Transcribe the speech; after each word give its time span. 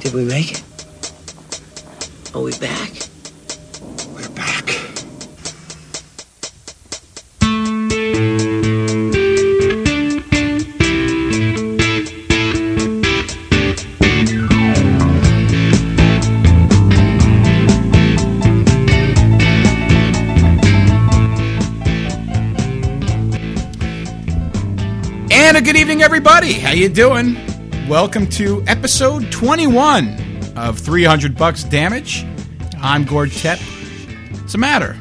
Did 0.00 0.14
we 0.14 0.24
make 0.24 0.52
it? 0.52 0.62
Are 2.34 2.40
we 2.40 2.52
back? 2.58 2.92
We're 4.14 4.28
back. 4.30 4.70
And 25.30 25.56
a 25.56 25.60
good 25.60 25.76
evening, 25.76 26.02
everybody. 26.02 26.52
How 26.52 26.72
you 26.72 26.88
doing? 26.88 27.47
Welcome 27.88 28.26
to 28.30 28.62
episode 28.66 29.32
21 29.32 30.52
of 30.56 30.78
300 30.78 31.36
Bucks 31.36 31.64
Damage. 31.64 32.24
I'm 32.80 33.04
Gord 33.04 33.32
Tep. 33.32 33.58
What's 33.58 34.52
the 34.52 34.58
matter? 34.58 34.96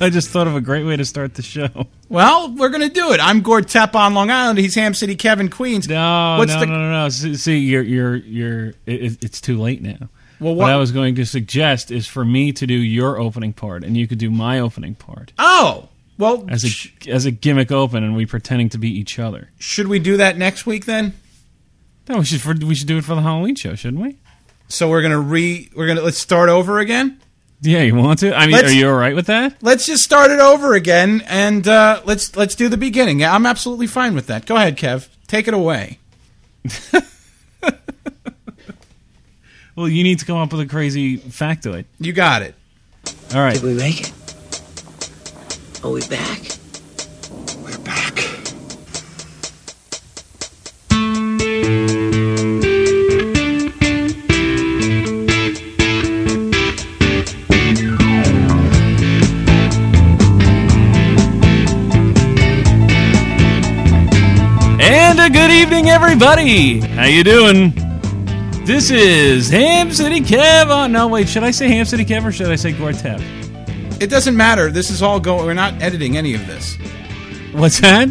I 0.00 0.10
just 0.10 0.30
thought 0.30 0.46
of 0.48 0.56
a 0.56 0.60
great 0.60 0.84
way 0.84 0.96
to 0.96 1.04
start 1.04 1.34
the 1.34 1.42
show. 1.42 1.68
Well, 2.08 2.54
we're 2.56 2.70
going 2.70 2.82
to 2.82 2.88
do 2.92 3.12
it. 3.12 3.20
I'm 3.20 3.40
Gord 3.42 3.68
Tep 3.68 3.94
on 3.94 4.14
Long 4.14 4.30
Island. 4.30 4.58
He's 4.58 4.74
Ham 4.74 4.94
City 4.94 5.14
Kevin 5.16 5.48
Queens. 5.48 5.88
No, 5.88 6.36
What's 6.38 6.52
no, 6.54 6.60
the- 6.60 6.66
no, 6.66 6.72
no, 6.78 6.90
no. 7.04 7.08
See, 7.08 7.36
see, 7.36 7.58
you're, 7.58 7.82
you're, 7.82 8.16
you're. 8.16 8.66
It, 8.86 9.22
it's 9.24 9.40
too 9.40 9.58
late 9.60 9.82
now. 9.82 10.08
Well, 10.40 10.54
what 10.54 10.64
what- 10.64 10.70
I 10.72 10.76
was 10.76 10.90
going 10.92 11.14
to 11.16 11.24
suggest 11.24 11.90
is 11.90 12.06
for 12.06 12.24
me 12.24 12.52
to 12.52 12.66
do 12.66 12.74
your 12.74 13.18
opening 13.18 13.52
part, 13.52 13.84
and 13.84 13.96
you 13.96 14.06
could 14.08 14.18
do 14.18 14.30
my 14.30 14.58
opening 14.60 14.94
part 14.96 15.32
Oh, 15.38 15.88
well, 16.18 16.44
as 16.48 16.64
a 16.64 16.68
sh- 16.68 16.92
as 17.08 17.26
a 17.26 17.30
gimmick 17.30 17.70
open, 17.72 18.02
and 18.04 18.16
we 18.16 18.26
pretending 18.26 18.68
to 18.70 18.78
be 18.78 18.88
each 18.88 19.18
other. 19.18 19.50
should 19.58 19.88
we 19.88 19.98
do 19.98 20.16
that 20.16 20.36
next 20.38 20.66
week 20.66 20.84
then? 20.86 21.14
No, 22.08 22.18
we 22.18 22.24
should 22.24 22.40
for, 22.40 22.54
we 22.54 22.74
should 22.74 22.86
do 22.88 22.98
it 22.98 23.04
for 23.04 23.14
the 23.14 23.22
Halloween 23.22 23.54
show, 23.56 23.74
shouldn't 23.74 24.02
we? 24.02 24.16
So 24.68 24.88
we're 24.88 25.00
going 25.02 25.12
to 25.12 25.18
re 25.20 25.68
we're 25.74 25.86
going 25.86 25.98
to 25.98 26.04
let's 26.04 26.18
start 26.18 26.48
over 26.48 26.78
again. 26.78 27.20
Yeah, 27.62 27.82
you 27.82 27.94
want 27.94 28.18
to? 28.20 28.34
I 28.36 28.46
mean, 28.46 28.52
Let's- 28.52 28.70
are 28.70 28.74
you 28.74 28.88
all 28.88 28.94
right 28.94 29.14
with 29.14 29.26
that? 29.26 29.56
Let's 29.62 29.86
just 29.86 30.04
start 30.04 30.30
it 30.30 30.40
over 30.40 30.74
again 30.74 31.22
and 31.26 31.66
uh, 31.66 32.02
let's 32.04 32.36
let's 32.36 32.54
do 32.54 32.68
the 32.68 32.76
beginning. 32.76 33.20
Yeah, 33.20 33.34
I'm 33.34 33.46
absolutely 33.46 33.86
fine 33.86 34.14
with 34.14 34.26
that. 34.26 34.44
Go 34.46 34.56
ahead, 34.56 34.76
Kev. 34.76 35.08
Take 35.26 35.48
it 35.48 35.54
away. 35.54 35.98
Well, 39.74 39.88
you 39.90 40.02
need 40.04 40.20
to 40.20 40.24
come 40.24 40.38
up 40.38 40.50
with 40.52 40.62
a 40.62 40.66
crazy 40.66 41.18
factoid. 41.18 41.84
You 41.98 42.14
got 42.14 42.40
it. 42.40 42.54
All 43.34 43.40
right. 43.42 43.52
Did 43.54 43.62
we 43.62 43.74
make 43.74 44.00
it? 44.00 44.12
Are 45.84 45.90
we 45.90 46.00
back? 46.08 46.40
We're 47.62 47.78
back. 47.84 48.18
And 64.80 65.20
a 65.20 65.30
good 65.30 65.50
evening, 65.50 65.90
everybody. 65.90 66.80
How 66.80 67.04
you 67.04 67.22
doing? 67.22 67.72
This 68.64 68.90
is 68.90 69.50
Ham 69.50 69.92
City 69.92 70.20
Kev. 70.20 70.70
On, 70.70 70.90
no, 70.90 71.06
wait. 71.06 71.28
Should 71.28 71.44
I 71.44 71.50
say 71.50 71.68
Ham 71.68 71.84
City 71.84 72.04
Kev 72.04 72.24
or 72.24 72.32
should 72.32 72.50
I 72.50 72.56
say 72.56 72.72
Gortep? 72.72 73.45
It 73.98 74.10
doesn't 74.10 74.36
matter. 74.36 74.70
This 74.70 74.90
is 74.90 75.02
all 75.02 75.18
going. 75.18 75.46
We're 75.46 75.54
not 75.54 75.80
editing 75.80 76.18
any 76.18 76.34
of 76.34 76.46
this. 76.46 76.76
What's 77.52 77.80
that? 77.80 78.10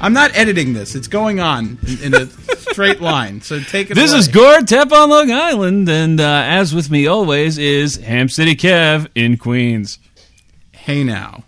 I'm 0.00 0.12
not 0.12 0.36
editing 0.36 0.74
this. 0.74 0.94
It's 0.94 1.08
going 1.08 1.40
on 1.40 1.78
in, 1.86 2.12
in 2.12 2.14
a 2.14 2.26
straight 2.26 3.00
line. 3.00 3.40
So 3.40 3.58
take 3.60 3.90
it. 3.90 3.94
This 3.94 4.10
away. 4.10 4.18
is 4.18 4.28
Gortep 4.28 4.92
on 4.92 5.08
Long 5.08 5.30
Island, 5.30 5.88
and 5.88 6.20
uh, 6.20 6.42
as 6.44 6.74
with 6.74 6.90
me 6.90 7.06
always 7.06 7.56
is 7.56 7.96
Ham 7.96 8.28
City 8.28 8.54
Kev 8.54 9.08
in 9.14 9.38
Queens. 9.38 9.98
Hey 10.72 11.02
now. 11.02 11.44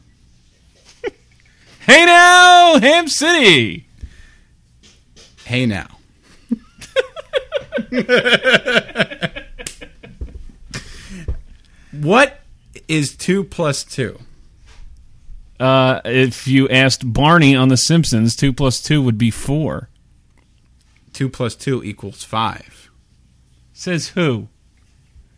Hey 1.80 2.06
now, 2.06 2.78
Ham 2.80 3.09
City. 3.09 3.86
Hey 5.44 5.66
now. 5.66 5.88
what 12.00 12.41
is 12.89 13.17
two 13.17 13.45
plus 13.45 13.84
two? 13.84 14.19
Uh, 15.61 16.00
if 16.05 16.47
you 16.49 16.69
asked 16.69 17.12
Barney 17.12 17.55
on 17.55 17.69
The 17.69 17.77
Simpsons, 17.77 18.34
two 18.37 18.53
plus 18.53 18.83
two 18.83 19.00
would 19.03 19.17
be 19.19 19.31
four. 19.31 19.89
Two 21.12 21.28
plus 21.28 21.55
two 21.55 21.83
equals 21.84 22.25
five. 22.25 22.91
Says 23.72 24.09
who? 24.09 24.49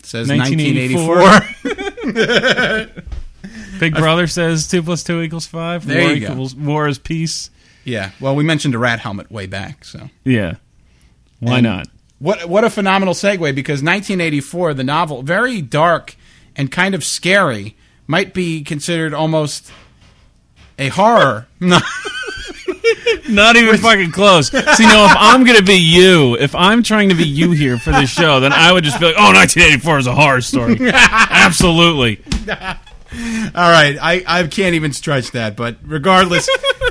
Says 0.03 0.29
1984. 0.29 1.17
1984. 1.17 3.03
Big 3.78 3.95
Brother 3.95 4.27
says 4.27 4.69
two 4.69 4.83
plus 4.83 5.03
two 5.05 5.21
equals 5.21 5.47
five. 5.47 5.87
There 5.87 6.03
war 6.03 6.13
you 6.13 6.21
go. 6.27 6.33
equals 6.33 6.55
war 6.55 6.89
is 6.89 6.99
peace. 6.99 7.51
yeah. 7.84 8.11
Well, 8.21 8.34
we 8.34 8.43
mentioned 8.45 8.75
a 8.75 8.78
rat 8.78 9.01
helmet 9.01 9.31
way 9.31 9.47
back. 9.47 9.84
So 9.84 10.09
Yeah. 10.25 10.55
Why 11.41 11.57
And- 11.59 11.65
not? 11.65 11.89
what 12.19 12.49
what 12.49 12.65
a 12.65 12.71
phenomenal 12.71 13.13
segue 13.13 13.55
because 13.55 13.83
1984, 13.83 14.73
the 14.75 14.84
novel, 14.84 15.23
very 15.23 15.61
dark 15.61 16.17
and 16.56 16.72
kind 16.72 16.94
of 16.94 17.05
scary, 17.05 17.77
might 18.06 18.34
be 18.34 18.62
considered 18.62 19.15
almost 19.15 19.71
a 20.78 20.89
horror. 20.89 21.47
Not 23.28 23.56
even 23.56 23.77
fucking 23.78 24.12
close. 24.12 24.49
See, 24.49 24.59
no, 24.59 25.06
if 25.06 25.16
I'm 25.16 25.45
going 25.45 25.56
to 25.56 25.65
be 25.65 25.78
you, 25.78 26.37
if 26.37 26.55
I'm 26.55 26.83
trying 26.83 27.09
to 27.09 27.15
be 27.15 27.27
you 27.27 27.50
here 27.50 27.78
for 27.78 27.91
this 27.91 28.11
show, 28.11 28.41
then 28.41 28.53
I 28.53 28.72
would 28.72 28.84
just 28.84 29.00
be 29.00 29.06
like, 29.06 29.16
oh, 29.16 29.33
1984 29.33 29.99
is 29.99 30.06
a 30.06 30.15
horror 30.15 30.41
story. 30.41 30.77
Absolutely. 30.93 32.22
All 32.49 33.71
right, 33.71 33.97
I, 34.00 34.25
I 34.27 34.47
can't 34.47 34.75
even 34.75 34.93
stretch 34.93 35.31
that, 35.31 35.56
but 35.56 35.77
regardless, 35.84 36.49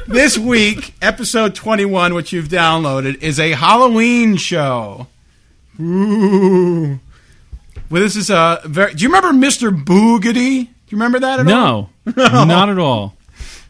this 0.08 0.38
week, 0.38 0.94
episode 1.02 1.56
21, 1.56 2.14
which 2.14 2.34
you've 2.34 2.48
downloaded, 2.48 3.22
is 3.22 3.40
a 3.40 3.52
Halloween 3.52 4.36
show. 4.36 5.08
Ooh. 5.80 7.00
Well, 7.90 8.02
this 8.02 8.16
is 8.16 8.32
uh, 8.32 8.62
a 8.64 8.68
very. 8.68 8.94
Do 8.94 9.04
you 9.04 9.10
remember 9.10 9.48
Mr. 9.48 9.72
Boogedy? 9.72 10.66
Do 10.66 10.90
you 10.90 10.98
remember 10.98 11.20
that 11.20 11.40
at 11.40 11.48
all? 11.48 11.90
No, 12.06 12.14
not 12.46 12.70
at 12.70 12.80
all. 12.80 13.16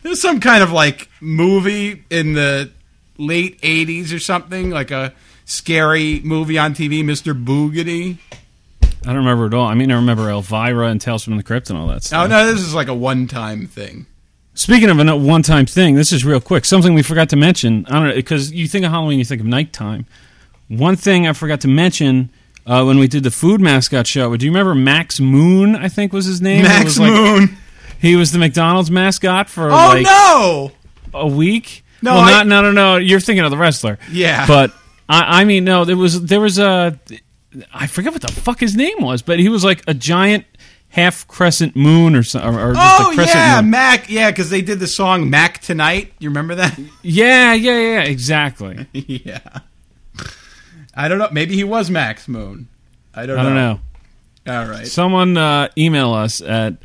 There's 0.03 0.21
some 0.21 0.39
kind 0.39 0.63
of 0.63 0.71
like 0.71 1.09
movie 1.19 2.03
in 2.09 2.33
the 2.33 2.71
late 3.17 3.59
80s 3.61 4.13
or 4.13 4.19
something, 4.19 4.69
like 4.69 4.91
a 4.91 5.13
scary 5.45 6.19
movie 6.23 6.57
on 6.57 6.73
TV, 6.73 7.03
Mr. 7.03 7.33
Boogedy. 7.33 8.17
I 8.83 9.07
don't 9.07 9.17
remember 9.17 9.45
at 9.45 9.53
all. 9.53 9.67
I 9.67 9.73
mean, 9.75 9.91
I 9.91 9.95
remember 9.95 10.29
Elvira 10.29 10.87
and 10.87 10.99
Tales 10.99 11.23
from 11.23 11.37
the 11.37 11.43
Crypt 11.43 11.69
and 11.69 11.77
all 11.77 11.87
that 11.87 12.03
stuff. 12.03 12.25
Oh, 12.25 12.27
no, 12.27 12.51
this 12.51 12.61
is 12.61 12.73
like 12.73 12.87
a 12.87 12.93
one 12.93 13.27
time 13.27 13.67
thing. 13.67 14.05
Speaking 14.55 14.89
of 14.89 14.97
a 14.97 15.15
one-time 15.17 15.65
thing, 15.65 15.95
this 15.95 16.13
is 16.13 16.23
real 16.23 16.39
quick. 16.39 16.63
Something 16.63 16.93
we 16.93 17.03
forgot 17.03 17.27
to 17.29 17.35
mention. 17.35 17.85
I 17.87 17.99
don't 17.99 18.07
know 18.07 18.15
because 18.15 18.53
you 18.53 18.69
think 18.69 18.85
of 18.85 18.91
Halloween, 18.91 19.19
you 19.19 19.25
think 19.25 19.41
of 19.41 19.47
nighttime. 19.47 20.05
One 20.69 20.95
thing 20.95 21.27
I 21.27 21.33
forgot 21.33 21.59
to 21.61 21.67
mention 21.67 22.29
uh, 22.65 22.83
when 22.83 22.97
we 22.99 23.07
did 23.07 23.23
the 23.23 23.31
food 23.31 23.61
mascot 23.61 24.07
show. 24.07 24.35
Do 24.35 24.45
you 24.45 24.51
remember 24.51 24.75
Max 24.75 25.19
Moon? 25.19 25.75
I 25.75 25.87
think 25.89 26.13
was 26.13 26.25
his 26.25 26.41
name. 26.41 26.63
Max 26.63 26.85
was 26.85 26.99
like- 26.99 27.11
Moon. 27.13 27.57
He 28.01 28.15
was 28.15 28.31
the 28.31 28.39
McDonald's 28.39 28.91
mascot 28.91 29.49
for 29.49 29.65
Oh, 29.65 29.69
like 29.69 30.03
no! 30.03 30.71
a 31.13 31.27
week. 31.27 31.83
No, 32.01 32.13
well, 32.15 32.21
I- 32.23 32.31
not 32.31 32.47
no 32.47 32.61
no 32.61 32.71
no. 32.71 32.97
You're 32.97 33.19
thinking 33.19 33.43
of 33.45 33.51
the 33.51 33.57
wrestler. 33.57 33.97
Yeah. 34.11 34.45
but 34.47 34.71
I, 35.09 35.41
I 35.41 35.43
mean 35.45 35.63
no. 35.63 35.85
There 35.85 35.97
was 35.97 36.21
there 36.23 36.41
was 36.41 36.59
a 36.59 36.99
I 37.73 37.87
forget 37.87 38.11
what 38.11 38.21
the 38.21 38.31
fuck 38.31 38.59
his 38.59 38.75
name 38.75 38.97
was, 38.99 39.21
but 39.21 39.39
he 39.39 39.47
was 39.49 39.63
like 39.63 39.81
a 39.87 39.93
giant 39.93 40.45
half 40.89 41.27
crescent 41.27 41.75
moon 41.75 42.15
or 42.15 42.23
something, 42.23 42.53
or, 42.59 42.73
Oh 42.77 43.13
a 43.17 43.25
yeah, 43.25 43.61
moon. 43.61 43.71
Mac. 43.71 44.09
Yeah, 44.09 44.29
because 44.31 44.49
they 44.49 44.61
did 44.61 44.79
the 44.79 44.87
song 44.87 45.29
"Mac 45.29 45.59
Tonight." 45.61 46.13
You 46.19 46.29
remember 46.29 46.55
that? 46.55 46.77
Yeah, 47.01 47.53
yeah, 47.53 47.79
yeah. 47.79 48.01
Exactly. 48.01 48.87
yeah, 48.93 49.39
I 50.95 51.07
don't. 51.07 51.17
Know. 51.19 51.29
Maybe 51.31 51.56
he 51.56 51.63
was 51.63 51.89
Max 51.89 52.28
Moon. 52.28 52.67
I 53.14 53.25
don't 53.25 53.37
I 53.40 53.43
don't 53.43 53.55
know. 53.55 53.79
All 54.47 54.66
right. 54.67 54.87
Someone 54.87 55.37
uh, 55.37 55.69
email 55.78 56.14
us 56.14 56.41
at 56.41 56.75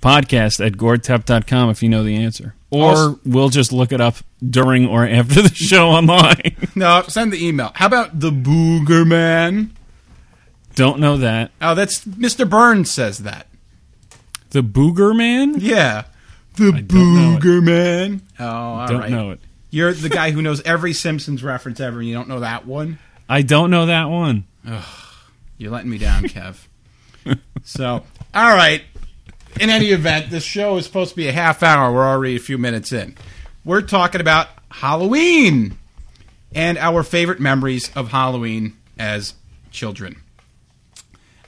podcast 0.00 0.64
at 0.64 0.72
goretep.com 0.72 1.70
if 1.70 1.82
you 1.82 1.88
know 1.88 2.02
the 2.04 2.16
answer. 2.16 2.54
Or 2.70 2.84
Also- 2.88 3.20
we'll 3.24 3.50
just 3.50 3.72
look 3.72 3.92
it 3.92 4.00
up 4.00 4.16
during 4.48 4.86
or 4.86 5.06
after 5.06 5.42
the 5.42 5.48
show 5.54 5.88
online. 5.88 6.56
No, 6.74 7.02
send 7.06 7.32
the 7.32 7.46
email. 7.46 7.70
How 7.74 7.86
about 7.86 8.18
the 8.18 8.30
Booger 8.30 9.06
Man? 9.06 9.72
Don't 10.74 10.98
know 11.00 11.18
that. 11.18 11.50
Oh, 11.60 11.74
that's 11.74 12.04
Mr. 12.06 12.48
Burns 12.48 12.90
says 12.90 13.18
that. 13.18 13.46
The 14.50 14.62
Booger 14.62 15.14
Man? 15.16 15.56
Yeah. 15.58 16.04
The 16.56 16.68
it. 16.76 16.88
Booger 16.88 17.62
Man. 17.62 18.22
Oh, 18.40 18.46
all 18.46 18.76
right. 18.78 18.88
Don't 18.88 19.10
know 19.10 19.30
it. 19.32 19.40
You're 19.70 19.92
the 19.92 20.08
guy 20.08 20.30
who 20.32 20.40
knows 20.42 20.60
every 20.62 20.92
Simpsons 20.94 21.42
reference 21.44 21.80
ever, 21.80 21.98
and 22.00 22.08
you 22.08 22.14
don't 22.14 22.28
know 22.28 22.40
that 22.40 22.66
one. 22.66 22.98
I 23.32 23.40
don't 23.40 23.70
know 23.70 23.86
that 23.86 24.10
one. 24.10 24.44
You're 25.56 25.70
letting 25.70 25.88
me 25.88 25.96
down, 25.96 26.24
Kev. 26.24 26.66
so, 27.64 28.04
all 28.34 28.54
right. 28.54 28.82
In 29.58 29.70
any 29.70 29.86
event, 29.86 30.28
this 30.30 30.44
show 30.44 30.76
is 30.76 30.84
supposed 30.84 31.10
to 31.10 31.16
be 31.16 31.28
a 31.28 31.32
half 31.32 31.62
hour. 31.62 31.90
We're 31.90 32.06
already 32.06 32.36
a 32.36 32.40
few 32.40 32.58
minutes 32.58 32.92
in. 32.92 33.16
We're 33.64 33.80
talking 33.80 34.20
about 34.20 34.48
Halloween 34.70 35.78
and 36.54 36.76
our 36.76 37.02
favorite 37.02 37.40
memories 37.40 37.90
of 37.96 38.08
Halloween 38.08 38.76
as 38.98 39.32
children. 39.70 40.16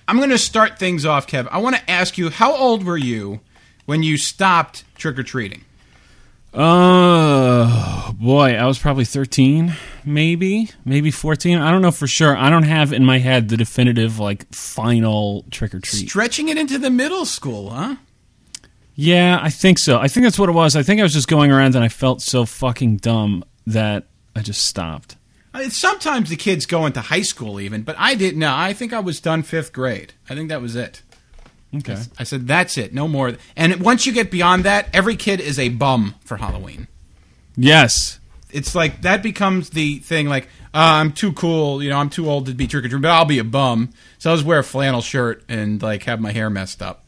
I'm 0.08 0.16
going 0.16 0.30
to 0.30 0.38
start 0.38 0.78
things 0.78 1.04
off, 1.04 1.26
Kev. 1.26 1.48
I 1.50 1.58
want 1.58 1.76
to 1.76 1.90
ask 1.90 2.16
you, 2.16 2.30
how 2.30 2.56
old 2.56 2.82
were 2.86 2.96
you 2.96 3.40
when 3.84 4.02
you 4.02 4.16
stopped 4.16 4.84
trick 4.96 5.18
or 5.18 5.22
treating? 5.22 5.66
Oh 6.54 8.14
boy, 8.18 8.54
I 8.54 8.64
was 8.64 8.78
probably 8.78 9.04
thirteen, 9.04 9.74
maybe, 10.04 10.70
maybe 10.84 11.10
fourteen. 11.10 11.58
I 11.58 11.70
don't 11.70 11.82
know 11.82 11.90
for 11.90 12.06
sure. 12.06 12.36
I 12.36 12.50
don't 12.50 12.64
have 12.64 12.92
in 12.92 13.04
my 13.04 13.18
head 13.18 13.48
the 13.48 13.56
definitive 13.56 14.18
like 14.18 14.52
final 14.52 15.44
trick 15.50 15.74
or 15.74 15.80
treat. 15.80 16.08
Stretching 16.08 16.48
it 16.48 16.56
into 16.56 16.78
the 16.78 16.90
middle 16.90 17.24
school, 17.26 17.70
huh? 17.70 17.96
Yeah, 18.94 19.40
I 19.42 19.50
think 19.50 19.78
so. 19.78 19.98
I 19.98 20.08
think 20.08 20.24
that's 20.24 20.38
what 20.38 20.48
it 20.48 20.52
was. 20.52 20.76
I 20.76 20.82
think 20.82 21.00
I 21.00 21.02
was 21.02 21.12
just 21.12 21.28
going 21.28 21.50
around 21.50 21.74
and 21.74 21.84
I 21.84 21.88
felt 21.88 22.22
so 22.22 22.44
fucking 22.44 22.98
dumb 22.98 23.44
that 23.66 24.06
I 24.36 24.40
just 24.42 24.64
stopped. 24.64 25.16
Uh, 25.52 25.58
I 25.58 25.60
mean, 25.62 25.70
sometimes 25.70 26.30
the 26.30 26.36
kids 26.36 26.64
go 26.66 26.86
into 26.86 27.00
high 27.00 27.22
school 27.22 27.60
even, 27.60 27.82
but 27.82 27.96
I 27.98 28.14
didn't. 28.14 28.38
No, 28.38 28.54
I 28.54 28.72
think 28.72 28.92
I 28.92 29.00
was 29.00 29.20
done 29.20 29.42
fifth 29.42 29.72
grade. 29.72 30.12
I 30.30 30.34
think 30.34 30.48
that 30.48 30.62
was 30.62 30.76
it. 30.76 31.02
Okay. 31.74 31.96
I 32.18 32.22
said 32.22 32.46
that's 32.46 32.78
it, 32.78 32.94
no 32.94 33.08
more. 33.08 33.32
And 33.56 33.80
once 33.80 34.06
you 34.06 34.12
get 34.12 34.30
beyond 34.30 34.64
that, 34.64 34.88
every 34.92 35.16
kid 35.16 35.40
is 35.40 35.58
a 35.58 35.70
bum 35.70 36.14
for 36.24 36.36
Halloween. 36.36 36.86
Yes. 37.56 38.20
It's 38.54 38.74
like 38.74 39.02
that 39.02 39.22
becomes 39.22 39.70
the 39.70 39.98
thing. 39.98 40.28
Like 40.28 40.44
uh, 40.72 40.78
I'm 41.00 41.12
too 41.12 41.32
cool, 41.32 41.82
you 41.82 41.90
know, 41.90 41.98
I'm 41.98 42.10
too 42.10 42.28
old 42.30 42.46
to 42.46 42.54
be 42.54 42.66
trick 42.66 42.84
or 42.84 42.88
treating, 42.88 43.02
but 43.02 43.10
I'll 43.10 43.24
be 43.24 43.38
a 43.38 43.44
bum. 43.44 43.90
So 44.18 44.30
I'll 44.30 44.36
just 44.36 44.46
wear 44.46 44.60
a 44.60 44.64
flannel 44.64 45.00
shirt 45.02 45.44
and 45.48 45.82
like 45.82 46.04
have 46.04 46.20
my 46.20 46.32
hair 46.32 46.48
messed 46.50 46.80
up. 46.80 47.00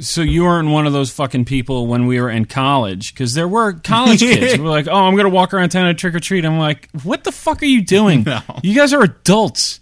So 0.00 0.22
you 0.22 0.44
weren't 0.44 0.68
one 0.68 0.86
of 0.86 0.92
those 0.92 1.10
fucking 1.10 1.44
people 1.44 1.88
when 1.88 2.06
we 2.06 2.20
were 2.20 2.30
in 2.30 2.44
college, 2.44 3.12
because 3.12 3.34
there 3.34 3.48
were 3.48 3.72
college 3.72 4.20
kids 4.20 4.54
who 4.54 4.62
were 4.62 4.68
like, 4.68 4.86
"Oh, 4.86 4.94
I'm 4.94 5.16
gonna 5.16 5.28
walk 5.28 5.52
around 5.52 5.70
town 5.70 5.88
and 5.88 5.98
trick 5.98 6.14
or 6.14 6.20
treat." 6.20 6.44
I'm 6.44 6.58
like, 6.58 6.88
"What 7.02 7.24
the 7.24 7.32
fuck 7.32 7.62
are 7.62 7.66
you 7.66 7.82
doing? 7.82 8.22
No. 8.24 8.40
You 8.62 8.74
guys 8.76 8.92
are 8.92 9.02
adults. 9.02 9.80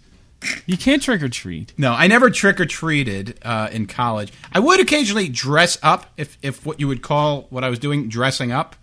You 0.65 0.75
can't 0.75 1.03
trick 1.03 1.21
or 1.21 1.29
treat." 1.29 1.71
No, 1.77 1.93
I 1.93 2.07
never 2.07 2.31
trick 2.31 2.59
or 2.59 2.65
treated 2.65 3.37
uh, 3.43 3.69
in 3.71 3.85
college. 3.85 4.33
I 4.51 4.59
would 4.59 4.79
occasionally 4.79 5.29
dress 5.29 5.77
up 5.83 6.07
if, 6.17 6.37
if 6.41 6.65
what 6.65 6.79
you 6.79 6.87
would 6.87 7.03
call 7.03 7.43
what 7.51 7.63
I 7.63 7.69
was 7.69 7.77
doing 7.77 8.09
dressing 8.09 8.51
up, 8.51 8.75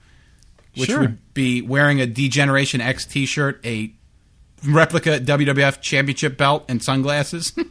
which 0.77 0.91
Sure. 0.91 1.01
would 1.01 1.35
be 1.35 1.63
wearing 1.63 2.01
a 2.01 2.07
D-Generation 2.07 2.81
X 2.81 3.05
T-shirt, 3.05 3.61
a 3.65 3.93
replica 4.67 5.21
WWF 5.21 5.81
Championship 5.81 6.37
belt, 6.37 6.65
and 6.69 6.83
sunglasses. 6.83 7.53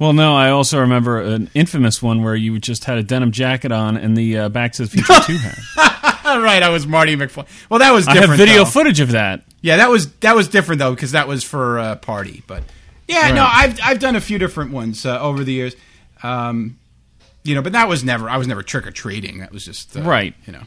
Well, 0.00 0.12
no, 0.12 0.36
I 0.36 0.50
also 0.50 0.78
remember 0.78 1.20
an 1.20 1.50
infamous 1.54 2.00
one 2.00 2.22
where 2.22 2.36
you 2.36 2.56
just 2.60 2.84
had 2.84 2.98
a 2.98 3.02
denim 3.02 3.32
jacket 3.32 3.72
on 3.72 3.96
and 3.96 4.16
the 4.16 4.38
uh, 4.38 4.48
Back 4.48 4.70
to 4.74 4.82
the 4.84 4.88
Future 4.88 5.12
Two 5.26 5.36
hat. 5.38 6.20
All 6.24 6.40
right, 6.40 6.62
I 6.62 6.68
was 6.68 6.86
Marty 6.86 7.16
McFly. 7.16 7.48
Well, 7.68 7.80
that 7.80 7.90
was 7.90 8.06
I 8.06 8.12
different. 8.12 8.30
have 8.38 8.38
video 8.38 8.62
though. 8.62 8.70
footage 8.70 9.00
of 9.00 9.10
that. 9.10 9.42
Yeah, 9.60 9.78
that 9.78 9.90
was 9.90 10.12
that 10.18 10.36
was 10.36 10.46
different 10.46 10.78
though 10.78 10.94
because 10.94 11.10
that 11.10 11.26
was 11.26 11.42
for 11.42 11.78
a 11.78 11.96
party. 11.96 12.44
But 12.46 12.62
yeah, 13.08 13.32
no, 13.32 13.44
I've 13.44 13.76
I've 13.82 13.98
done 13.98 14.14
a 14.14 14.20
few 14.20 14.38
different 14.38 14.70
ones 14.70 15.04
uh, 15.04 15.18
over 15.20 15.42
the 15.42 15.52
years. 15.52 15.74
Um, 16.22 16.78
you 17.42 17.56
know, 17.56 17.62
but 17.62 17.72
that 17.72 17.88
was 17.88 18.04
never 18.04 18.30
I 18.30 18.36
was 18.36 18.46
never 18.46 18.62
trick 18.62 18.86
or 18.86 18.92
treating. 18.92 19.38
That 19.38 19.50
was 19.50 19.64
just 19.64 19.96
uh, 19.96 20.02
Right. 20.02 20.32
You 20.46 20.52
know, 20.52 20.62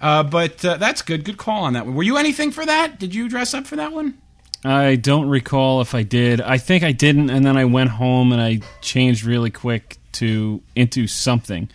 uh, 0.00 0.22
but 0.22 0.64
uh, 0.64 0.76
that's 0.76 1.02
good. 1.02 1.24
Good 1.24 1.38
call 1.38 1.64
on 1.64 1.72
that 1.74 1.86
one. 1.86 1.94
Were 1.94 2.02
you 2.02 2.16
anything 2.16 2.50
for 2.50 2.64
that? 2.64 2.98
Did 2.98 3.14
you 3.14 3.28
dress 3.28 3.54
up 3.54 3.66
for 3.66 3.76
that 3.76 3.92
one? 3.92 4.18
I 4.64 4.96
don't 4.96 5.28
recall 5.28 5.80
if 5.80 5.94
I 5.94 6.02
did. 6.02 6.40
I 6.40 6.58
think 6.58 6.82
I 6.82 6.92
didn't, 6.92 7.30
and 7.30 7.44
then 7.46 7.56
I 7.56 7.64
went 7.64 7.90
home 7.90 8.32
and 8.32 8.40
I 8.40 8.60
changed 8.80 9.24
really 9.24 9.50
quick 9.50 9.98
to 10.12 10.60
into 10.74 11.06
something. 11.06 11.68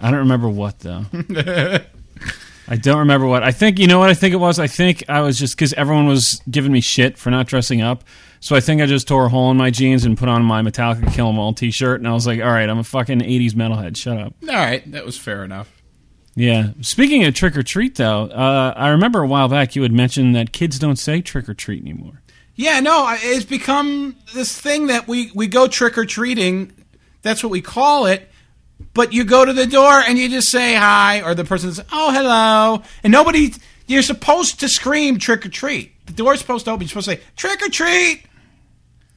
I 0.00 0.10
don't 0.10 0.20
remember 0.20 0.48
what 0.48 0.78
though. 0.80 1.04
I 2.68 2.76
don't 2.76 2.98
remember 3.00 3.26
what. 3.26 3.42
I 3.42 3.50
think 3.50 3.78
you 3.78 3.86
know 3.88 3.98
what 3.98 4.10
I 4.10 4.14
think 4.14 4.32
it 4.32 4.38
was. 4.38 4.58
I 4.58 4.68
think 4.68 5.04
I 5.08 5.20
was 5.20 5.38
just 5.38 5.56
because 5.56 5.72
everyone 5.74 6.06
was 6.06 6.40
giving 6.50 6.72
me 6.72 6.80
shit 6.80 7.18
for 7.18 7.30
not 7.30 7.46
dressing 7.46 7.82
up. 7.82 8.04
So 8.38 8.56
I 8.56 8.60
think 8.60 8.80
I 8.80 8.86
just 8.86 9.06
tore 9.08 9.26
a 9.26 9.28
hole 9.28 9.50
in 9.50 9.56
my 9.58 9.70
jeans 9.70 10.04
and 10.04 10.16
put 10.16 10.28
on 10.28 10.42
my 10.44 10.62
Metallica 10.62 11.12
Kill 11.12 11.28
'Em 11.28 11.38
All 11.38 11.52
T-shirt, 11.52 12.00
and 12.00 12.08
I 12.08 12.12
was 12.12 12.26
like, 12.26 12.40
"All 12.40 12.50
right, 12.50 12.68
I'm 12.70 12.78
a 12.78 12.84
fucking 12.84 13.20
'80s 13.20 13.52
metalhead. 13.54 13.96
Shut 13.98 14.16
up." 14.18 14.34
All 14.48 14.54
right, 14.54 14.88
that 14.92 15.04
was 15.04 15.18
fair 15.18 15.44
enough. 15.44 15.79
Yeah. 16.36 16.70
Speaking 16.80 17.24
of 17.24 17.34
trick 17.34 17.56
or 17.56 17.62
treat, 17.62 17.96
though, 17.96 18.24
uh, 18.26 18.72
I 18.76 18.88
remember 18.88 19.20
a 19.22 19.26
while 19.26 19.48
back 19.48 19.74
you 19.76 19.82
had 19.82 19.92
mentioned 19.92 20.34
that 20.36 20.52
kids 20.52 20.78
don't 20.78 20.96
say 20.96 21.20
trick 21.20 21.48
or 21.48 21.54
treat 21.54 21.82
anymore. 21.82 22.22
Yeah, 22.54 22.80
no, 22.80 23.06
it's 23.20 23.44
become 23.44 24.16
this 24.34 24.58
thing 24.58 24.88
that 24.88 25.08
we 25.08 25.30
we 25.34 25.46
go 25.46 25.66
trick 25.66 25.96
or 25.98 26.04
treating. 26.04 26.72
That's 27.22 27.42
what 27.42 27.50
we 27.50 27.60
call 27.62 28.06
it. 28.06 28.28
But 28.94 29.12
you 29.12 29.24
go 29.24 29.44
to 29.44 29.52
the 29.52 29.66
door 29.66 29.92
and 30.06 30.18
you 30.18 30.28
just 30.28 30.50
say 30.50 30.74
hi, 30.74 31.22
or 31.22 31.34
the 31.34 31.44
person 31.44 31.72
says, 31.72 31.84
"Oh, 31.92 32.12
hello," 32.12 32.82
and 33.02 33.10
nobody. 33.12 33.52
You're 33.86 34.02
supposed 34.02 34.60
to 34.60 34.68
scream 34.68 35.18
trick 35.18 35.44
or 35.44 35.48
treat. 35.48 35.92
The 36.06 36.12
door's 36.12 36.38
supposed 36.40 36.64
to 36.66 36.70
open. 36.72 36.82
You're 36.82 36.88
supposed 36.90 37.08
to 37.08 37.16
say 37.16 37.22
trick 37.36 37.60
or 37.62 37.68
treat, 37.70 38.22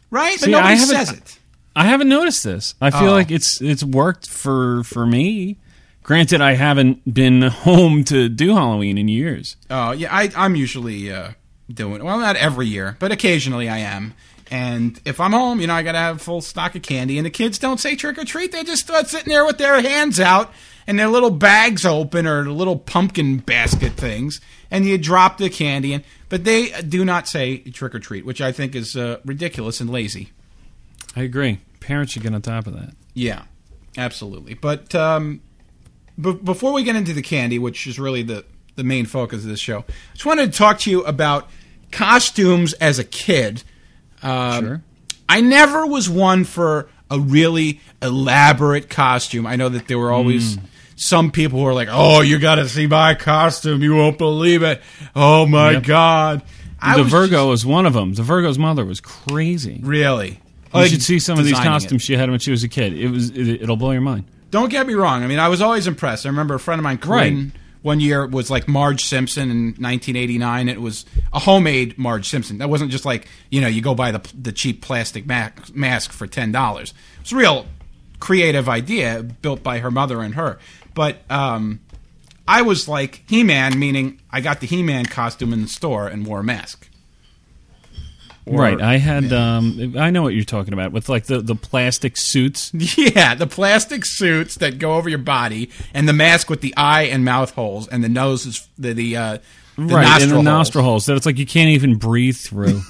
right? 0.09 0.35
But 0.39 0.45
See, 0.45 0.51
nobody 0.51 0.77
says 0.77 1.11
it. 1.11 1.39
I 1.75 1.85
haven't 1.85 2.09
noticed 2.09 2.43
this. 2.43 2.75
I 2.81 2.91
feel 2.91 3.09
Oh. 3.09 3.13
like 3.13 3.31
it's 3.31 3.61
it's 3.61 3.83
worked 3.83 4.29
for 4.29 4.83
for 4.83 5.05
me. 5.05 5.57
Granted, 6.03 6.41
I 6.41 6.53
haven't 6.53 7.11
been 7.11 7.41
home 7.43 8.03
to 8.05 8.27
do 8.27 8.53
Halloween 8.53 8.97
in 8.97 9.07
years. 9.07 9.55
Oh 9.69 9.91
yeah, 9.91 10.13
I, 10.13 10.29
I'm 10.35 10.55
usually 10.55 11.11
uh, 11.11 11.31
doing 11.73 12.03
well, 12.03 12.19
not 12.19 12.35
every 12.35 12.67
year, 12.67 12.97
but 12.99 13.11
occasionally 13.11 13.69
I 13.69 13.79
am. 13.79 14.13
And 14.51 14.99
if 15.05 15.19
I'm 15.19 15.31
home, 15.31 15.61
you 15.61 15.67
know, 15.67 15.73
I 15.73 15.81
gotta 15.81 15.97
have 15.97 16.17
a 16.17 16.19
full 16.19 16.41
stock 16.41 16.75
of 16.75 16.81
candy. 16.81 17.17
And 17.17 17.25
the 17.25 17.31
kids 17.31 17.57
don't 17.57 17.79
say 17.79 17.95
trick 17.95 18.17
or 18.17 18.25
treat; 18.25 18.51
they 18.51 18.63
just 18.63 18.83
start 18.83 19.07
sitting 19.07 19.31
there 19.31 19.45
with 19.45 19.57
their 19.57 19.81
hands 19.81 20.19
out 20.19 20.53
and 20.85 20.99
their 20.99 21.07
little 21.07 21.31
bags 21.31 21.85
open 21.85 22.27
or 22.27 22.49
little 22.49 22.77
pumpkin 22.77 23.37
basket 23.37 23.93
things, 23.93 24.41
and 24.69 24.85
you 24.85 24.97
drop 24.97 25.37
the 25.37 25.49
candy 25.49 25.93
in. 25.93 26.03
But 26.27 26.43
they 26.43 26.81
do 26.81 27.05
not 27.05 27.27
say 27.29 27.59
trick 27.59 27.95
or 27.95 27.99
treat, 27.99 28.25
which 28.25 28.41
I 28.41 28.51
think 28.51 28.75
is 28.75 28.97
uh, 28.97 29.19
ridiculous 29.23 29.79
and 29.79 29.89
lazy. 29.89 30.31
I 31.15 31.21
agree. 31.21 31.59
Parents 31.79 32.11
should 32.11 32.23
get 32.23 32.33
on 32.33 32.41
top 32.41 32.67
of 32.67 32.73
that. 32.73 32.93
Yeah, 33.13 33.43
absolutely. 33.97 34.55
But 34.55 34.93
um, 34.95 35.41
b- 36.19 36.33
before 36.33 36.73
we 36.73 36.83
get 36.83 36.95
into 36.95 37.13
the 37.13 37.21
candy, 37.21 37.59
which 37.59 37.85
is 37.87 37.99
really 37.99 38.23
the, 38.23 38.45
the 38.75 38.83
main 38.83 39.05
focus 39.05 39.43
of 39.43 39.49
this 39.49 39.59
show, 39.59 39.79
I 39.79 40.13
just 40.13 40.25
wanted 40.25 40.51
to 40.51 40.57
talk 40.57 40.79
to 40.79 40.91
you 40.91 41.03
about 41.03 41.49
costumes 41.91 42.73
as 42.73 42.99
a 42.99 43.03
kid. 43.03 43.63
Um, 44.21 44.65
Sure. 44.65 44.83
I 45.29 45.41
never 45.41 45.85
was 45.87 46.09
one 46.09 46.43
for 46.43 46.89
a 47.09 47.19
really 47.19 47.79
elaborate 48.01 48.89
costume. 48.89 49.45
I 49.47 49.55
know 49.55 49.69
that 49.69 49.87
there 49.87 49.97
were 49.97 50.11
always 50.11 50.57
some 50.95 51.31
people 51.31 51.59
who 51.59 51.65
were 51.65 51.73
like, 51.73 51.87
"Oh, 51.91 52.21
you 52.21 52.37
got 52.39 52.55
to 52.55 52.67
see 52.69 52.87
my 52.87 53.15
costume! 53.15 53.81
You 53.81 53.95
won't 53.95 54.17
believe 54.17 54.63
it! 54.63 54.81
Oh 55.15 55.45
my 55.45 55.71
Yep. 55.71 55.83
god!" 55.83 56.41
I 56.81 56.97
the 56.97 57.03
was 57.03 57.11
Virgo 57.11 57.49
was 57.49 57.65
one 57.65 57.85
of 57.85 57.93
them. 57.93 58.13
The 58.13 58.23
Virgo's 58.23 58.59
mother 58.59 58.83
was 58.85 58.99
crazy. 58.99 59.75
just- 59.75 59.85
really. 59.87 60.29
You 60.73 60.79
Like, 60.79 60.89
should 60.91 61.01
see 61.03 61.19
some 61.19 61.37
of 61.39 61.45
these 61.45 61.51
designing 61.53 61.71
it. 61.71 61.73
costumes 61.75 62.01
she 62.01 62.15
had 62.15 62.29
when 62.29 62.39
she 62.39 62.51
was 62.51 62.63
a 62.63 62.67
kid. 62.67 62.93
It 62.93 63.09
was 63.09 63.29
it, 63.29 63.61
it'll 63.61 63.77
blow 63.77 63.91
your 63.91 64.01
mind. 64.01 64.25
Don't 64.53 64.69
get 64.69 64.85
me 64.85 64.93
wrong. 64.93 65.23
I 65.23 65.27
mean, 65.27 65.39
I 65.39 65.49
was 65.49 65.61
always 65.61 65.87
impressed. 65.87 66.27
I 66.27 66.29
remember 66.29 66.53
a 66.53 66.59
friend 66.59 66.77
of 66.79 66.83
mine, 66.83 66.99
Corinne, 66.99 67.37
Right. 67.45 67.51
one 67.81 67.99
year 67.99 68.27
was 68.27 68.51
like 68.51 68.67
Marge 68.67 69.03
Simpson 69.03 69.49
in 69.49 69.57
1989. 69.79 70.69
It 70.69 70.79
was 70.79 71.05
a 71.33 71.39
homemade 71.39 71.97
Marge 71.97 72.29
Simpson. 72.29 72.59
That 72.59 72.69
wasn't 72.69 72.91
just 72.91 73.03
like 73.03 73.27
you 73.49 73.59
know 73.61 73.67
you 73.67 73.81
go 73.81 73.95
buy 73.95 74.11
the 74.11 74.21
the 74.39 74.51
cheap 74.51 74.81
plastic 74.83 75.25
ma- 75.25 75.49
mask 75.73 76.11
for 76.11 76.27
ten 76.27 76.51
dollars. 76.51 76.93
It 77.17 77.23
was 77.23 77.31
a 77.31 77.35
real 77.35 77.65
creative 78.19 78.69
idea 78.69 79.23
built 79.23 79.63
by 79.63 79.79
her 79.79 79.89
mother 79.89 80.21
and 80.21 80.35
her. 80.35 80.59
But 80.93 81.23
um, 81.31 81.79
I 82.47 82.61
was 82.61 82.87
like 82.87 83.23
He 83.27 83.43
Man, 83.43 83.79
meaning 83.79 84.21
I 84.31 84.39
got 84.39 84.59
the 84.61 84.67
He 84.67 84.83
Man 84.83 85.07
costume 85.07 85.51
in 85.51 85.63
the 85.63 85.67
store 85.67 86.07
and 86.07 86.27
wore 86.27 86.41
a 86.41 86.43
mask. 86.43 86.87
Or- 88.45 88.59
right. 88.59 88.81
I 88.81 88.97
had. 88.97 89.31
Um, 89.31 89.95
I 89.97 90.09
know 90.09 90.21
what 90.21 90.33
you're 90.33 90.43
talking 90.43 90.73
about 90.73 90.91
with 90.91 91.09
like 91.09 91.25
the 91.25 91.39
the 91.41 91.55
plastic 91.55 92.17
suits. 92.17 92.71
Yeah, 92.97 93.35
the 93.35 93.47
plastic 93.47 94.05
suits 94.05 94.55
that 94.55 94.79
go 94.79 94.95
over 94.95 95.09
your 95.09 95.19
body, 95.19 95.69
and 95.93 96.07
the 96.07 96.13
mask 96.13 96.49
with 96.49 96.61
the 96.61 96.73
eye 96.75 97.03
and 97.03 97.23
mouth 97.25 97.51
holes, 97.51 97.87
and 97.87 98.03
the 98.03 98.09
nose 98.09 98.45
is 98.45 98.67
the 98.77 98.93
the, 98.93 99.17
uh, 99.17 99.37
the 99.77 99.83
right, 99.83 100.03
nostril 100.03 100.39
and 100.39 100.47
the 100.47 100.51
nostril 100.51 100.83
holes 100.83 101.05
that 101.07 101.15
it's 101.15 101.25
like 101.25 101.37
you 101.37 101.45
can't 101.45 101.69
even 101.69 101.95
breathe 101.97 102.37
through. 102.37 102.81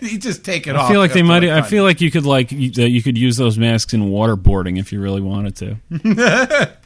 you 0.00 0.18
just 0.18 0.44
take 0.44 0.66
it 0.66 0.74
I 0.74 0.78
off. 0.78 0.90
I 0.90 0.92
feel 0.92 1.00
like 1.00 1.12
they 1.12 1.22
might. 1.22 1.44
I 1.44 1.62
feel 1.62 1.84
like 1.84 2.00
you 2.00 2.10
could 2.10 2.26
like 2.26 2.50
you, 2.52 2.70
that 2.72 2.90
you 2.90 3.02
could 3.02 3.16
use 3.16 3.36
those 3.36 3.58
masks 3.58 3.92
in 3.94 4.02
waterboarding 4.02 4.78
if 4.78 4.92
you 4.92 5.00
really 5.00 5.20
wanted 5.20 5.56
to. 5.56 6.72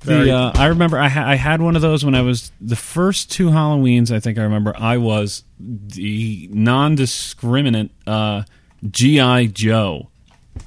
The 0.00 0.32
uh, 0.32 0.52
I 0.54 0.66
remember 0.66 0.98
I, 0.98 1.08
ha- 1.08 1.26
I 1.28 1.34
had 1.34 1.60
one 1.60 1.74
of 1.74 1.82
those 1.82 2.04
when 2.04 2.14
I 2.14 2.22
was 2.22 2.52
the 2.60 2.76
first 2.76 3.30
two 3.32 3.48
Halloweens. 3.48 4.10
I 4.14 4.20
think 4.20 4.38
I 4.38 4.42
remember 4.42 4.72
I 4.76 4.96
was 4.96 5.42
the 5.58 6.48
non-discriminate 6.52 7.90
uh, 8.06 8.42
GI 8.88 9.48
Joe. 9.48 10.08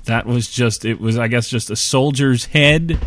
That 0.05 0.25
was 0.25 0.49
just 0.49 0.83
it 0.85 0.99
was 0.99 1.17
I 1.17 1.27
guess 1.27 1.49
just 1.49 1.69
a 1.69 1.75
soldier's 1.75 2.45
head 2.45 2.99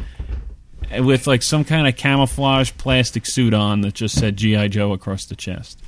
with 0.99 1.26
like 1.26 1.43
some 1.43 1.64
kind 1.64 1.87
of 1.87 1.97
camouflage 1.97 2.73
plastic 2.78 3.26
suit 3.26 3.52
on 3.54 3.83
that 3.83 3.95
just 3.95 4.19
said 4.19 4.37
GI 4.37 4.69
Joe 4.71 4.93
across 4.93 5.26
the 5.26 5.37
chest. 5.37 5.81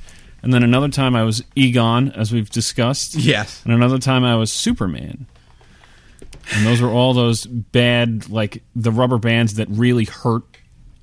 And 0.43 0.53
then 0.53 0.63
another 0.63 0.89
time 0.89 1.15
I 1.15 1.23
was 1.23 1.43
Egon, 1.55 2.11
as 2.11 2.31
we've 2.31 2.49
discussed. 2.49 3.15
Yes. 3.15 3.61
And 3.63 3.73
another 3.73 3.97
time 3.97 4.23
I 4.23 4.35
was 4.35 4.51
Superman. 4.51 5.25
And 6.53 6.65
those 6.65 6.81
were 6.81 6.89
all 6.89 7.13
those 7.13 7.45
bad, 7.45 8.29
like 8.29 8.63
the 8.75 8.91
rubber 8.91 9.17
bands 9.17 9.55
that 9.55 9.67
really 9.69 10.05
hurt 10.05 10.43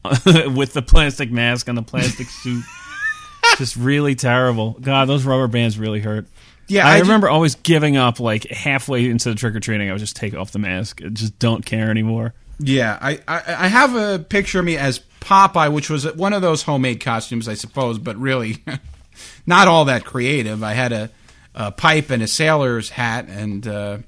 with 0.24 0.72
the 0.72 0.82
plastic 0.82 1.30
mask 1.30 1.68
and 1.68 1.76
the 1.76 1.82
plastic 1.82 2.26
suit. 2.28 2.64
Just 3.58 3.76
really 3.76 4.14
terrible. 4.14 4.72
God, 4.80 5.06
those 5.06 5.24
rubber 5.24 5.48
bands 5.48 5.78
really 5.78 6.00
hurt. 6.00 6.26
Yeah, 6.66 6.86
I, 6.86 6.96
I 6.96 7.00
remember 7.00 7.28
always 7.28 7.56
giving 7.56 7.96
up 7.96 8.20
like 8.20 8.44
halfway 8.44 9.08
into 9.08 9.28
the 9.28 9.34
trick 9.34 9.54
or 9.54 9.60
treating. 9.60 9.90
I 9.90 9.92
would 9.92 10.00
just 10.00 10.16
take 10.16 10.34
off 10.34 10.50
the 10.50 10.58
mask. 10.58 11.02
I 11.04 11.08
just 11.08 11.38
don't 11.38 11.64
care 11.64 11.90
anymore. 11.90 12.32
Yeah, 12.58 12.98
I, 13.00 13.20
I 13.28 13.42
I 13.46 13.68
have 13.68 13.94
a 13.94 14.18
picture 14.18 14.60
of 14.60 14.64
me 14.64 14.78
as 14.78 15.00
Popeye, 15.20 15.72
which 15.72 15.90
was 15.90 16.10
one 16.14 16.32
of 16.32 16.42
those 16.42 16.62
homemade 16.62 17.00
costumes, 17.00 17.48
I 17.48 17.54
suppose, 17.54 17.98
but 17.98 18.16
really 18.16 18.64
not 19.46 19.68
all 19.68 19.86
that 19.86 20.04
creative. 20.04 20.62
I 20.62 20.72
had 20.72 20.92
a, 20.92 21.10
a 21.54 21.72
pipe 21.72 22.10
and 22.10 22.22
a 22.22 22.26
sailor's 22.26 22.90
hat, 22.90 23.26
and 23.28 23.66
uh, 23.66 23.98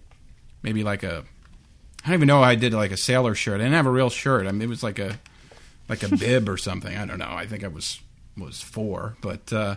maybe 0.66 0.82
like 0.84 1.02
a 1.04 1.24
I 2.04 2.08
don't 2.10 2.14
even 2.14 2.28
know. 2.28 2.42
I 2.42 2.54
did 2.56 2.74
like 2.74 2.90
a 2.92 2.96
sailor 2.96 3.34
shirt. 3.34 3.54
I 3.60 3.64
didn't 3.64 3.72
have 3.74 3.86
a 3.86 3.90
real 3.90 4.10
shirt. 4.10 4.46
I 4.46 4.52
mean, 4.52 4.62
it 4.62 4.68
was 4.68 4.82
like 4.82 4.98
a 4.98 5.18
like 5.88 6.02
a 6.02 6.14
bib 6.14 6.48
or 6.48 6.56
something. 6.58 6.94
I 6.96 7.06
don't 7.06 7.18
know. 7.18 7.30
I 7.30 7.46
think 7.46 7.64
I 7.64 7.68
was 7.68 8.00
was 8.36 8.60
four, 8.60 9.16
but 9.22 9.50
uh, 9.52 9.76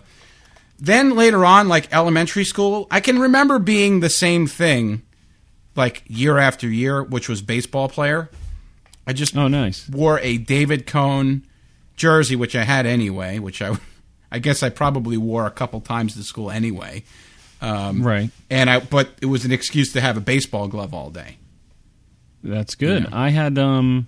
then 0.80 1.16
later 1.16 1.46
on, 1.46 1.68
like 1.70 1.94
elementary 1.94 2.44
school, 2.44 2.88
I 2.92 3.00
can 3.00 3.20
remember 3.20 3.58
being 3.60 4.00
the 4.02 4.10
same 4.10 4.48
thing, 4.48 5.04
like 5.76 6.04
year 6.08 6.38
after 6.38 6.68
year, 6.68 7.02
which 7.04 7.30
was 7.30 7.42
baseball 7.42 7.88
player. 7.88 8.30
I 9.08 9.14
just 9.14 9.36
Oh, 9.38 9.48
nice. 9.48 9.88
wore 9.90 10.20
a 10.20 10.38
David 10.38 10.86
Cone 10.86 11.46
jersey, 11.96 12.36
which 12.36 12.56
I 12.56 12.64
had 12.64 12.86
anyway, 12.86 13.40
which 13.40 13.62
I, 13.62 13.78
I 14.32 14.40
guess 14.40 14.62
I 14.62 14.70
probably 14.70 15.18
wore 15.18 15.46
a 15.48 15.52
couple 15.52 15.82
times 15.82 16.16
to 16.16 16.24
school 16.24 16.52
anyway. 16.52 17.04
Um, 17.62 18.04
Right. 18.04 18.30
And 18.50 18.70
I, 18.70 18.80
but 18.80 19.10
it 19.22 19.26
was 19.26 19.46
an 19.46 19.52
excuse 19.52 19.94
to 19.94 20.02
have 20.02 20.16
a 20.18 20.22
baseball 20.22 20.68
glove 20.68 20.94
all 20.94 21.10
day. 21.10 21.38
That's 22.44 22.76
good. 22.76 23.04
Yeah. 23.04 23.10
I 23.12 23.30
had 23.30 23.58
um 23.58 24.08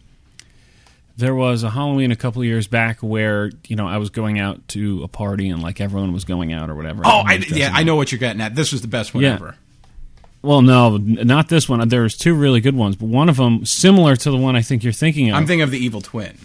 there 1.17 1.35
was 1.35 1.63
a 1.63 1.69
Halloween 1.69 2.11
a 2.11 2.15
couple 2.15 2.41
of 2.41 2.47
years 2.47 2.67
back 2.67 2.99
where, 3.01 3.51
you 3.67 3.75
know, 3.75 3.87
I 3.87 3.97
was 3.97 4.09
going 4.09 4.39
out 4.39 4.65
to 4.69 5.03
a 5.03 5.07
party 5.07 5.49
and 5.49 5.61
like 5.61 5.79
everyone 5.81 6.13
was 6.13 6.23
going 6.23 6.51
out 6.53 6.69
or 6.69 6.75
whatever. 6.75 7.03
Oh, 7.05 7.21
I, 7.25 7.33
yeah, 7.49 7.69
I 7.73 7.83
know 7.83 7.95
what 7.95 8.11
you're 8.11 8.19
getting 8.19 8.41
at. 8.41 8.55
This 8.55 8.71
was 8.71 8.81
the 8.81 8.87
best 8.87 9.13
one 9.13 9.23
Yeah. 9.23 9.33
ever. 9.35 9.55
Well, 10.41 10.63
no, 10.63 10.97
not 10.97 11.49
this 11.49 11.69
one. 11.69 11.87
There's 11.89 12.15
two 12.17 12.33
really 12.33 12.61
good 12.61 12.75
ones, 12.75 12.95
but 12.95 13.05
one 13.07 13.29
of 13.29 13.37
them 13.37 13.63
similar 13.65 14.15
to 14.15 14.31
the 14.31 14.37
one 14.37 14.55
I 14.55 14.63
think 14.63 14.83
you're 14.83 14.93
thinking 14.93 15.29
of. 15.29 15.35
I'm 15.35 15.45
thinking 15.45 15.61
of 15.61 15.69
the 15.69 15.77
evil 15.77 16.01
twin. 16.01 16.35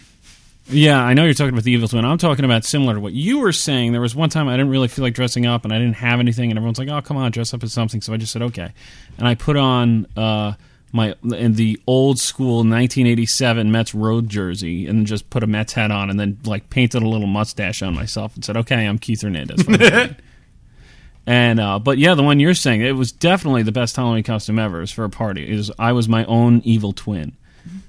Yeah, 0.69 1.01
I 1.03 1.15
know 1.15 1.25
you're 1.25 1.35
talking 1.35 1.53
about 1.53 1.65
the 1.65 1.73
evil 1.73 1.89
twin. 1.89 2.05
I'm 2.05 2.19
talking 2.19 2.45
about 2.45 2.65
similar 2.65 2.95
to 2.95 3.01
what 3.01 3.13
you 3.13 3.39
were 3.39 3.53
saying. 3.53 3.93
There 3.93 4.01
was 4.01 4.15
one 4.15 4.31
time 4.31 4.49
I 4.49 4.53
didn't 4.53 4.71
really 4.71 4.89
feel 4.89 5.05
like 5.05 5.15
dressing 5.15 5.47
up 5.47 5.65
and 5.65 5.73
I 5.73 5.79
didn't 5.79 5.97
have 5.97 6.21
anything 6.21 6.51
and 6.51 6.59
everyone's 6.59 6.79
like, 6.79 6.89
"Oh, 6.89 7.01
come 7.03 7.17
on, 7.17 7.31
dress 7.31 7.55
up 7.55 7.63
as 7.63 7.73
something." 7.73 8.01
So 8.01 8.13
I 8.13 8.17
just 8.17 8.33
said, 8.33 8.43
"Okay." 8.43 8.73
And 9.19 9.29
I 9.29 9.35
put 9.35 9.57
on 9.57 10.07
uh 10.17 10.55
my 10.93 11.15
in 11.23 11.55
the 11.55 11.81
old 11.87 12.19
school 12.19 12.59
1987 12.59 13.71
Mets 13.71 13.95
road 13.95 14.29
jersey 14.29 14.87
and 14.87 15.07
just 15.07 15.29
put 15.31 15.43
a 15.43 15.47
Mets 15.47 15.75
hat 15.75 15.91
on 15.91 16.11
and 16.11 16.19
then 16.19 16.39
like 16.45 16.71
painted 16.71 17.03
a 17.03 17.09
little 17.09 17.27
mustache 17.27 17.83
on 17.83 17.95
myself 17.95 18.35
and 18.35 18.45
said, 18.45 18.57
"Okay, 18.57 18.87
I'm 18.87 18.99
Keith 18.99 19.23
Hernandez." 19.23 19.63
from 19.63 19.75
Halloween." 19.79 20.17
and 21.27 21.61
uh, 21.61 21.79
but 21.79 21.99
yeah, 21.99 22.15
the 22.15 22.23
one 22.23 22.41
you're 22.41 22.55
saying 22.55 22.83
it 22.83 22.93
was 22.93 23.13
definitely 23.13 23.63
the 23.63 23.73
best 23.73 23.97
Halloween 23.97 24.23
costume 24.25 24.59
ever. 24.59 24.81
Was 24.81 24.91
for 24.91 25.05
a 25.05 25.11
party. 25.11 25.53
It 25.53 25.57
was 25.57 25.71
I 25.79 25.93
was 25.93 26.09
my 26.09 26.25
own 26.25 26.61
evil 26.65 26.93
twin, 26.93 27.37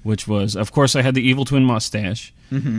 which 0.03 0.27
was 0.27 0.55
of 0.55 0.72
course 0.72 0.96
I 0.96 1.01
had 1.01 1.15
the 1.15 1.27
evil 1.27 1.46
twin 1.46 1.63
mustache, 1.65 2.34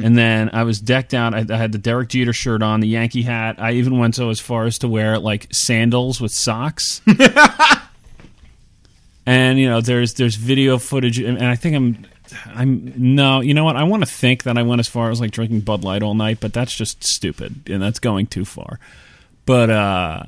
and 0.05 0.17
then 0.17 0.51
I 0.53 0.63
was 0.65 0.81
decked 0.81 1.15
out. 1.15 1.35
I, 1.35 1.45
I 1.49 1.57
had 1.57 1.73
the 1.73 1.79
Derek 1.79 2.09
Jeter 2.09 2.33
shirt 2.33 2.63
on, 2.63 2.81
the 2.81 2.89
Yankee 2.89 3.23
hat. 3.23 3.57
I 3.59 3.73
even 3.73 3.99
went 3.99 4.15
so 4.15 4.31
as 4.31 4.41
far 4.41 4.65
as 4.65 4.79
to 4.79 4.89
wear 4.89 5.19
like 5.19 5.47
sandals 5.53 6.21
with 6.21 6.33
socks. 6.33 7.01
and 9.29 9.59
you 9.59 9.69
know 9.69 9.83
there's 9.83 10.15
there's 10.15 10.37
video 10.37 10.79
footage 10.79 11.19
and 11.19 11.37
and 11.37 11.47
i 11.47 11.55
think 11.55 11.77
i'm 11.77 12.07
i'm 12.55 12.95
no 12.97 13.41
you 13.41 13.53
know 13.53 13.63
what 13.63 13.77
i 13.77 13.85
want 13.85 14.03
to 14.03 14.11
think 14.11 14.45
that 14.45 14.57
i 14.57 14.63
went 14.63 14.81
as 14.81 14.89
far 14.89 15.11
as 15.11 15.21
like 15.21 15.31
drinking 15.31 15.61
bud 15.61 15.85
light 15.85 16.03
all 16.03 16.15
night 16.15 16.39
but 16.41 16.53
that's 16.55 16.75
just 16.75 17.05
stupid 17.05 17.69
and 17.69 17.83
that's 17.83 17.99
going 17.99 18.27
too 18.27 18.47
far 18.47 18.81
but 19.45 19.69
uh 19.69 20.23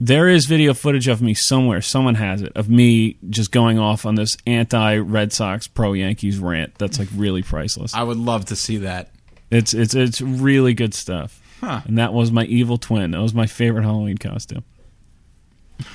there 0.00 0.28
is 0.28 0.46
video 0.46 0.72
footage 0.74 1.06
of 1.08 1.20
me 1.20 1.34
somewhere 1.34 1.82
someone 1.82 2.14
has 2.14 2.40
it 2.42 2.52
of 2.56 2.68
me 2.70 3.16
just 3.28 3.52
going 3.52 3.78
off 3.78 4.06
on 4.06 4.14
this 4.14 4.36
anti 4.46 4.96
red 4.96 5.32
sox 5.32 5.66
pro 5.68 5.92
yankees 5.92 6.38
rant 6.38 6.74
that's 6.78 6.98
like 6.98 7.08
really 7.14 7.42
priceless 7.42 7.94
I 7.94 8.02
would 8.02 8.16
love 8.16 8.46
to 8.46 8.56
see 8.56 8.78
that. 8.78 9.10
it's 9.50 9.74
it's 9.74 9.94
it's 9.94 10.20
really 10.20 10.74
good 10.74 10.94
stuff 10.94 11.40
Huh. 11.60 11.82
and 11.84 11.98
that 11.98 12.14
was 12.14 12.32
my 12.32 12.44
evil 12.44 12.78
twin 12.78 13.10
that 13.10 13.20
was 13.20 13.34
my 13.34 13.46
favorite 13.46 13.82
halloween 13.84 14.18
costume 14.18 14.64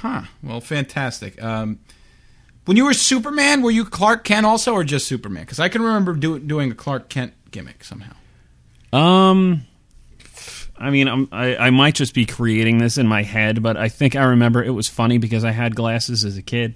Huh. 0.02 0.24
Well, 0.42 0.62
fantastic. 0.62 1.40
Um, 1.44 1.78
when 2.66 2.76
you 2.76 2.86
were 2.86 2.94
Superman, 2.96 3.62
were 3.62 3.70
you 3.70 3.86
Clark 3.86 4.24
Kent 4.24 4.44
also, 4.44 4.74
or 4.74 4.84
just 4.84 5.08
Superman? 5.08 5.44
Because 5.44 5.60
I 5.60 5.70
can 5.70 5.84
remember 5.84 6.14
do, 6.14 6.40
doing 6.40 6.72
a 6.72 6.74
Clark 6.74 7.08
Kent 7.08 7.34
gimmick 7.52 7.84
somehow. 7.84 8.14
Um, 8.92 9.68
I 10.78 10.90
mean, 10.90 11.08
I'm, 11.08 11.30
I 11.32 11.56
I 11.58 11.70
might 11.70 11.96
just 11.96 12.14
be 12.14 12.26
creating 12.26 12.80
this 12.80 12.98
in 12.98 13.08
my 13.08 13.24
head, 13.24 13.64
but 13.64 13.78
I 13.78 13.90
think 13.90 14.16
I 14.16 14.24
remember 14.24 14.64
it 14.64 14.72
was 14.72 14.88
funny 14.90 15.18
because 15.18 15.44
I 15.46 15.52
had 15.52 15.76
glasses 15.76 16.26
as 16.26 16.38
a 16.38 16.42
kid. 16.42 16.76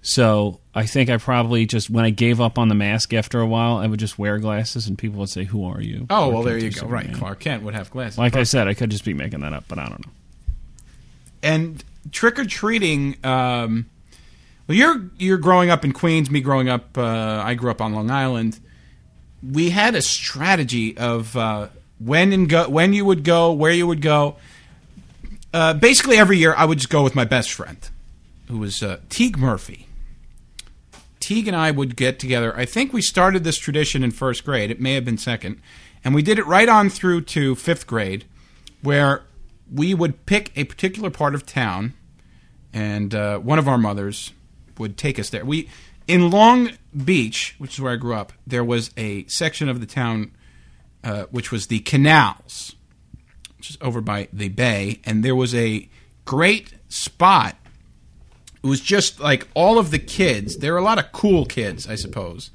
So 0.00 0.60
I 0.74 0.86
think 0.86 1.10
I 1.10 1.16
probably 1.16 1.66
just 1.66 1.90
when 1.90 2.04
I 2.04 2.10
gave 2.10 2.40
up 2.40 2.58
on 2.58 2.68
the 2.68 2.74
mask 2.74 3.12
after 3.12 3.40
a 3.40 3.46
while, 3.46 3.76
I 3.76 3.86
would 3.86 3.98
just 4.00 4.18
wear 4.18 4.38
glasses, 4.38 4.86
and 4.86 4.96
people 4.96 5.18
would 5.20 5.28
say, 5.28 5.44
"Who 5.44 5.64
are 5.64 5.80
you?" 5.80 6.02
Oh, 6.02 6.06
Clark 6.06 6.32
well, 6.32 6.42
there 6.44 6.60
Kent 6.60 6.74
you 6.74 6.80
go. 6.80 6.86
Right, 6.86 7.12
Clark 7.12 7.40
Kent 7.40 7.62
would 7.64 7.74
have 7.74 7.90
glasses. 7.90 8.18
Like 8.18 8.36
I 8.36 8.44
said, 8.44 8.68
I 8.68 8.74
could 8.74 8.90
just 8.90 9.04
be 9.04 9.14
making 9.14 9.40
that 9.40 9.52
up, 9.52 9.64
but 9.68 9.78
I 9.78 9.88
don't 9.88 10.06
know. 10.06 10.12
and 11.42 11.84
trick 12.12 12.38
or 12.38 12.44
treating. 12.44 13.16
Um, 13.24 13.86
well, 14.66 14.76
you're 14.76 15.10
you're 15.18 15.38
growing 15.38 15.70
up 15.70 15.84
in 15.84 15.92
Queens. 15.92 16.30
Me 16.30 16.40
growing 16.40 16.68
up, 16.68 16.96
uh, 16.96 17.42
I 17.44 17.54
grew 17.54 17.70
up 17.70 17.80
on 17.80 17.92
Long 17.92 18.10
Island. 18.10 18.60
We 19.42 19.70
had 19.70 19.94
a 19.94 20.02
strategy 20.02 20.96
of 20.96 21.36
uh, 21.36 21.68
when 21.98 22.32
and 22.32 22.48
go, 22.48 22.68
when 22.68 22.92
you 22.92 23.04
would 23.04 23.24
go, 23.24 23.52
where 23.52 23.72
you 23.72 23.86
would 23.86 24.02
go. 24.02 24.36
Uh, 25.52 25.74
basically, 25.74 26.16
every 26.16 26.38
year 26.38 26.54
I 26.56 26.64
would 26.64 26.78
just 26.78 26.90
go 26.90 27.02
with 27.02 27.14
my 27.14 27.24
best 27.24 27.52
friend, 27.52 27.78
who 28.48 28.58
was 28.58 28.82
uh, 28.82 28.98
Teague 29.08 29.38
Murphy. 29.38 29.86
Teague 31.20 31.48
and 31.48 31.56
I 31.56 31.70
would 31.70 31.96
get 31.96 32.18
together. 32.18 32.56
I 32.56 32.64
think 32.64 32.92
we 32.92 33.02
started 33.02 33.44
this 33.44 33.58
tradition 33.58 34.04
in 34.04 34.10
first 34.10 34.44
grade. 34.44 34.70
It 34.70 34.80
may 34.80 34.94
have 34.94 35.04
been 35.04 35.18
second, 35.18 35.60
and 36.04 36.14
we 36.14 36.22
did 36.22 36.38
it 36.38 36.46
right 36.46 36.68
on 36.68 36.90
through 36.90 37.22
to 37.22 37.54
fifth 37.54 37.86
grade, 37.86 38.24
where 38.82 39.24
we 39.72 39.94
would 39.94 40.26
pick 40.26 40.52
a 40.56 40.64
particular 40.64 41.10
part 41.10 41.34
of 41.34 41.44
town, 41.44 41.94
and 42.72 43.14
uh, 43.14 43.38
one 43.38 43.58
of 43.58 43.68
our 43.68 43.78
mothers 43.78 44.32
would 44.78 44.96
take 44.96 45.18
us 45.18 45.30
there. 45.30 45.44
We 45.44 45.68
in 46.06 46.30
Long 46.30 46.70
Beach, 47.04 47.54
which 47.58 47.74
is 47.74 47.80
where 47.80 47.92
I 47.92 47.96
grew 47.96 48.14
up, 48.14 48.32
there 48.46 48.64
was 48.64 48.90
a 48.96 49.26
section 49.26 49.68
of 49.68 49.80
the 49.80 49.86
town 49.86 50.32
uh, 51.04 51.24
which 51.30 51.52
was 51.52 51.66
the 51.66 51.80
canals, 51.80 52.74
which 53.56 53.70
is 53.70 53.78
over 53.80 54.00
by 54.00 54.28
the 54.32 54.48
bay, 54.48 55.00
and 55.04 55.24
there 55.24 55.36
was 55.36 55.54
a 55.54 55.88
great 56.24 56.74
spot. 56.88 57.56
It 58.62 58.66
was 58.66 58.80
just 58.80 59.20
like 59.20 59.46
all 59.54 59.78
of 59.78 59.90
the 59.90 59.98
kids. 59.98 60.58
There 60.58 60.72
were 60.72 60.78
a 60.78 60.84
lot 60.84 60.98
of 60.98 61.12
cool 61.12 61.46
kids, 61.46 61.88
I 61.88 61.94
suppose, 61.94 62.50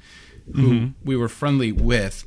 who 0.54 0.90
we 1.02 1.16
were 1.16 1.28
friendly 1.28 1.72
with, 1.72 2.24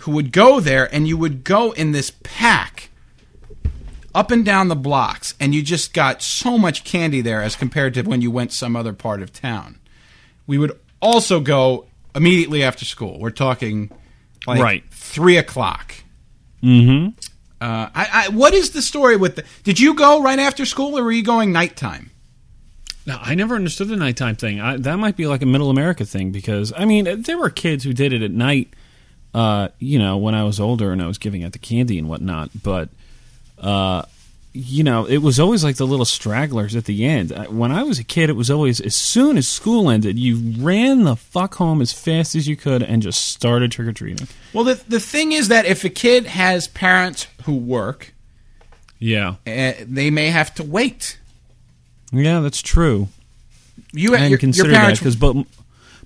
who 0.00 0.10
would 0.12 0.32
go 0.32 0.60
there, 0.60 0.92
and 0.92 1.06
you 1.06 1.16
would 1.16 1.44
go 1.44 1.72
in 1.72 1.92
this 1.92 2.10
pack 2.22 2.90
up 4.14 4.30
and 4.30 4.44
down 4.44 4.68
the 4.68 4.74
blocks, 4.74 5.34
and 5.38 5.54
you 5.54 5.62
just 5.62 5.92
got 5.92 6.22
so 6.22 6.56
much 6.56 6.84
candy 6.84 7.20
there 7.20 7.42
as 7.42 7.54
compared 7.54 7.94
to 7.94 8.02
when 8.02 8.22
you 8.22 8.30
went 8.30 8.52
some 8.52 8.74
other 8.74 8.94
part 8.94 9.22
of 9.22 9.32
town. 9.32 9.78
We 10.46 10.58
would 10.58 10.78
also 11.00 11.38
go 11.38 11.86
immediately 12.14 12.64
after 12.64 12.84
school. 12.84 13.20
We're 13.20 13.30
talking 13.30 13.90
like 14.46 14.60
Right. 14.60 14.84
three 14.90 15.36
o'clock. 15.36 15.94
Mm-hmm. 16.62 17.10
Uh, 17.60 17.88
I, 17.94 18.08
I, 18.12 18.28
what 18.30 18.52
is 18.54 18.70
the 18.70 18.82
story 18.82 19.16
with 19.16 19.36
the? 19.36 19.44
Did 19.64 19.80
you 19.80 19.94
go 19.94 20.22
right 20.22 20.38
after 20.38 20.64
school, 20.66 20.98
or 20.98 21.02
were 21.04 21.12
you 21.12 21.22
going 21.22 21.52
nighttime? 21.52 22.10
Now, 23.06 23.20
I 23.22 23.34
never 23.34 23.54
understood 23.54 23.88
the 23.88 23.96
nighttime 23.96 24.34
thing. 24.36 24.60
I, 24.60 24.76
that 24.78 24.96
might 24.96 25.16
be 25.16 25.26
like 25.26 25.40
a 25.42 25.46
middle 25.46 25.70
America 25.70 26.04
thing 26.04 26.32
because 26.32 26.72
I 26.76 26.84
mean, 26.84 27.22
there 27.22 27.38
were 27.38 27.50
kids 27.50 27.84
who 27.84 27.92
did 27.92 28.12
it 28.12 28.22
at 28.22 28.30
night. 28.32 28.74
Uh, 29.32 29.68
you 29.78 29.98
know, 29.98 30.16
when 30.16 30.34
I 30.34 30.44
was 30.44 30.58
older 30.58 30.92
and 30.92 31.02
I 31.02 31.06
was 31.06 31.18
giving 31.18 31.44
out 31.44 31.52
the 31.52 31.58
candy 31.58 31.98
and 31.98 32.08
whatnot, 32.08 32.50
but 32.62 32.88
uh, 33.58 34.02
you 34.56 34.82
know, 34.82 35.04
it 35.06 35.18
was 35.18 35.38
always 35.38 35.62
like 35.62 35.76
the 35.76 35.86
little 35.86 36.04
stragglers 36.06 36.74
at 36.74 36.86
the 36.86 37.04
end. 37.04 37.30
When 37.48 37.70
I 37.70 37.82
was 37.82 37.98
a 37.98 38.04
kid, 38.04 38.30
it 38.30 38.34
was 38.36 38.50
always 38.50 38.80
as 38.80 38.96
soon 38.96 39.36
as 39.36 39.46
school 39.46 39.90
ended, 39.90 40.18
you 40.18 40.54
ran 40.64 41.04
the 41.04 41.14
fuck 41.16 41.56
home 41.56 41.82
as 41.82 41.92
fast 41.92 42.34
as 42.34 42.48
you 42.48 42.56
could 42.56 42.82
and 42.82 43.02
just 43.02 43.26
started 43.26 43.70
trick 43.72 43.88
or 43.88 43.92
treating. 43.92 44.26
Well, 44.52 44.64
the 44.64 44.82
the 44.88 45.00
thing 45.00 45.32
is 45.32 45.48
that 45.48 45.66
if 45.66 45.84
a 45.84 45.90
kid 45.90 46.26
has 46.26 46.68
parents 46.68 47.26
who 47.44 47.54
work, 47.56 48.14
Yeah, 48.98 49.34
uh, 49.46 49.72
they 49.86 50.10
may 50.10 50.30
have 50.30 50.54
to 50.54 50.62
wait. 50.64 51.18
yeah, 52.12 52.40
that's 52.40 52.62
true. 52.62 53.08
You 53.92 54.14
and 54.14 54.30
your, 54.30 54.38
consider 54.38 54.70
your 54.70 54.78
that 54.80 54.98
because 54.98 55.16
but 55.16 55.36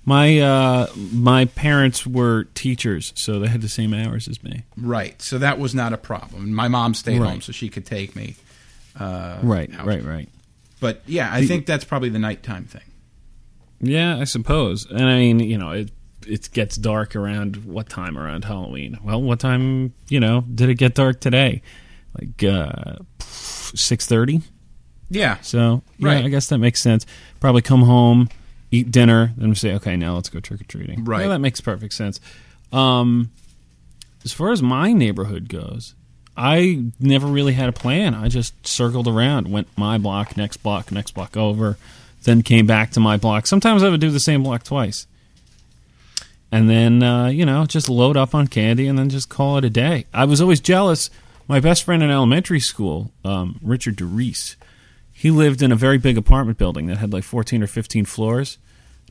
my 0.05 0.39
uh, 0.39 0.87
my 0.95 1.45
parents 1.45 2.05
were 2.07 2.45
teachers, 2.55 3.13
so 3.15 3.39
they 3.39 3.47
had 3.47 3.61
the 3.61 3.69
same 3.69 3.93
hours 3.93 4.27
as 4.27 4.43
me. 4.43 4.63
right, 4.77 5.21
so 5.21 5.37
that 5.37 5.59
was 5.59 5.75
not 5.75 5.93
a 5.93 5.97
problem. 5.97 6.53
My 6.53 6.67
mom 6.67 6.93
stayed 6.93 7.19
Right. 7.19 7.29
home, 7.31 7.41
so 7.41 7.51
she 7.51 7.69
could 7.69 7.85
take 7.85 8.15
me. 8.15 8.35
Uh, 8.99 9.37
Right, 9.43 9.69
out. 9.77 9.85
right, 9.85 10.03
right. 10.03 10.27
But 10.79 11.01
yeah, 11.05 11.29
I 11.31 11.45
think 11.45 11.65
that's 11.67 11.83
probably 11.85 12.09
the 12.09 12.19
nighttime 12.19 12.65
thing. 12.65 12.81
Yeah, 13.79 14.17
I 14.17 14.23
suppose. 14.25 14.85
And 14.89 15.03
I 15.03 15.17
mean, 15.19 15.39
you 15.39 15.57
know, 15.57 15.71
it 15.71 15.91
it 16.27 16.49
gets 16.51 16.75
dark 16.77 17.15
around 17.15 17.65
what 17.65 17.89
time 17.89 18.17
around 18.17 18.45
Halloween? 18.45 18.97
Well, 19.03 19.21
what 19.21 19.39
time, 19.39 19.93
you 20.09 20.19
know, 20.19 20.41
did 20.53 20.69
it 20.69 20.75
get 20.75 20.93
dark 20.95 21.19
today? 21.19 21.61
Like 22.19 22.43
uh 22.43 22.95
6:30? 23.19 24.41
Yeah. 25.09 25.37
So 25.41 25.81
yeah, 25.97 26.07
Right. 26.07 26.25
I 26.25 26.29
guess 26.29 26.47
that 26.47 26.57
makes 26.57 26.81
sense. 26.81 27.05
Probably 27.39 27.61
come 27.61 27.83
home, 27.83 28.29
eat 28.71 28.89
dinner, 28.89 29.33
then 29.37 29.53
say, 29.55 29.73
okay, 29.73 29.97
now 29.97 30.15
let's 30.15 30.29
go 30.29 30.39
trick 30.39 30.61
or 30.61 30.63
treating. 30.63 31.03
Right. 31.03 31.23
Yeah, 31.23 31.27
that 31.29 31.39
makes 31.39 31.61
perfect 31.61 31.93
sense. 31.93 32.19
Um, 32.71 33.31
as 34.23 34.31
far 34.31 34.51
as 34.51 34.63
my 34.63 34.93
neighborhood 34.93 35.49
goes, 35.49 35.93
I 36.37 36.85
never 36.99 37.27
really 37.27 37.53
had 37.53 37.69
a 37.69 37.73
plan. 37.73 38.15
I 38.15 38.29
just 38.29 38.65
circled 38.65 39.07
around, 39.07 39.51
went 39.51 39.67
my 39.77 39.97
block, 39.97 40.37
next 40.37 40.57
block, 40.57 40.91
next 40.91 41.11
block 41.11 41.35
over, 41.35 41.77
then 42.23 42.41
came 42.41 42.65
back 42.65 42.91
to 42.91 42.99
my 42.99 43.17
block. 43.17 43.47
Sometimes 43.47 43.83
I 43.83 43.89
would 43.89 43.99
do 43.99 44.09
the 44.09 44.19
same 44.19 44.43
block 44.43 44.63
twice. 44.63 45.07
And 46.51 46.69
then, 46.69 47.01
uh, 47.01 47.27
you 47.27 47.45
know, 47.45 47.65
just 47.65 47.89
load 47.89 48.17
up 48.17 48.35
on 48.35 48.47
candy 48.47 48.87
and 48.87 48.97
then 48.97 49.09
just 49.09 49.29
call 49.29 49.57
it 49.57 49.65
a 49.65 49.69
day. 49.69 50.05
I 50.13 50.25
was 50.25 50.41
always 50.41 50.59
jealous. 50.59 51.09
My 51.47 51.59
best 51.59 51.83
friend 51.83 52.03
in 52.03 52.09
elementary 52.09 52.59
school, 52.59 53.11
um, 53.25 53.59
Richard 53.61 53.95
DeReese, 53.97 54.55
he 55.21 55.29
lived 55.29 55.61
in 55.61 55.71
a 55.71 55.75
very 55.75 55.99
big 55.99 56.17
apartment 56.17 56.57
building 56.57 56.87
that 56.87 56.97
had 56.97 57.13
like 57.13 57.23
14 57.23 57.61
or 57.61 57.67
15 57.67 58.05
floors. 58.05 58.57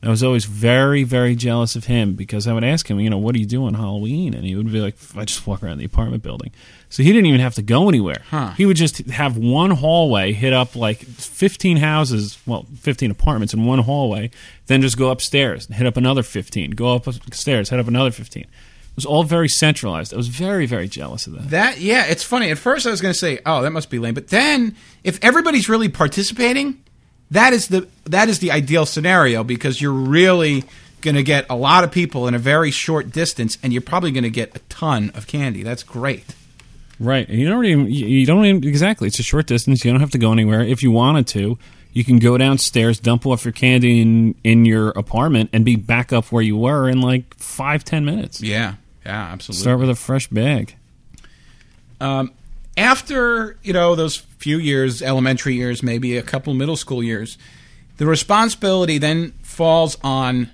I 0.03 0.09
was 0.09 0.21
always 0.21 0.43
very, 0.43 1.03
very 1.03 1.37
jealous 1.37 1.77
of 1.77 1.85
him 1.85 2.15
because 2.15 2.47
I 2.47 2.53
would 2.53 2.65
ask 2.65 2.89
him, 2.89 2.99
you 2.99 3.09
know, 3.09 3.17
what 3.17 3.33
do 3.33 3.39
you 3.39 3.45
do 3.45 3.63
on 3.63 3.75
Halloween? 3.75 4.33
And 4.33 4.43
he 4.43 4.53
would 4.53 4.69
be 4.69 4.81
like, 4.81 4.95
I 5.15 5.23
just 5.23 5.47
walk 5.47 5.63
around 5.63 5.77
the 5.77 5.85
apartment 5.85 6.21
building. 6.21 6.51
So 6.89 7.01
he 7.01 7.13
didn't 7.13 7.27
even 7.27 7.39
have 7.39 7.55
to 7.55 7.61
go 7.61 7.87
anywhere. 7.87 8.23
Huh. 8.29 8.49
He 8.57 8.65
would 8.65 8.75
just 8.75 8.97
have 9.09 9.37
one 9.37 9.71
hallway, 9.71 10.33
hit 10.33 10.51
up 10.51 10.75
like 10.75 10.97
15 10.97 11.77
houses, 11.77 12.37
well, 12.45 12.65
15 12.81 13.09
apartments 13.09 13.53
in 13.53 13.63
one 13.63 13.79
hallway, 13.79 14.31
then 14.65 14.81
just 14.81 14.97
go 14.97 15.11
upstairs 15.11 15.65
and 15.65 15.75
hit 15.75 15.87
up 15.87 15.95
another 15.95 16.23
15, 16.23 16.71
go 16.71 16.95
upstairs, 16.95 17.69
hit 17.69 17.79
up 17.79 17.87
another 17.87 18.11
15. 18.11 18.47
It 18.91 18.97
was 18.97 19.05
all 19.05 19.23
very 19.23 19.47
centralized. 19.47 20.13
I 20.13 20.17
was 20.17 20.27
very, 20.27 20.65
very 20.65 20.87
jealous 20.87 21.25
of 21.25 21.33
that. 21.33 21.49
That 21.49 21.79
yeah, 21.79 22.05
it's 22.05 22.23
funny. 22.23 22.51
At 22.51 22.57
first, 22.57 22.85
I 22.85 22.91
was 22.91 23.01
going 23.01 23.13
to 23.13 23.19
say, 23.19 23.39
"Oh, 23.45 23.61
that 23.61 23.71
must 23.71 23.89
be 23.89 23.99
lame," 23.99 24.13
but 24.13 24.27
then, 24.27 24.75
if 25.03 25.17
everybody's 25.23 25.69
really 25.69 25.87
participating, 25.89 26.83
that 27.31 27.53
is 27.53 27.69
the 27.69 27.87
that 28.05 28.27
is 28.27 28.39
the 28.39 28.51
ideal 28.51 28.85
scenario 28.85 29.43
because 29.43 29.81
you're 29.81 29.93
really 29.93 30.65
going 31.01 31.15
to 31.15 31.23
get 31.23 31.45
a 31.49 31.55
lot 31.55 31.83
of 31.83 31.91
people 31.91 32.27
in 32.27 32.33
a 32.33 32.39
very 32.39 32.69
short 32.71 33.11
distance, 33.11 33.57
and 33.63 33.73
you're 33.73 33.81
probably 33.81 34.11
going 34.11 34.23
to 34.23 34.29
get 34.29 34.55
a 34.55 34.59
ton 34.69 35.11
of 35.15 35.25
candy. 35.25 35.63
That's 35.63 35.83
great. 35.83 36.35
Right. 36.99 37.27
And 37.27 37.39
you 37.39 37.49
don't 37.49 37.65
even 37.65 37.87
you 37.89 38.25
don't 38.25 38.45
even 38.45 38.63
exactly. 38.67 39.07
It's 39.07 39.19
a 39.19 39.23
short 39.23 39.47
distance. 39.47 39.83
You 39.83 39.91
don't 39.91 40.01
have 40.01 40.11
to 40.11 40.19
go 40.19 40.31
anywhere. 40.31 40.61
If 40.61 40.83
you 40.83 40.91
wanted 40.91 41.25
to, 41.27 41.57
you 41.93 42.03
can 42.03 42.19
go 42.19 42.37
downstairs, 42.37 42.99
dump 42.99 43.25
off 43.25 43.43
your 43.43 43.51
candy 43.51 44.01
in 44.01 44.35
in 44.43 44.65
your 44.65 44.89
apartment, 44.89 45.49
and 45.51 45.65
be 45.65 45.75
back 45.75 46.13
up 46.13 46.31
where 46.31 46.43
you 46.43 46.55
were 46.55 46.87
in 46.87 47.01
like 47.01 47.33
five 47.39 47.83
ten 47.83 48.05
minutes. 48.05 48.41
Yeah, 48.41 48.75
yeah, 49.05 49.31
absolutely. 49.31 49.61
Start 49.61 49.79
with 49.79 49.89
a 49.89 49.95
fresh 49.95 50.27
bag. 50.27 50.75
Um, 51.99 52.31
after 52.77 53.57
you 53.63 53.73
know 53.73 53.95
those 53.95 54.17
few 54.17 54.57
years, 54.57 55.01
elementary 55.01 55.55
years, 55.55 55.83
maybe 55.83 56.17
a 56.17 56.23
couple 56.23 56.53
middle 56.53 56.75
school 56.77 57.03
years, 57.03 57.37
the 57.97 58.05
responsibility 58.05 58.97
then 58.97 59.33
falls 59.43 59.97
on 60.03 60.49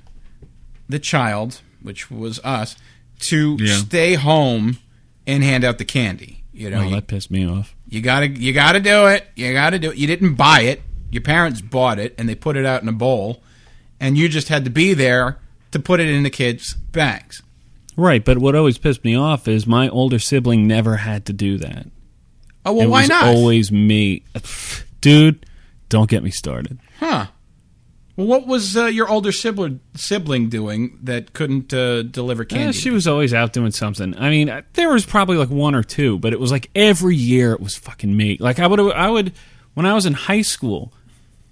the 0.89 0.99
child, 0.99 1.61
which 1.81 2.09
was 2.11 2.39
us, 2.43 2.75
to 3.19 3.57
Yeah. 3.59 3.77
stay 3.77 4.13
home 4.15 4.77
and 5.25 5.43
hand 5.43 5.63
out 5.63 5.77
the 5.77 5.85
candy. 5.85 6.43
You 6.53 6.69
know, 6.71 6.81
Oh, 6.85 6.89
that 6.91 7.07
pissed 7.07 7.29
me 7.29 7.45
off. 7.47 7.75
you 7.87 8.01
gotta 8.01 8.27
you 8.27 8.51
gotta 8.53 8.79
do 8.79 9.07
it. 9.07 9.27
You 9.35 9.53
gotta 9.53 9.77
do 9.79 9.91
it. 9.91 9.97
You 9.97 10.07
didn't 10.07 10.33
buy 10.35 10.61
it. 10.61 10.81
Your 11.11 11.21
parents 11.21 11.61
bought 11.61 11.99
it 11.99 12.13
and 12.17 12.27
they 12.27 12.35
put 12.35 12.57
it 12.57 12.65
out 12.65 12.81
in 12.81 12.89
a 12.89 12.93
bowl, 12.93 13.41
and 13.99 14.17
you 14.17 14.27
just 14.27 14.49
had 14.49 14.65
to 14.65 14.69
be 14.71 14.93
there 14.93 15.37
to 15.71 15.79
put 15.79 15.99
it 15.99 16.07
in 16.09 16.23
the 16.23 16.29
kids' 16.29 16.73
bags. 16.73 17.41
Right, 17.97 18.23
but 18.23 18.37
what 18.37 18.55
always 18.55 18.77
pissed 18.77 19.03
me 19.03 19.15
off 19.15 19.47
is 19.47 19.65
my 19.65 19.89
older 19.89 20.19
sibling 20.19 20.67
never 20.67 20.97
had 20.97 21.25
to 21.25 21.33
do 21.33 21.57
that. 21.57 21.87
Oh 22.63 22.73
well, 22.73 22.85
it 22.85 22.89
why 22.89 23.01
was 23.01 23.09
not? 23.09 23.25
always 23.25 23.71
me. 23.71 24.23
Dude, 25.01 25.45
don't 25.89 26.09
get 26.09 26.23
me 26.23 26.29
started. 26.29 26.79
Huh. 26.99 27.25
Well, 28.15 28.27
what 28.27 28.47
was 28.47 28.75
uh, 28.77 28.85
your 28.85 29.09
older 29.09 29.31
sibling 29.31 29.79
sibling 29.95 30.49
doing 30.49 30.97
that 31.03 31.33
couldn't 31.33 31.73
uh, 31.73 32.03
deliver 32.03 32.45
Yeah, 32.49 32.71
she 32.71 32.89
was 32.91 33.07
always 33.07 33.33
out 33.33 33.53
doing 33.53 33.71
something. 33.71 34.15
I 34.17 34.29
mean, 34.29 34.49
uh, 34.49 34.61
there 34.73 34.89
was 34.89 35.05
probably 35.05 35.37
like 35.37 35.49
one 35.49 35.73
or 35.75 35.83
two, 35.83 36.19
but 36.19 36.33
it 36.33 36.39
was 36.39 36.51
like 36.51 36.69
every 36.75 37.15
year 37.15 37.53
it 37.53 37.61
was 37.61 37.75
fucking 37.75 38.15
me. 38.15 38.37
Like 38.39 38.59
I 38.59 38.67
would, 38.67 38.79
I 38.79 39.09
would, 39.09 39.33
when 39.73 39.85
I 39.85 39.93
was 39.93 40.05
in 40.05 40.13
high 40.13 40.41
school, 40.41 40.93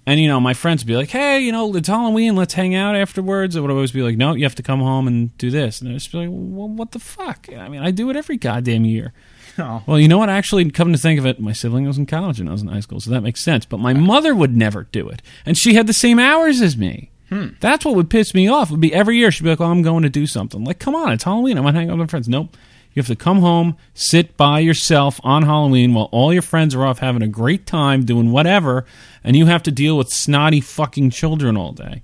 and 0.06 0.20
you 0.20 0.28
know, 0.28 0.40
my 0.40 0.54
friends 0.54 0.82
would 0.82 0.88
be 0.88 0.96
like, 0.96 1.10
"Hey, 1.10 1.40
you 1.40 1.52
know, 1.52 1.74
it's 1.74 1.88
Halloween. 1.88 2.36
Let's 2.36 2.54
hang 2.54 2.74
out 2.74 2.94
afterwards." 2.96 3.56
I 3.56 3.60
would 3.60 3.70
always 3.70 3.92
be 3.92 4.02
like, 4.02 4.16
"No, 4.16 4.34
you 4.34 4.44
have 4.44 4.54
to 4.54 4.62
come 4.62 4.80
home 4.80 5.06
and 5.06 5.36
do 5.38 5.50
this." 5.50 5.80
And 5.80 5.90
I'd 5.90 5.94
just 5.94 6.12
be 6.12 6.18
like, 6.18 6.28
well, 6.30 6.68
"What 6.68 6.92
the 6.92 6.98
fuck?" 6.98 7.48
I 7.54 7.68
mean, 7.68 7.82
I 7.82 7.90
do 7.90 8.08
it 8.10 8.16
every 8.16 8.36
goddamn 8.36 8.84
year. 8.84 9.12
Oh. 9.58 9.82
Well, 9.86 9.98
you 9.98 10.08
know 10.08 10.18
what? 10.18 10.28
Actually, 10.28 10.70
come 10.70 10.92
to 10.92 10.98
think 10.98 11.18
of 11.18 11.26
it, 11.26 11.40
my 11.40 11.52
sibling 11.52 11.86
was 11.86 11.98
in 11.98 12.06
college 12.06 12.38
and 12.40 12.48
I 12.48 12.52
was 12.52 12.62
in 12.62 12.68
high 12.68 12.80
school, 12.80 13.00
so 13.00 13.10
that 13.10 13.22
makes 13.22 13.42
sense. 13.42 13.64
But 13.64 13.80
my 13.80 13.94
mother 13.94 14.34
would 14.34 14.54
never 14.54 14.84
do 14.92 15.08
it, 15.08 15.22
and 15.44 15.56
she 15.56 15.74
had 15.74 15.86
the 15.86 15.92
same 15.92 16.18
hours 16.18 16.60
as 16.60 16.76
me. 16.76 17.10
Hmm. 17.30 17.48
That's 17.60 17.84
what 17.84 17.96
would 17.96 18.10
piss 18.10 18.34
me 18.34 18.48
off. 18.48 18.70
Would 18.70 18.80
be 18.80 18.94
every 18.94 19.16
year 19.16 19.32
she'd 19.32 19.42
be 19.44 19.50
like, 19.50 19.60
"Oh, 19.60 19.64
I'm 19.64 19.82
going 19.82 20.02
to 20.02 20.08
do 20.08 20.26
something." 20.26 20.62
Like, 20.62 20.78
come 20.78 20.94
on, 20.94 21.12
it's 21.12 21.24
Halloween. 21.24 21.58
I 21.58 21.60
want 21.60 21.74
to 21.74 21.80
hang 21.80 21.88
out 21.88 21.94
with 21.98 22.06
my 22.06 22.10
friends. 22.10 22.28
Nope. 22.28 22.56
You 22.96 23.00
have 23.00 23.08
to 23.08 23.14
come 23.14 23.40
home, 23.40 23.76
sit 23.92 24.38
by 24.38 24.60
yourself 24.60 25.20
on 25.22 25.42
Halloween 25.42 25.92
while 25.92 26.08
all 26.12 26.32
your 26.32 26.40
friends 26.40 26.74
are 26.74 26.82
off 26.82 26.98
having 26.98 27.20
a 27.20 27.28
great 27.28 27.66
time 27.66 28.06
doing 28.06 28.32
whatever, 28.32 28.86
and 29.22 29.36
you 29.36 29.44
have 29.44 29.62
to 29.64 29.70
deal 29.70 29.98
with 29.98 30.08
snotty 30.08 30.62
fucking 30.62 31.10
children 31.10 31.58
all 31.58 31.72
day. 31.72 32.02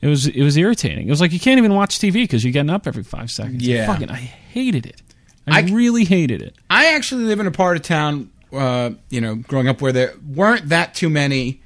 It 0.00 0.06
was 0.08 0.26
it 0.26 0.42
was 0.42 0.56
irritating. 0.56 1.06
It 1.06 1.10
was 1.10 1.20
like 1.20 1.32
you 1.32 1.38
can't 1.38 1.58
even 1.58 1.74
watch 1.74 1.98
TV 1.98 2.14
because 2.14 2.42
you're 2.42 2.52
getting 2.54 2.70
up 2.70 2.86
every 2.86 3.02
five 3.02 3.30
seconds. 3.30 3.66
Yeah. 3.66 3.86
fucking, 3.86 4.08
I 4.10 4.14
hated 4.16 4.86
it. 4.86 5.02
I, 5.46 5.58
I- 5.58 5.62
really 5.64 6.04
hated 6.06 6.40
it. 6.40 6.54
I 6.70 6.94
actually 6.94 7.24
live 7.24 7.38
in 7.38 7.46
a 7.46 7.50
part 7.50 7.76
of 7.76 7.82
town, 7.82 8.30
uh, 8.54 8.92
you 9.10 9.20
know, 9.20 9.34
growing 9.34 9.68
up 9.68 9.82
where 9.82 9.92
there 9.92 10.14
weren't 10.26 10.70
that 10.70 10.94
too 10.94 11.10
many 11.10 11.60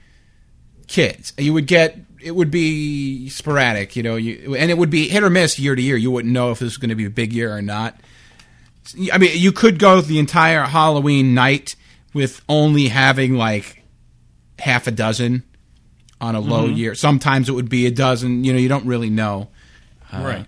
kids. 0.88 1.32
You 1.38 1.52
would 1.52 1.68
get 1.68 1.98
it 2.20 2.32
would 2.32 2.50
be 2.50 3.28
sporadic, 3.28 3.94
you 3.94 4.02
know, 4.02 4.16
you, 4.16 4.56
and 4.56 4.72
it 4.72 4.76
would 4.76 4.90
be 4.90 5.08
hit 5.08 5.22
or 5.22 5.30
miss 5.30 5.56
year 5.58 5.76
to 5.76 5.80
year. 5.80 5.96
You 5.96 6.10
wouldn't 6.10 6.34
know 6.34 6.50
if 6.50 6.58
this 6.58 6.66
was 6.66 6.76
going 6.78 6.90
to 6.90 6.96
be 6.96 7.06
a 7.06 7.10
big 7.10 7.32
year 7.32 7.54
or 7.56 7.62
not. 7.62 7.98
I 9.12 9.18
mean, 9.18 9.31
you 9.35 9.53
could 9.53 9.79
go 9.79 10.00
the 10.00 10.18
entire 10.18 10.62
Halloween 10.64 11.35
night 11.35 11.76
with 12.12 12.42
only 12.48 12.88
having 12.88 13.35
like 13.35 13.83
half 14.59 14.87
a 14.87 14.90
dozen 14.90 15.44
on 16.20 16.35
a 16.35 16.40
low 16.40 16.66
year. 16.66 16.94
Sometimes 16.94 17.48
it 17.48 17.53
would 17.53 17.68
be 17.68 17.87
a 17.87 17.90
dozen. 17.90 18.44
You 18.44 18.53
know, 18.53 18.59
you 18.59 18.68
don't 18.68 18.87
really 18.87 19.11
know. 19.11 19.48
Uh, 20.12 20.22
Right. 20.22 20.46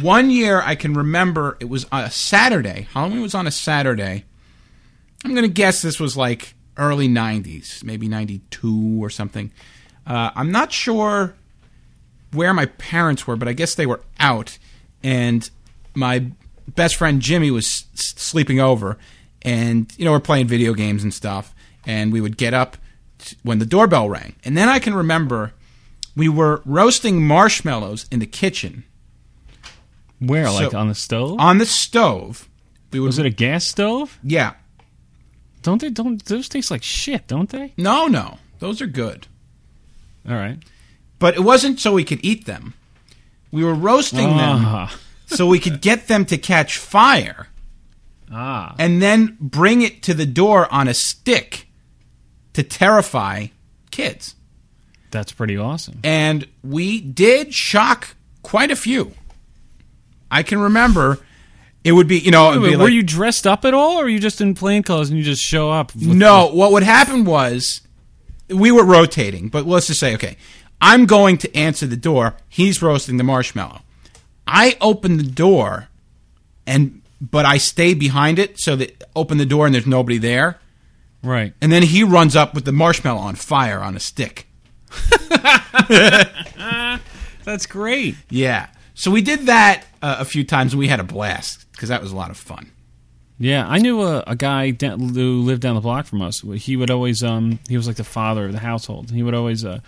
One 0.00 0.30
year 0.30 0.60
I 0.62 0.74
can 0.74 0.94
remember 0.94 1.58
it 1.60 1.68
was 1.68 1.86
a 1.92 2.10
Saturday. 2.10 2.88
Halloween 2.92 3.20
was 3.20 3.34
on 3.34 3.46
a 3.46 3.50
Saturday. 3.50 4.24
I'm 5.24 5.32
going 5.32 5.46
to 5.46 5.52
guess 5.52 5.82
this 5.82 6.00
was 6.00 6.16
like 6.16 6.54
early 6.76 7.08
90s, 7.08 7.84
maybe 7.84 8.08
92 8.08 8.98
or 9.02 9.10
something. 9.10 9.52
Uh, 10.06 10.30
I'm 10.34 10.50
not 10.50 10.72
sure 10.72 11.34
where 12.32 12.54
my 12.54 12.66
parents 12.66 13.26
were, 13.26 13.36
but 13.36 13.48
I 13.48 13.52
guess 13.52 13.74
they 13.74 13.86
were 13.86 14.00
out. 14.18 14.58
And 15.02 15.48
my 15.94 16.26
best 16.74 16.96
friend 16.96 17.20
Jimmy 17.20 17.50
was 17.50 17.66
s- 17.94 18.14
sleeping 18.16 18.60
over. 18.60 18.98
And, 19.42 19.92
you 19.98 20.04
know, 20.04 20.12
we're 20.12 20.20
playing 20.20 20.46
video 20.46 20.72
games 20.74 21.02
and 21.02 21.12
stuff. 21.12 21.54
And 21.86 22.12
we 22.12 22.20
would 22.20 22.36
get 22.36 22.54
up 22.54 22.76
t- 23.18 23.36
when 23.42 23.58
the 23.58 23.66
doorbell 23.66 24.08
rang. 24.08 24.36
And 24.44 24.56
then 24.56 24.68
I 24.68 24.78
can 24.78 24.94
remember 24.94 25.52
we 26.14 26.28
were 26.28 26.62
roasting 26.64 27.26
marshmallows 27.26 28.06
in 28.10 28.18
the 28.20 28.26
kitchen 28.26 28.84
Where, 30.20 30.46
So- 30.46 30.54
like 30.54 30.74
on 30.74 30.88
the 30.88 30.94
stove? 30.94 31.40
on 31.40 31.58
the 31.58 31.66
stove. 31.66 32.48
We 32.92 33.00
would, 33.00 33.06
was 33.06 33.18
it 33.18 33.26
a 33.26 33.30
gas 33.30 33.66
stove? 33.66 34.18
Yeah. 34.22 34.52
Don't 35.62 35.80
they? 35.80 35.90
Don't 35.90 36.22
those 36.26 36.48
taste 36.48 36.70
like 36.70 36.82
shit? 36.82 37.26
Don't 37.26 37.48
they? 37.48 37.72
No, 37.76 38.06
no. 38.06 38.38
Those 38.58 38.80
are 38.82 38.86
good. 38.86 39.26
All 40.28 40.34
right. 40.36 40.58
But 41.18 41.34
it 41.34 41.40
wasn't 41.40 41.80
so 41.80 41.92
we 41.94 42.04
could 42.04 42.20
eat 42.22 42.46
them. 42.46 42.74
We 43.50 43.64
were 43.64 43.74
roasting 43.74 44.36
them 44.36 44.62
Ah, 44.64 44.94
so 45.36 45.46
we 45.46 45.58
could 45.58 45.80
get 45.80 46.08
them 46.08 46.24
to 46.26 46.38
catch 46.38 46.78
fire 46.78 47.48
ah. 48.32 48.74
and 48.78 49.02
then 49.02 49.36
bring 49.40 49.82
it 49.82 50.02
to 50.04 50.14
the 50.14 50.26
door 50.26 50.72
on 50.72 50.88
a 50.88 50.94
stick 50.94 51.68
to 52.52 52.62
terrify 52.62 53.46
kids. 53.90 54.34
That's 55.10 55.32
pretty 55.32 55.56
awesome. 55.56 56.00
And 56.04 56.46
we 56.62 57.00
did 57.00 57.52
shock 57.52 58.16
quite 58.42 58.70
a 58.70 58.76
few. 58.76 59.12
I 60.30 60.42
can 60.42 60.58
remember 60.58 61.18
it 61.84 61.92
would 61.92 62.08
be, 62.08 62.18
you 62.18 62.30
know, 62.30 62.52
it 62.52 62.58
would 62.58 62.62
Wait, 62.62 62.70
be 62.70 62.76
were 62.76 62.84
like- 62.84 62.92
you 62.92 63.02
dressed 63.02 63.46
up 63.46 63.64
at 63.64 63.74
all, 63.74 63.98
or 63.98 64.04
were 64.04 64.08
you 64.08 64.20
just 64.20 64.40
in 64.40 64.54
plain 64.54 64.82
clothes 64.82 65.10
and 65.10 65.18
you 65.18 65.24
just 65.24 65.42
show 65.42 65.70
up? 65.70 65.94
No, 65.94 66.46
what 66.46 66.72
would 66.72 66.82
happen 66.82 67.24
was 67.24 67.82
we 68.48 68.70
were 68.70 68.84
rotating, 68.84 69.48
but 69.48 69.66
let's 69.66 69.88
just 69.88 70.00
say, 70.00 70.14
okay, 70.14 70.36
I'm 70.80 71.06
going 71.06 71.38
to 71.38 71.56
answer 71.56 71.86
the 71.86 71.96
door. 71.96 72.36
He's 72.48 72.82
roasting 72.82 73.16
the 73.16 73.24
marshmallow. 73.24 73.82
I 74.46 74.76
open 74.80 75.16
the 75.16 75.22
door, 75.22 75.88
and 76.66 77.02
but 77.20 77.44
I 77.44 77.58
stay 77.58 77.94
behind 77.94 78.38
it 78.38 78.58
so 78.58 78.76
that 78.76 79.04
open 79.14 79.38
the 79.38 79.46
door 79.46 79.66
and 79.66 79.74
there's 79.74 79.86
nobody 79.86 80.18
there. 80.18 80.58
Right. 81.22 81.54
And 81.60 81.70
then 81.70 81.84
he 81.84 82.02
runs 82.02 82.34
up 82.34 82.52
with 82.52 82.64
the 82.64 82.72
marshmallow 82.72 83.20
on 83.20 83.36
fire 83.36 83.80
on 83.80 83.94
a 83.94 84.00
stick. 84.00 84.48
That's 87.44 87.66
great. 87.66 88.16
Yeah. 88.28 88.66
So 88.94 89.10
we 89.10 89.22
did 89.22 89.46
that 89.46 89.84
uh, 90.02 90.16
a 90.18 90.24
few 90.24 90.42
times 90.44 90.72
and 90.72 90.80
we 90.80 90.88
had 90.88 90.98
a 90.98 91.04
blast 91.04 91.70
because 91.72 91.88
that 91.90 92.02
was 92.02 92.10
a 92.10 92.16
lot 92.16 92.30
of 92.30 92.36
fun. 92.36 92.72
Yeah, 93.38 93.66
I 93.66 93.78
knew 93.78 94.02
a, 94.02 94.22
a 94.26 94.36
guy 94.36 94.70
down, 94.70 95.00
who 95.00 95.42
lived 95.42 95.62
down 95.62 95.74
the 95.74 95.80
block 95.80 96.06
from 96.06 96.22
us. 96.22 96.40
He 96.40 96.76
would 96.76 96.90
always, 96.90 97.24
um, 97.24 97.58
he 97.68 97.76
was 97.76 97.86
like 97.88 97.96
the 97.96 98.04
father 98.04 98.46
of 98.46 98.52
the 98.52 98.58
household. 98.58 99.10
He 99.10 99.22
would 99.22 99.34
always 99.34 99.64
uh, 99.64 99.80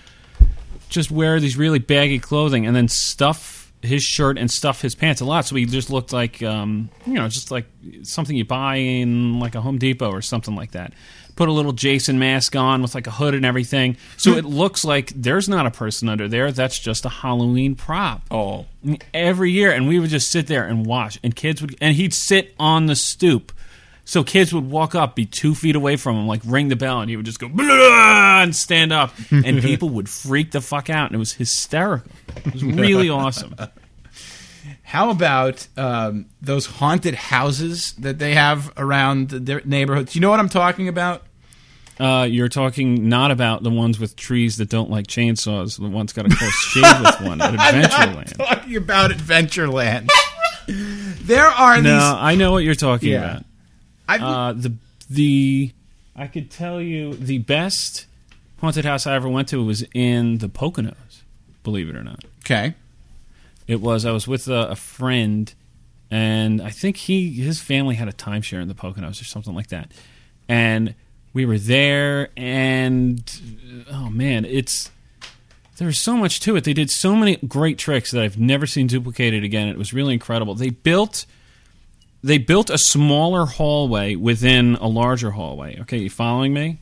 just 0.89 1.11
wear 1.11 1.39
these 1.39 1.57
really 1.57 1.79
baggy 1.79 2.19
clothing 2.19 2.67
and 2.67 2.75
then 2.75 2.89
stuff 2.89 3.64
his 3.85 4.03
shirt 4.03 4.39
and 4.39 4.51
stuff 4.51 4.81
his 4.83 4.95
pants 4.95 5.21
a 5.21 5.25
lot. 5.25 5.47
So 5.47 5.57
he 5.57 5.65
just 5.67 5.91
looked 5.91 6.13
like, 6.13 6.43
um, 6.43 6.89
you 7.07 7.15
know, 7.15 7.29
just 7.29 7.51
like 7.51 7.67
something 8.03 8.37
you 8.37 8.45
buy 8.45 8.77
in 8.77 9.39
like 9.41 9.55
a 9.55 9.61
Home 9.61 9.79
Depot 9.79 10.11
or 10.11 10.23
something 10.23 10.55
like 10.57 10.73
that. 10.73 10.93
Put 11.37 11.49
a 11.49 11.53
little 11.53 11.73
Jason 11.73 12.21
mask 12.21 12.55
on 12.55 12.81
with 12.81 12.95
like 12.95 13.09
a 13.09 13.11
hood 13.11 13.35
and 13.35 13.45
everything. 13.45 13.97
So 14.17 14.35
it 14.35 14.45
looks 14.45 14.85
like 14.85 15.09
there's 15.17 15.49
not 15.49 15.67
a 15.67 15.71
person 15.73 16.09
under 16.09 16.29
there. 16.29 16.53
That's 16.53 16.79
just 16.79 17.05
a 17.05 17.09
Halloween 17.09 17.75
prop 17.75 18.23
Oh, 18.31 18.67
every 19.13 19.51
year, 19.51 19.73
and 19.73 19.89
we 19.89 19.99
would 19.99 20.11
just 20.11 20.31
sit 20.31 20.47
there 20.47 20.65
and 20.65 20.87
watch. 20.87 21.19
And 21.25 21.35
kids 21.35 21.61
would, 21.61 21.75
and 21.81 21.97
he'd 21.97 22.15
sit 22.15 22.55
on 22.61 22.87
the 22.87 22.95
stoop, 22.95 23.51
so 24.05 24.23
kids 24.23 24.55
would 24.55 24.71
walk 24.71 24.95
up, 24.95 25.17
be 25.17 25.27
two 25.27 25.57
feet 25.57 25.75
away 25.75 25.97
from 25.97 26.15
him, 26.15 26.29
like 26.29 26.43
ring 26.45 26.69
the 26.69 26.77
bell, 26.77 27.01
and 27.01 27.11
he 27.11 27.17
would 27.17 27.27
just 27.27 27.41
go 27.41 27.49
"Blah," 27.49 28.43
and 28.43 28.55
stand 28.55 28.93
up, 28.93 29.13
and 29.33 29.61
people 29.61 29.89
would 29.89 30.09
freak 30.09 30.53
the 30.53 30.61
fuck 30.61 30.89
out, 30.89 31.07
and 31.07 31.17
it 31.17 31.19
was 31.19 31.33
hysterical. 31.33 32.13
It 32.37 32.53
was 32.53 32.65
really 32.65 33.09
awesome. 33.11 33.55
how 34.83 35.11
about 35.11 35.67
um, 35.77 36.27
those 36.41 36.67
haunted 36.67 37.15
houses 37.15 37.93
that 37.99 38.19
they 38.19 38.35
have 38.35 38.73
around 38.77 39.31
their 39.31 39.61
neighborhoods? 39.65 40.15
You 40.15 40.21
know 40.21 40.31
what 40.31 40.41
I'm 40.41 40.49
talking 40.49 40.89
about? 40.89 41.23
Uh, 41.99 42.27
you're 42.29 42.49
talking 42.49 43.09
not 43.09 43.31
about 43.31 43.63
the 43.63 43.71
ones 43.71 44.01
with 44.01 44.17
trees 44.17 44.57
that 44.57 44.69
don't 44.69 44.91
like 44.91 45.07
chainsaws. 45.07 45.79
The 45.81 45.89
one's 45.89 46.13
got 46.13 46.27
a 46.27 46.35
close 46.35 46.53
shave 46.55 47.01
with 47.01 47.21
one 47.21 47.41
at 47.41 47.55
Adventureland. 47.55 48.37
talking 48.37 48.77
about 48.77 49.11
Adventureland. 49.13 50.09
there 50.67 51.47
are 51.47 51.81
No, 51.81 51.93
these. 51.95 52.03
I 52.03 52.35
know 52.35 52.51
what 52.53 52.65
you're 52.65 52.75
talking 52.75 53.11
Yeah. 53.13 53.25
about. 53.31 53.45
I've, 54.09 54.23
Uh, 54.23 54.53
the 54.55 54.73
the 55.09 55.71
I 56.17 56.27
could 56.27 56.51
tell 56.51 56.81
you 56.81 57.15
the 57.15 57.39
best 57.39 58.07
haunted 58.61 58.85
house 58.85 59.07
I 59.07 59.15
ever 59.15 59.29
went 59.29 59.49
to 59.49 59.63
was 59.65 59.85
in 59.95 60.39
the 60.39 60.49
Poconos. 60.49 60.95
Believe 61.65 61.89
it 61.89 61.97
or 61.97 62.05
not, 62.05 62.25
okay. 62.45 62.75
it 63.67 63.81
was. 63.81 64.05
I 64.05 64.13
was 64.13 64.29
with 64.29 64.47
a, 64.47 64.69
a 64.71 64.77
friend, 64.77 65.53
and 66.11 66.63
I 66.63 66.71
think 66.71 66.97
he 66.97 67.33
his 67.33 67.61
family 67.61 67.97
had 67.97 68.07
a 68.07 68.13
timeshare 68.13 68.63
in 68.63 68.69
the 68.69 68.75
Poconos 68.75 69.21
or 69.21 69.25
something 69.25 69.55
like 69.55 69.69
that, 69.69 69.91
and 70.49 70.95
we 71.33 71.45
were 71.45 71.59
there. 71.59 72.29
And 72.37 73.21
uh, 73.91 73.95
oh 73.97 74.11
man, 74.11 74.45
it's 74.45 74.93
there's 75.79 75.99
so 75.99 76.17
much 76.17 76.41
to 76.41 76.55
it. 76.57 76.65
They 76.65 76.73
did 76.73 76.91
so 76.91 77.17
many 77.17 77.37
great 77.37 77.79
tricks 77.79 78.13
that 78.13 78.23
I've 78.23 78.39
never 78.39 78.67
seen 78.67 78.87
duplicated 78.87 79.43
again. 79.43 79.69
It 79.69 79.77
was 79.77 79.93
really 79.93 80.15
incredible. 80.15 80.55
They 80.55 80.71
built 80.71 81.27
they 82.23 82.39
built 82.39 82.71
a 82.71 82.79
smaller 82.79 83.45
hallway 83.45 84.15
within 84.15 84.77
a 84.77 84.87
larger 84.87 85.33
hallway. 85.33 85.79
Okay, 85.81 85.99
you 85.99 86.11
following 86.11 86.55
me? 86.55 86.79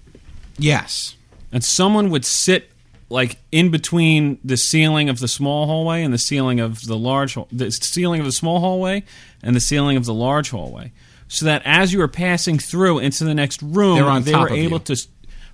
Yes. 0.57 1.16
And 1.51 1.64
someone 1.64 2.11
would 2.11 2.25
sit 2.25 2.71
like 3.12 3.37
in 3.53 3.70
between 3.70 4.38
the 4.42 4.57
ceiling 4.57 5.09
of 5.09 5.20
the 5.20 5.29
small 5.29 5.66
hallway 5.66 6.03
and 6.03 6.12
the 6.12 6.18
ceiling 6.18 6.59
of 6.61 6.85
the 6.87 6.96
large 6.98 7.37
the 7.53 7.70
ceiling 7.70 8.20
of 8.20 8.27
the 8.27 8.33
small 8.33 8.59
hallway 8.61 9.05
and 9.42 9.55
the 9.55 9.61
ceiling 9.61 9.96
of 9.96 10.05
the 10.05 10.14
large 10.14 10.51
hallway. 10.51 10.92
So 11.29 11.46
that 11.46 11.62
as 11.64 11.92
you 11.92 11.98
were 12.01 12.09
passing 12.09 12.59
through 12.59 12.98
into 12.98 13.25
the 13.25 13.35
next 13.35 13.62
room, 13.62 13.96
They 13.96 14.03
were 14.03 14.11
on 14.11 14.22
they 14.22 14.33
top 14.33 14.42
were 14.42 14.46
of 14.48 14.59
able 14.59 14.79
you. 14.79 14.85
to 14.96 15.07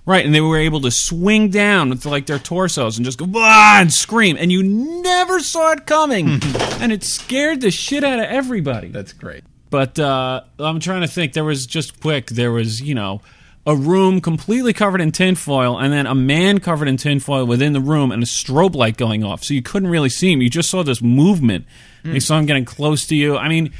Right, 0.05 0.25
and 0.25 0.33
they 0.33 0.41
were 0.41 0.57
able 0.57 0.81
to 0.81 0.89
swing 0.91 1.49
down 1.49 1.89
with 1.89 2.05
like 2.05 2.25
their 2.25 2.39
torsos 2.39 2.97
and 2.97 3.05
just 3.05 3.19
go 3.19 3.25
Blah! 3.27 3.79
and 3.79 3.93
scream, 3.93 4.37
and 4.39 4.51
you 4.51 4.63
never 4.63 5.39
saw 5.39 5.71
it 5.73 5.85
coming, 5.85 6.27
and 6.81 6.91
it 6.91 7.03
scared 7.03 7.61
the 7.61 7.69
shit 7.69 8.03
out 8.03 8.17
of 8.17 8.25
everybody. 8.25 8.87
That's 8.87 9.13
great. 9.13 9.43
But 9.69 9.99
uh, 9.99 10.41
I'm 10.57 10.79
trying 10.79 11.01
to 11.01 11.07
think. 11.07 11.33
There 11.33 11.43
was 11.43 11.67
just 11.67 11.99
quick. 12.01 12.27
There 12.27 12.51
was 12.51 12.81
you 12.81 12.95
know 12.95 13.21
a 13.69 13.75
room 13.75 14.19
completely 14.19 14.73
covered 14.73 14.99
in 14.99 15.11
tinfoil, 15.11 15.77
and 15.77 15.93
then 15.93 16.07
a 16.07 16.15
man 16.15 16.59
covered 16.59 16.87
in 16.87 16.97
tinfoil 16.97 17.45
within 17.45 17.73
the 17.73 17.79
room, 17.79 18.11
and 18.11 18.23
a 18.23 18.25
strobe 18.25 18.73
light 18.73 18.97
going 18.97 19.23
off, 19.23 19.43
so 19.43 19.53
you 19.53 19.61
couldn't 19.61 19.89
really 19.89 20.09
see 20.09 20.33
him. 20.33 20.41
You 20.41 20.49
just 20.49 20.69
saw 20.69 20.83
this 20.83 21.01
movement. 21.01 21.65
Hmm. 22.03 22.13
You 22.13 22.19
saw 22.19 22.39
him 22.39 22.45
getting 22.47 22.65
close 22.65 23.05
to 23.07 23.15
you. 23.15 23.37
I 23.37 23.47
mean. 23.47 23.71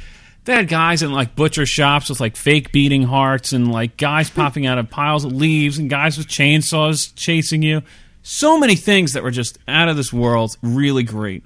They 0.46 0.56
had 0.56 0.68
guys 0.68 1.04
in 1.04 1.12
like 1.12 1.36
butcher 1.36 1.68
shops 1.68 2.10
with 2.10 2.20
like 2.20 2.36
fake 2.36 2.72
beating 2.72 3.04
hearts 3.04 3.54
and 3.54 3.72
like 3.72 3.98
guys 3.98 4.30
hmm. 4.30 4.40
popping 4.40 4.66
out 4.66 4.80
of 4.80 4.90
piles 4.90 5.24
of 5.24 5.32
leaves 5.32 5.78
and 5.78 5.90
guys 5.92 6.18
with 6.18 6.28
chainsaws 6.28 7.14
chasing 7.16 7.62
you. 7.62 7.84
So 8.24 8.58
many 8.58 8.76
things 8.76 9.14
that 9.14 9.22
were 9.22 9.32
just 9.32 9.60
out 9.68 9.90
of 9.90 9.98
this 9.98 10.12
world. 10.12 10.58
Really 10.64 11.04
great. 11.04 11.44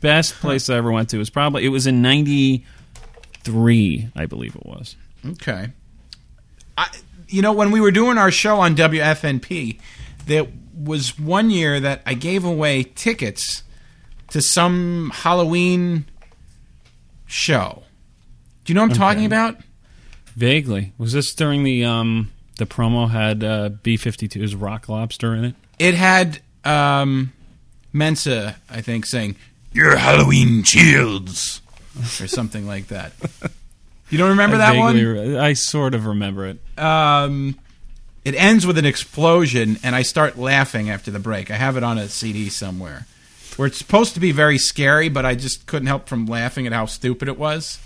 Best 0.00 0.34
place 0.34 0.68
I 0.68 0.76
ever 0.76 0.90
went 0.90 1.10
to 1.10 1.18
was 1.18 1.30
probably 1.30 1.64
it 1.64 1.68
was 1.68 1.86
in 1.86 2.02
ninety 2.02 2.64
three, 3.44 4.08
I 4.16 4.26
believe 4.26 4.56
it 4.56 4.66
was. 4.66 4.96
Okay. 5.24 5.68
I, 6.76 6.88
you 7.30 7.42
know, 7.42 7.52
when 7.52 7.70
we 7.70 7.80
were 7.80 7.90
doing 7.90 8.18
our 8.18 8.30
show 8.30 8.60
on 8.60 8.76
WFNP, 8.76 9.78
there 10.26 10.46
was 10.76 11.18
one 11.18 11.50
year 11.50 11.80
that 11.80 12.02
I 12.04 12.14
gave 12.14 12.44
away 12.44 12.82
tickets 12.82 13.62
to 14.30 14.40
some 14.42 15.10
Halloween 15.14 16.04
show. 17.26 17.84
Do 18.64 18.72
you 18.72 18.74
know 18.74 18.82
what 18.82 18.92
I'm 18.92 18.96
talking 18.96 19.26
about? 19.26 19.56
Vaguely, 20.36 20.92
was 20.98 21.12
this 21.12 21.34
during 21.34 21.64
the 21.64 21.84
um 21.84 22.30
the 22.58 22.66
promo 22.66 23.10
had 23.10 23.42
uh, 23.42 23.70
B 23.82 23.96
52's 23.96 24.54
Rock 24.54 24.88
Lobster 24.88 25.34
in 25.34 25.44
it? 25.44 25.54
It 25.78 25.94
had 25.94 26.40
um, 26.64 27.32
Mensa, 27.92 28.56
I 28.68 28.80
think, 28.82 29.06
saying 29.06 29.36
"Your 29.72 29.96
Halloween 29.96 30.62
shields" 30.62 31.62
or 32.20 32.28
something 32.28 32.66
like 32.66 32.88
that. 32.88 33.12
You 34.10 34.18
don't 34.18 34.30
remember 34.30 34.58
that 34.58 34.76
one? 34.76 34.96
re- 34.96 35.38
I 35.38 35.52
sort 35.54 35.94
of 35.94 36.06
remember 36.06 36.46
it. 36.46 36.58
um, 36.78 37.56
it 38.24 38.34
ends 38.34 38.66
with 38.66 38.76
an 38.76 38.84
explosion, 38.84 39.78
and 39.82 39.94
I 39.96 40.02
start 40.02 40.36
laughing 40.36 40.90
after 40.90 41.10
the 41.10 41.18
break. 41.18 41.50
I 41.50 41.54
have 41.56 41.76
it 41.78 41.82
on 41.82 41.96
a 41.96 42.08
CD 42.08 42.50
somewhere, 42.50 43.06
where 43.56 43.66
it's 43.66 43.78
supposed 43.78 44.12
to 44.14 44.20
be 44.20 44.30
very 44.32 44.58
scary, 44.58 45.08
but 45.08 45.24
I 45.24 45.34
just 45.34 45.66
couldn't 45.66 45.86
help 45.86 46.06
from 46.08 46.26
laughing 46.26 46.66
at 46.66 46.72
how 46.74 46.84
stupid 46.86 47.28
it 47.28 47.38
was. 47.38 47.78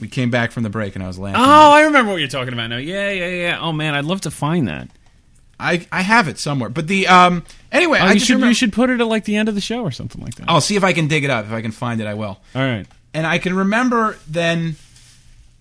We 0.00 0.08
came 0.08 0.30
back 0.30 0.52
from 0.52 0.62
the 0.62 0.70
break, 0.70 0.94
and 0.94 1.02
I 1.04 1.06
was 1.08 1.18
laughing. 1.18 1.40
Oh, 1.40 1.70
I 1.72 1.82
remember 1.82 2.12
what 2.12 2.18
you're 2.18 2.28
talking 2.28 2.52
about 2.52 2.68
now. 2.68 2.76
Yeah, 2.76 3.10
yeah, 3.10 3.28
yeah. 3.28 3.58
Oh 3.60 3.72
man, 3.72 3.94
I'd 3.94 4.04
love 4.04 4.22
to 4.22 4.30
find 4.30 4.68
that. 4.68 4.88
I 5.58 5.86
I 5.90 6.02
have 6.02 6.28
it 6.28 6.38
somewhere, 6.38 6.68
but 6.68 6.86
the 6.86 7.06
um 7.08 7.44
anyway, 7.72 7.98
Oh, 8.00 8.04
I 8.04 8.08
you 8.08 8.14
just 8.14 8.26
should 8.26 8.34
remember- 8.34 8.48
you 8.50 8.54
should 8.54 8.72
put 8.74 8.90
it 8.90 9.00
at 9.00 9.06
like 9.06 9.24
the 9.24 9.36
end 9.36 9.48
of 9.48 9.54
the 9.54 9.60
show 9.62 9.80
or 9.82 9.90
something 9.90 10.22
like 10.22 10.34
that. 10.34 10.44
I'll 10.48 10.60
see 10.60 10.76
if 10.76 10.84
I 10.84 10.92
can 10.92 11.08
dig 11.08 11.24
it 11.24 11.30
up. 11.30 11.46
If 11.46 11.52
I 11.52 11.62
can 11.62 11.70
find 11.70 11.98
it, 12.00 12.06
I 12.06 12.12
will. 12.14 12.38
All 12.54 12.62
right. 12.62 12.86
And 13.16 13.26
I 13.26 13.38
can 13.38 13.56
remember 13.56 14.16
then 14.28 14.76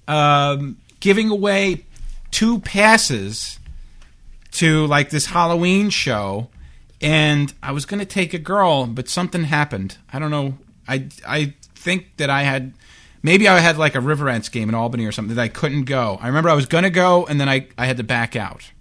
um, 0.08 0.78
giving 1.00 1.30
away 1.30 1.86
two 2.32 2.60
passes 2.60 3.60
to 4.52 4.86
like 4.88 5.10
this 5.10 5.26
Halloween 5.28 5.89
show, 5.89 6.50
and 7.02 7.54
I 7.63 7.72
was 7.72 7.86
going 7.86 8.00
to 8.00 8.06
take 8.06 8.34
a 8.34 8.39
girl, 8.39 8.86
but 8.88 9.10
something 9.10 9.44
happened. 9.46 9.98
I 10.12 10.20
don't 10.20 10.32
know. 10.32 10.58
I 10.88 11.08
I 11.28 11.54
think 11.76 12.18
that 12.18 12.30
I 12.30 12.44
had 12.44 12.74
maybe 13.24 13.48
I 13.48 13.60
had 13.60 13.78
like 13.78 13.96
a 13.96 14.02
River 14.02 14.30
Ents 14.30 14.50
game 14.50 14.70
in 14.70 14.76
Albany 14.76 15.06
or 15.06 15.12
something 15.12 15.36
that 15.36 15.41
I 15.41 15.48
couldn't 15.50 15.86
go. 15.86 16.18
I 16.22 16.28
remember 16.28 16.50
I 16.50 16.56
was 16.56 16.65
going 16.68 16.84
to 16.84 16.89
go, 16.89 17.26
and 17.26 17.39
then 17.39 17.50
I 17.50 17.68
I 17.78 17.86
had 17.86 17.98
to 17.98 18.04
back 18.04 18.36
out. 18.36 18.72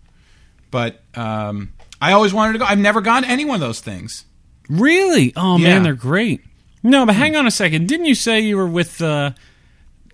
But 0.71 1.01
um, 1.15 1.73
I 2.01 2.13
always 2.13 2.35
wanted 2.35 2.55
to 2.55 2.59
go. 2.59 2.65
I've 2.65 2.79
never 2.79 3.01
gone 3.01 3.23
to 3.23 3.29
any 3.29 3.45
one 3.45 3.55
of 3.57 3.61
those 3.61 3.81
things. 3.81 4.25
Really? 4.69 5.33
Oh 5.37 5.57
Yeah. 5.59 5.75
man, 5.75 5.83
they're 5.83 5.95
great. 5.95 6.41
No, 6.85 7.07
but 7.07 7.14
hang 7.16 7.35
on 7.35 7.47
a 7.47 7.51
second. 7.51 7.88
Didn't 7.88 8.07
you 8.07 8.14
say 8.14 8.40
you 8.40 8.57
were 8.59 8.66
with 8.66 9.01
uh, 9.03 9.33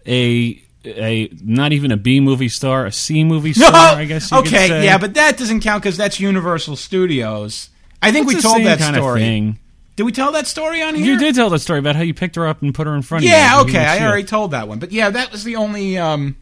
a 0.07 0.63
a 0.85 1.29
not 1.43 1.73
even 1.73 1.91
a 1.91 1.97
B 1.97 2.21
movie 2.21 2.49
star, 2.49 2.87
a 2.87 2.93
C 2.93 3.25
movie 3.25 3.53
star? 3.53 3.71
I 3.75 4.05
guess. 4.07 4.31
You 4.31 4.39
okay, 4.39 4.51
could 4.51 4.69
say? 4.69 4.85
yeah, 4.85 4.97
but 4.97 5.15
that 5.15 5.37
doesn't 5.37 5.61
count 5.61 5.83
because 5.83 5.97
that's 5.97 6.21
Universal 6.21 6.77
Studios. 6.77 7.71
I 8.01 8.13
think 8.13 8.25
It's 8.27 8.29
we 8.29 8.35
the 8.37 8.43
told 8.43 8.57
same 8.57 8.65
that 8.65 8.79
kind 8.79 8.97
of 8.97 9.03
story. 9.03 9.21
thing. 9.21 9.59
Did 9.97 10.05
we 10.05 10.13
tell 10.13 10.33
that 10.33 10.47
story 10.47 10.81
on 10.81 10.95
here? 10.95 11.05
You 11.05 11.19
did 11.19 11.35
tell 11.35 11.51
the 11.51 11.59
story 11.59 11.79
about 11.81 11.97
how 11.97 12.03
you 12.03 12.15
picked 12.15 12.37
her 12.37 12.47
up 12.47 12.63
and 12.63 12.75
put 12.75 12.87
her 12.87 12.95
in 12.95 13.03
front 13.03 13.25
of 13.25 13.29
you. 13.29 13.35
Yeah, 13.35 13.61
and 13.61 13.69
you 13.69 13.75
okay, 13.77 13.85
I 13.85 14.07
already 14.07 14.25
told 14.25 14.53
that 14.53 14.67
one. 14.69 14.79
But 14.79 14.93
yeah, 14.93 15.11
that 15.11 15.31
was 15.33 15.45
the 15.45 15.57
only. 15.57 15.99
Um, 15.99 16.37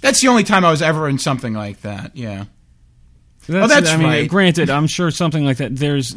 that's 0.00 0.20
the 0.20 0.28
only 0.28 0.42
time 0.42 0.64
I 0.64 0.70
was 0.70 0.82
ever 0.82 1.08
in 1.08 1.18
something 1.18 1.52
like 1.52 1.82
that. 1.82 2.16
Yeah. 2.16 2.46
That's, 3.46 3.72
that's 3.72 3.90
I 3.90 3.96
mean, 3.96 4.06
right. 4.06 4.28
Granted, 4.28 4.70
I'm 4.70 4.86
sure 4.86 5.10
something 5.10 5.44
like 5.44 5.58
that. 5.58 5.76
There's 5.76 6.16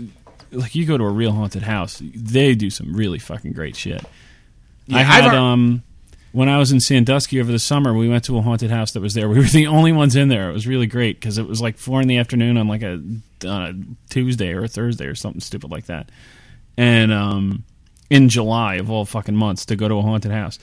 like 0.56 0.76
you 0.76 0.86
go 0.86 0.98
to 0.98 1.04
a 1.04 1.10
real 1.10 1.32
haunted 1.32 1.64
house, 1.64 2.02
they 2.02 2.56
do 2.56 2.70
some 2.70 2.94
really 2.94 3.20
fucking 3.20 3.54
great 3.54 3.76
shit. 3.76 4.04
Yeah, 4.88 4.98
I 4.98 5.02
had 5.04 5.36
um 5.36 5.84
when 6.32 6.50
I 6.50 6.58
was 6.58 6.72
in 6.72 6.80
Sandusky 6.80 7.40
over 7.40 7.52
the 7.52 7.60
summer, 7.60 7.94
we 7.94 8.10
went 8.10 8.26
to 8.26 8.38
a 8.38 8.42
haunted 8.42 8.70
house 8.70 8.92
that 8.92 9.00
was 9.02 9.14
there. 9.14 9.30
We 9.30 9.38
were 9.38 9.46
the 9.46 9.68
only 9.78 9.92
ones 9.92 10.16
in 10.16 10.28
there. 10.28 10.50
It 10.50 10.54
was 10.54 10.68
really 10.68 10.88
great 10.88 11.20
because 11.20 11.38
it 11.38 11.48
was 11.48 11.62
like 11.62 11.78
four 11.78 12.02
in 12.02 12.08
the 12.08 12.18
afternoon 12.18 12.58
on 12.58 12.68
like 12.68 12.82
a 12.82 13.02
on 13.48 13.62
a 13.62 13.74
Tuesday 14.10 14.54
or 14.54 14.66
a 14.66 14.68
Thursday 14.68 15.06
or 15.06 15.16
something 15.16 15.42
stupid 15.42 15.72
like 15.72 15.86
that, 15.86 16.10
and 16.78 17.12
um 17.12 17.64
in 18.10 18.30
July 18.30 18.76
of 18.76 18.92
all 18.92 19.06
fucking 19.06 19.36
months 19.36 19.66
to 19.66 19.76
go 19.76 19.88
to 19.88 19.96
a 19.96 20.02
haunted 20.02 20.32
house. 20.32 20.60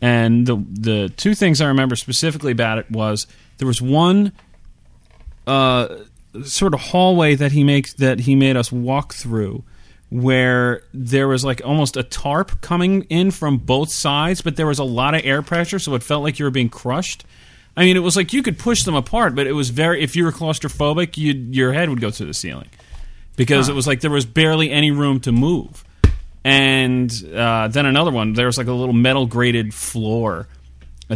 And 0.00 0.46
the 0.46 0.56
the 0.56 1.12
two 1.16 1.34
things 1.34 1.60
I 1.60 1.68
remember 1.68 1.96
specifically 1.96 2.52
about 2.52 2.78
it 2.78 2.90
was 2.90 3.26
there 3.58 3.68
was 3.68 3.80
one 3.80 4.32
uh, 5.46 5.96
sort 6.44 6.74
of 6.74 6.80
hallway 6.80 7.34
that 7.34 7.52
he 7.52 7.64
makes 7.64 7.94
that 7.94 8.20
he 8.20 8.34
made 8.34 8.56
us 8.56 8.72
walk 8.72 9.14
through, 9.14 9.64
where 10.10 10.82
there 10.92 11.28
was 11.28 11.44
like 11.44 11.62
almost 11.64 11.96
a 11.96 12.02
tarp 12.02 12.60
coming 12.60 13.02
in 13.04 13.30
from 13.30 13.58
both 13.58 13.90
sides, 13.90 14.40
but 14.40 14.56
there 14.56 14.66
was 14.66 14.78
a 14.78 14.84
lot 14.84 15.14
of 15.14 15.22
air 15.24 15.42
pressure, 15.42 15.78
so 15.78 15.94
it 15.94 16.02
felt 16.02 16.22
like 16.22 16.38
you 16.38 16.44
were 16.44 16.50
being 16.50 16.68
crushed. 16.68 17.24
I 17.76 17.84
mean, 17.84 17.96
it 17.96 18.00
was 18.00 18.16
like 18.16 18.32
you 18.32 18.42
could 18.42 18.58
push 18.58 18.82
them 18.82 18.94
apart, 18.94 19.34
but 19.34 19.46
it 19.46 19.52
was 19.52 19.70
very. 19.70 20.02
If 20.02 20.14
you 20.16 20.24
were 20.24 20.32
claustrophobic, 20.32 21.16
you 21.16 21.32
your 21.32 21.72
head 21.72 21.88
would 21.88 22.00
go 22.00 22.10
through 22.10 22.26
the 22.26 22.34
ceiling 22.34 22.68
because 23.36 23.68
it 23.68 23.74
was 23.74 23.86
like 23.86 24.00
there 24.00 24.10
was 24.10 24.26
barely 24.26 24.70
any 24.70 24.90
room 24.90 25.20
to 25.20 25.32
move. 25.32 25.84
And 26.44 27.10
uh, 27.34 27.68
then 27.68 27.86
another 27.86 28.10
one, 28.10 28.32
there 28.32 28.46
was 28.46 28.58
like 28.58 28.66
a 28.66 28.72
little 28.72 28.92
metal 28.92 29.26
grated 29.26 29.72
floor 29.72 30.48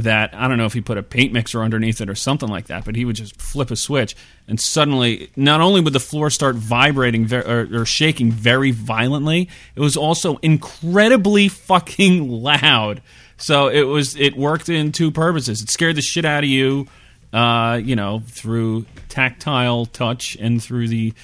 that 0.02 0.35
I 0.35 0.46
don't 0.46 0.59
know 0.59 0.66
if 0.66 0.74
he 0.74 0.80
put 0.80 0.98
a 0.98 1.02
paint 1.02 1.32
mixer 1.32 1.62
underneath 1.62 2.00
it 2.00 2.11
or 2.11 2.14
something 2.14 2.48
like 2.48 2.66
that, 2.66 2.85
but 2.85 2.96
he 2.96 3.04
would 3.04 3.16
just 3.16 3.40
flip 3.40 3.70
a 3.70 3.76
switch, 3.76 4.14
and 4.46 4.61
suddenly, 4.61 5.30
not 5.37 5.61
only 5.61 5.80
would 5.80 5.92
the 5.92 6.00
floor 6.00 6.28
start 6.28 6.56
vibrating 6.56 7.32
or, 7.32 7.85
shaking 7.87 8.30
very 8.30 8.70
violently, 8.72 9.48
it 9.74 9.80
was 9.80 9.96
also 9.96 10.37
incredibly 10.38 11.48
fucking 11.48 12.28
loud. 12.28 13.00
So 13.38 13.68
it 13.68 13.82
was 13.82 14.16
it 14.16 14.37
worked 14.37 14.68
in 14.68 14.92
two 14.92 15.11
purposes. 15.11 15.62
It 15.62 15.70
scared 15.70 15.96
the 15.96 16.02
shit 16.02 16.24
out 16.24 16.44
of 16.44 16.50
you, 16.50 16.88
uh, 17.32 17.80
you 17.82 17.96
know, 17.96 18.22
through 18.26 18.87
tactile 19.09 19.87
touch 19.87 20.37
and 20.40 20.62
through 20.62 20.88
the 20.88 21.14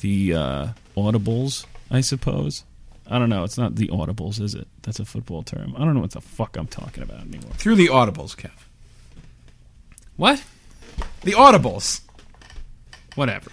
the 0.00 0.34
uh, 0.34 0.68
audibles, 0.96 1.66
I 1.90 2.00
suppose. 2.00 2.64
I 3.12 3.18
don't 3.18 3.28
know. 3.28 3.44
It's 3.44 3.58
not 3.58 3.76
the 3.76 3.88
audibles, 3.88 4.40
is 4.40 4.54
it? 4.54 4.66
That's 4.82 4.98
a 4.98 5.04
football 5.04 5.42
term. 5.42 5.74
I 5.76 5.84
don't 5.84 5.92
know 5.92 6.00
what 6.00 6.12
the 6.12 6.22
fuck 6.22 6.56
I'm 6.56 6.66
talking 6.66 7.02
about 7.02 7.20
anymore. 7.20 7.52
Through 7.52 7.74
the 7.74 7.88
audibles, 7.88 8.34
Kev. 8.34 8.52
What? 10.16 10.42
The 11.22 11.32
audibles. 11.32 12.00
Whatever. 13.14 13.50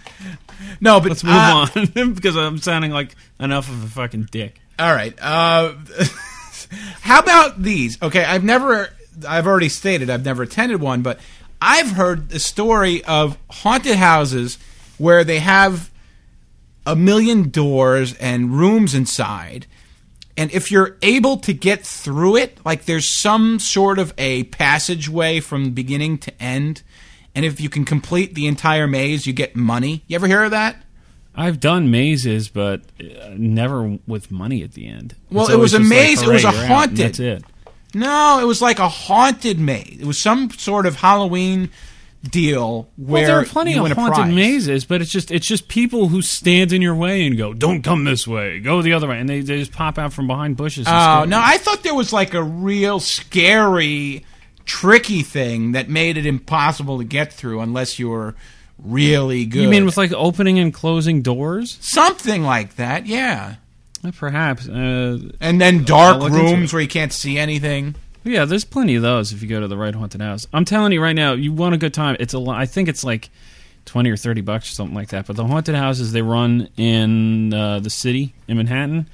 No, 0.80 1.02
but 1.02 1.10
Let's 1.10 1.24
move 1.26 1.34
uh, 1.34 1.68
on 1.76 2.14
because 2.14 2.38
I'm 2.38 2.60
sounding 2.60 2.92
like 2.92 3.16
enough 3.38 3.68
of 3.68 3.84
a 3.84 3.88
fucking 3.88 4.30
dick. 4.32 4.62
All 4.80 4.94
right. 4.94 5.14
Uh, 5.22 5.74
how 7.02 7.20
about 7.20 7.62
these? 7.62 8.02
Okay, 8.02 8.24
I've 8.24 8.46
never, 8.46 8.94
I've 9.28 9.46
already 9.46 9.68
stated 9.68 10.10
I've 10.10 10.24
never 10.24 10.44
attended 10.44 10.80
one, 10.80 11.02
but 11.02 11.20
I've 11.62 11.92
heard 11.92 12.30
the 12.30 12.40
story 12.40 13.04
of 13.04 13.38
haunted 13.50 13.98
houses 13.98 14.58
where 14.98 15.26
they 15.26 15.40
have 15.40 15.92
a 16.90 16.96
million 16.96 17.50
doors 17.50 18.16
and 18.16 18.52
rooms 18.58 18.96
inside. 18.96 19.68
And 20.36 20.52
if 20.52 20.72
you're 20.72 20.98
able 21.04 21.38
to 21.38 21.54
get 21.54 21.86
through 21.86 22.38
it, 22.38 22.58
like 22.66 22.86
there's 22.86 23.22
some 23.22 23.60
sort 23.60 24.00
of 24.00 24.12
a 24.18 24.46
passageway 24.46 25.40
from 25.40 25.72
beginning 25.72 26.18
to 26.20 26.42
end, 26.42 26.82
and 27.36 27.46
if 27.46 27.62
you 27.62 27.70
can 27.70 27.86
complete 27.86 28.34
the 28.34 28.48
entire 28.48 28.88
maze, 28.88 29.28
you 29.28 29.34
get 29.34 29.56
money. 29.56 30.04
You 30.08 30.16
ever 30.16 30.26
hear 30.26 30.44
of 30.44 30.52
that? 30.52 30.84
I've 31.36 31.60
done 31.60 31.92
mazes, 31.92 32.50
but 32.50 32.82
uh, 33.00 33.36
never 33.38 34.00
with 34.08 34.32
money 34.32 34.64
at 34.64 34.72
the 34.72 34.88
end. 34.88 35.16
Well, 35.30 35.52
it 35.52 35.58
was 35.58 35.74
a 35.74 35.78
just 35.78 35.90
like, 35.90 36.00
maze, 36.00 36.22
it 36.24 36.28
was 36.28 36.44
a 36.44 36.48
you're 36.48 36.56
out, 36.56 36.60
and 36.60 36.68
haunted. 36.68 36.98
That's 36.98 37.20
it. 37.20 37.44
No, 37.94 38.40
it 38.42 38.46
was 38.46 38.62
like 38.62 38.80
a 38.80 38.90
haunted 38.90 39.60
maze. 39.60 39.98
It 40.00 40.06
was 40.06 40.22
some 40.22 40.50
sort 40.52 40.88
of 40.88 40.96
Halloween 40.96 41.70
deal 42.24 42.90
where 42.98 43.22
Well, 43.24 43.32
there 43.32 43.40
are 43.40 43.46
plenty 43.46 43.78
of 43.78 43.86
a 43.86 43.96
haunted 43.96 44.34
mazes, 44.36 44.86
but 44.86 45.02
it's 45.02 45.12
just 45.12 45.32
it's 45.32 45.48
just 45.48 45.68
people 45.68 46.10
who 46.10 46.22
stand 46.22 46.74
in 46.74 46.82
your 46.82 46.96
way 46.96 47.26
and 47.26 47.38
go, 47.38 47.54
"Don't 47.54 47.82
come 47.82 48.04
this 48.04 48.28
way, 48.28 48.60
go 48.60 48.82
the 48.82 48.94
other 48.94 49.08
way," 49.08 49.20
and 49.20 49.30
they, 49.30 49.42
they 49.42 49.58
just 49.60 49.72
pop 49.72 49.98
out 49.98 50.12
from 50.14 50.28
behind 50.28 50.58
bushes. 50.58 50.86
Oh 50.88 51.26
no. 51.28 51.40
I 51.42 51.58
thought 51.58 51.84
there 51.84 51.96
was 51.96 52.12
like 52.12 52.34
a 52.34 52.44
real 52.44 53.00
scary, 53.00 54.26
tricky 54.66 55.22
thing 55.22 55.72
that 55.72 55.90
made 55.90 56.18
it 56.18 56.26
impossible 56.26 56.98
to 56.98 57.04
get 57.06 57.32
through 57.32 57.62
unless 57.62 58.00
you 58.00 58.10
were 58.10 58.36
really 58.78 59.46
good. 59.46 59.62
You 59.64 59.70
mean 59.70 59.86
with 59.86 59.98
like 59.98 60.12
opening 60.14 60.60
and 60.60 60.74
closing 60.74 61.22
doors? 61.22 61.78
something 61.82 62.44
like 62.44 62.76
that? 62.76 63.06
Yeah. 63.06 63.56
Uh, 64.04 64.12
Perhaps. 64.18 64.68
Uh, 64.70 65.20
And 65.42 65.60
then 65.60 65.84
dark 65.84 66.16
I'll 66.16 66.20
look 66.22 66.32
into 66.32 66.44
rooms 66.44 66.74
where 66.74 66.82
you 66.82 66.88
can't 66.88 67.12
see 67.12 67.38
anything. 67.38 67.96
Yeah, 68.30 68.46
there's 68.46 68.64
plenty 68.66 68.96
of 68.96 69.02
those 69.02 69.34
if 69.34 69.42
you 69.42 69.48
go 69.48 69.60
to 69.60 69.68
the 69.68 69.78
right 69.78 69.94
haunted 69.94 70.22
house. 70.22 70.48
I'm 70.54 70.66
telling 70.66 70.92
you 70.92 71.02
right 71.02 71.16
now, 71.16 71.34
you 71.34 71.52
want 71.54 71.76
a 71.76 71.78
good 71.78 71.94
time. 71.94 72.16
It's 72.20 72.34
a. 72.34 72.40
I 72.50 72.66
think 72.66 72.88
it's 72.90 73.04
like 73.04 73.30
twenty 73.86 74.10
or 74.12 74.18
thirty 74.18 74.42
bucks 74.42 74.72
or 74.72 74.76
something 74.76 74.96
like 74.96 75.10
that. 75.10 75.28
But 75.28 75.36
the 75.36 75.46
haunted 75.46 75.76
houses 75.76 76.12
they 76.12 76.22
run 76.22 76.70
in 76.78 77.54
uh, 77.54 77.80
the 77.80 77.90
city 77.90 78.34
in 78.48 78.58
Manhattan, 78.58 79.10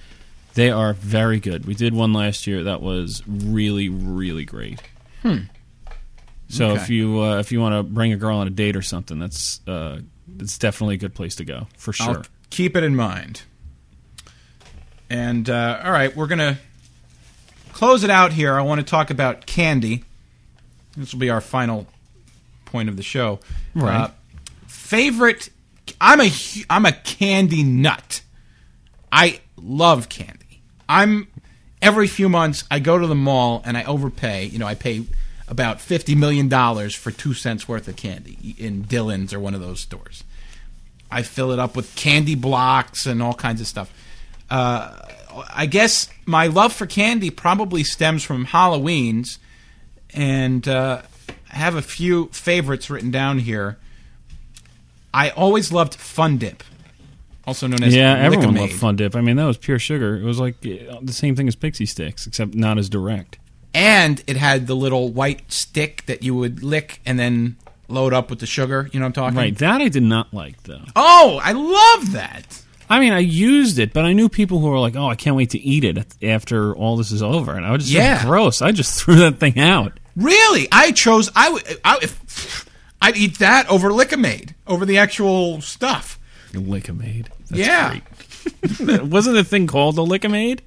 they 0.54 0.70
are 0.70 0.94
very 0.94 1.40
good. 1.40 1.66
We 1.66 1.76
did 1.76 1.94
one 1.94 2.14
last 2.14 2.46
year 2.48 2.64
that 2.64 2.82
was 2.82 3.24
really 3.28 3.90
really 3.90 4.46
great. 4.46 4.82
Hmm. 5.22 5.38
So 6.50 6.72
Okay. 6.72 6.82
if 6.84 6.90
you 6.90 7.22
uh, 7.22 7.40
if 7.40 7.52
you 7.52 7.60
want 7.60 7.74
to 7.76 7.84
bring 7.84 8.14
a 8.14 8.18
girl 8.18 8.38
on 8.38 8.48
a 8.48 8.52
date 8.52 8.76
or 8.76 8.82
something, 8.82 9.18
that's 9.20 9.60
uh, 9.68 10.02
it's 10.40 10.58
definitely 10.58 10.96
a 10.96 11.00
good 11.00 11.16
place 11.16 11.36
to 11.36 11.46
go 11.46 11.68
for 11.78 11.92
sure. 11.94 12.18
I'll 12.18 12.24
keep 12.50 12.76
it 12.76 12.84
in 12.84 12.96
mind. 12.96 13.42
And 15.10 15.50
uh, 15.50 15.82
all 15.84 15.92
right, 15.92 16.16
we're 16.16 16.28
gonna 16.28 16.58
close 17.76 18.06
it 18.06 18.10
out 18.10 18.32
here. 18.32 18.54
I 18.54 18.62
want 18.62 18.80
to 18.80 18.86
talk 18.86 19.10
about 19.10 19.46
candy. 19.46 20.06
This 20.96 21.12
will 21.12 21.20
be 21.20 21.30
our 21.30 21.42
final 21.42 21.88
point 22.64 22.88
of 22.88 22.96
the 22.96 23.04
show. 23.04 23.40
Right. 23.76 24.06
Uh, 24.06 24.10
favorite? 24.66 25.50
I'm 26.00 26.22
a 26.22 26.32
I'm 26.70 26.86
a 26.86 26.94
candy 26.94 27.64
nut. 27.64 28.22
I 29.12 29.42
love 29.58 30.08
candy. 30.08 30.62
I'm 30.88 31.28
every 31.82 32.08
few 32.08 32.30
months 32.30 32.64
I 32.72 32.80
go 32.80 32.98
to 32.98 33.08
the 33.08 33.14
mall 33.16 33.62
and 33.66 33.78
I 33.78 33.84
overpay. 33.84 34.46
You 34.46 34.58
know, 34.58 34.68
I 34.68 34.76
pay 34.76 35.04
about 35.50 35.82
fifty 35.82 36.16
million 36.16 36.48
dollars 36.48 36.96
for 36.96 37.12
two 37.12 37.34
cents 37.34 37.68
worth 37.68 37.90
of 37.90 37.98
candy 37.98 38.56
in 38.58 38.86
Dylan's 38.86 39.34
or 39.34 39.40
one 39.42 39.54
of 39.54 39.60
those 39.60 39.82
stores. 39.82 40.24
I 41.12 41.24
fill 41.24 41.52
it 41.52 41.60
up 41.60 41.76
with 41.76 41.94
candy 41.98 42.36
blocks 42.36 43.06
and 43.06 43.22
all 43.22 43.34
kinds 43.34 43.60
of 43.60 43.68
stuff. 43.68 43.94
Uh, 44.50 44.98
I 45.54 45.66
guess 45.66 46.08
my 46.26 46.48
love 46.48 46.74
for 46.74 46.86
candy 46.86 47.30
probably 47.30 47.84
stems 47.84 48.24
from 48.24 48.46
Halloween's, 48.46 49.40
and 50.14 50.68
uh, 50.68 51.02
I 51.52 51.56
have 51.56 51.76
a 51.76 51.82
few 51.82 52.28
favorites 52.28 52.90
written 52.90 53.12
down 53.12 53.40
here. 53.40 53.78
I 55.14 55.30
always 55.32 55.72
loved 55.72 55.96
Fun 55.96 56.38
Dip, 56.38 56.64
also 57.48 57.68
known 57.68 57.84
as 57.84 57.96
Yeah, 57.96 58.16
everyone 58.18 58.56
loved 58.56 58.74
Fun 58.74 58.96
Dip. 58.98 59.16
I 59.16 59.22
mean, 59.22 59.38
that 59.38 59.46
was 59.46 59.58
pure 59.58 59.80
sugar. 59.80 60.18
It 60.18 60.24
was 60.24 60.40
like 60.40 60.56
uh, 60.66 61.00
the 61.02 61.14
same 61.14 61.36
thing 61.36 61.48
as 61.48 61.56
Pixy 61.56 61.86
Stix, 61.88 62.28
except 62.28 62.54
not 62.54 62.78
as 62.78 62.90
direct. 62.90 63.38
and 63.74 64.24
it 64.28 64.38
had 64.38 64.68
the 64.68 64.76
little 64.76 65.12
white 65.12 65.52
stick 65.52 66.06
that 66.06 66.24
you 66.24 66.34
would 66.36 66.64
lick 66.64 67.02
and 67.06 67.18
then 67.20 67.56
load 67.88 68.14
up 68.14 68.30
with 68.30 68.40
the 68.40 68.46
sugar. 68.46 68.90
You 68.92 69.00
know 69.00 69.06
what 69.06 69.18
I'm 69.18 69.24
talking? 69.24 69.38
Right, 69.38 69.58
that 69.58 69.82
I 69.82 69.88
did 69.90 70.04
not 70.04 70.34
like 70.34 70.64
though. 70.64 70.82
Oh, 70.96 71.40
I 71.44 71.52
love 71.52 72.12
that. 72.14 72.62
I 72.90 73.00
mean, 73.00 73.14
I 73.14 73.20
used 73.20 73.80
it, 73.80 73.94
but 73.94 74.06
I 74.06 74.14
knew 74.14 74.30
people 74.30 74.60
who 74.60 74.68
were 74.68 74.80
like, 74.80 74.96
"Oh, 74.96 75.08
I 75.08 75.16
can't 75.16 75.36
wait 75.36 75.52
to 75.52 75.60
eat 75.60 75.84
it 75.84 76.06
after 76.24 76.76
all 76.76 76.98
this 76.98 77.12
is 77.12 77.24
over," 77.24 77.54
and 77.56 77.66
I 77.66 77.72
was 77.72 77.84
just 77.84 77.94
Yeah. 77.94 78.24
gross. 78.24 78.62
I 78.62 78.72
just 78.72 79.00
threw 79.04 79.16
that 79.18 79.40
thing 79.40 79.60
out. 79.60 80.00
Really, 80.16 80.68
I 80.72 80.92
chose. 80.92 81.30
I 81.36 81.50
would. 81.50 81.64
I, 81.84 81.98
if, 82.02 82.70
I'd 83.02 83.18
eat 83.18 83.40
that 83.40 83.68
over 83.70 83.92
Lick-O-Maid, 83.92 84.56
over 84.68 84.86
the 84.86 84.98
actual 84.98 85.62
stuff. 85.62 86.20
Lick-O-Maid. 86.54 87.30
That's 87.50 87.60
yeah, 87.68 88.00
great. 88.80 89.02
Wasn't 89.04 89.36
the 89.36 89.44
thing 89.44 89.68
called 89.68 89.96
the 89.96 90.06
Lick-O-Maid? 90.06 90.62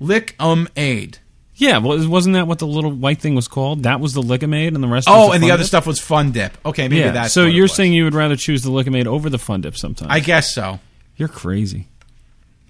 Lick 0.00 0.34
um 0.40 0.68
aid. 0.76 1.18
Yeah, 1.54 1.78
well, 1.78 2.08
wasn't 2.08 2.34
that 2.34 2.48
what 2.48 2.58
the 2.58 2.66
little 2.66 2.90
white 2.90 3.20
thing 3.20 3.34
was 3.36 3.46
called? 3.46 3.84
That 3.84 4.00
was 4.00 4.14
the 4.14 4.22
Lick-O-Maid, 4.22 4.74
and 4.74 4.82
the 4.82 4.88
rest. 4.88 5.06
Oh, 5.08 5.26
was 5.28 5.34
and 5.36 5.44
the 5.44 5.52
other 5.52 5.62
Dip? 5.62 5.68
stuff 5.68 5.86
was 5.86 6.00
Fun 6.00 6.32
Dip. 6.32 6.56
Okay, 6.66 6.88
maybe 6.88 7.00
Yeah. 7.00 7.12
that's. 7.12 7.32
so 7.32 7.44
you're 7.44 7.68
saying 7.68 7.92
you 7.92 8.04
would 8.04 8.14
rather 8.14 8.34
choose 8.36 8.62
the 8.62 8.70
Lick-O-Maid 8.72 9.06
over 9.06 9.30
the 9.30 9.38
Fun 9.38 9.60
Dip 9.60 9.76
sometimes? 9.76 10.10
I 10.10 10.18
guess 10.20 10.52
so. 10.52 10.80
You're 11.16 11.28
crazy. 11.28 11.88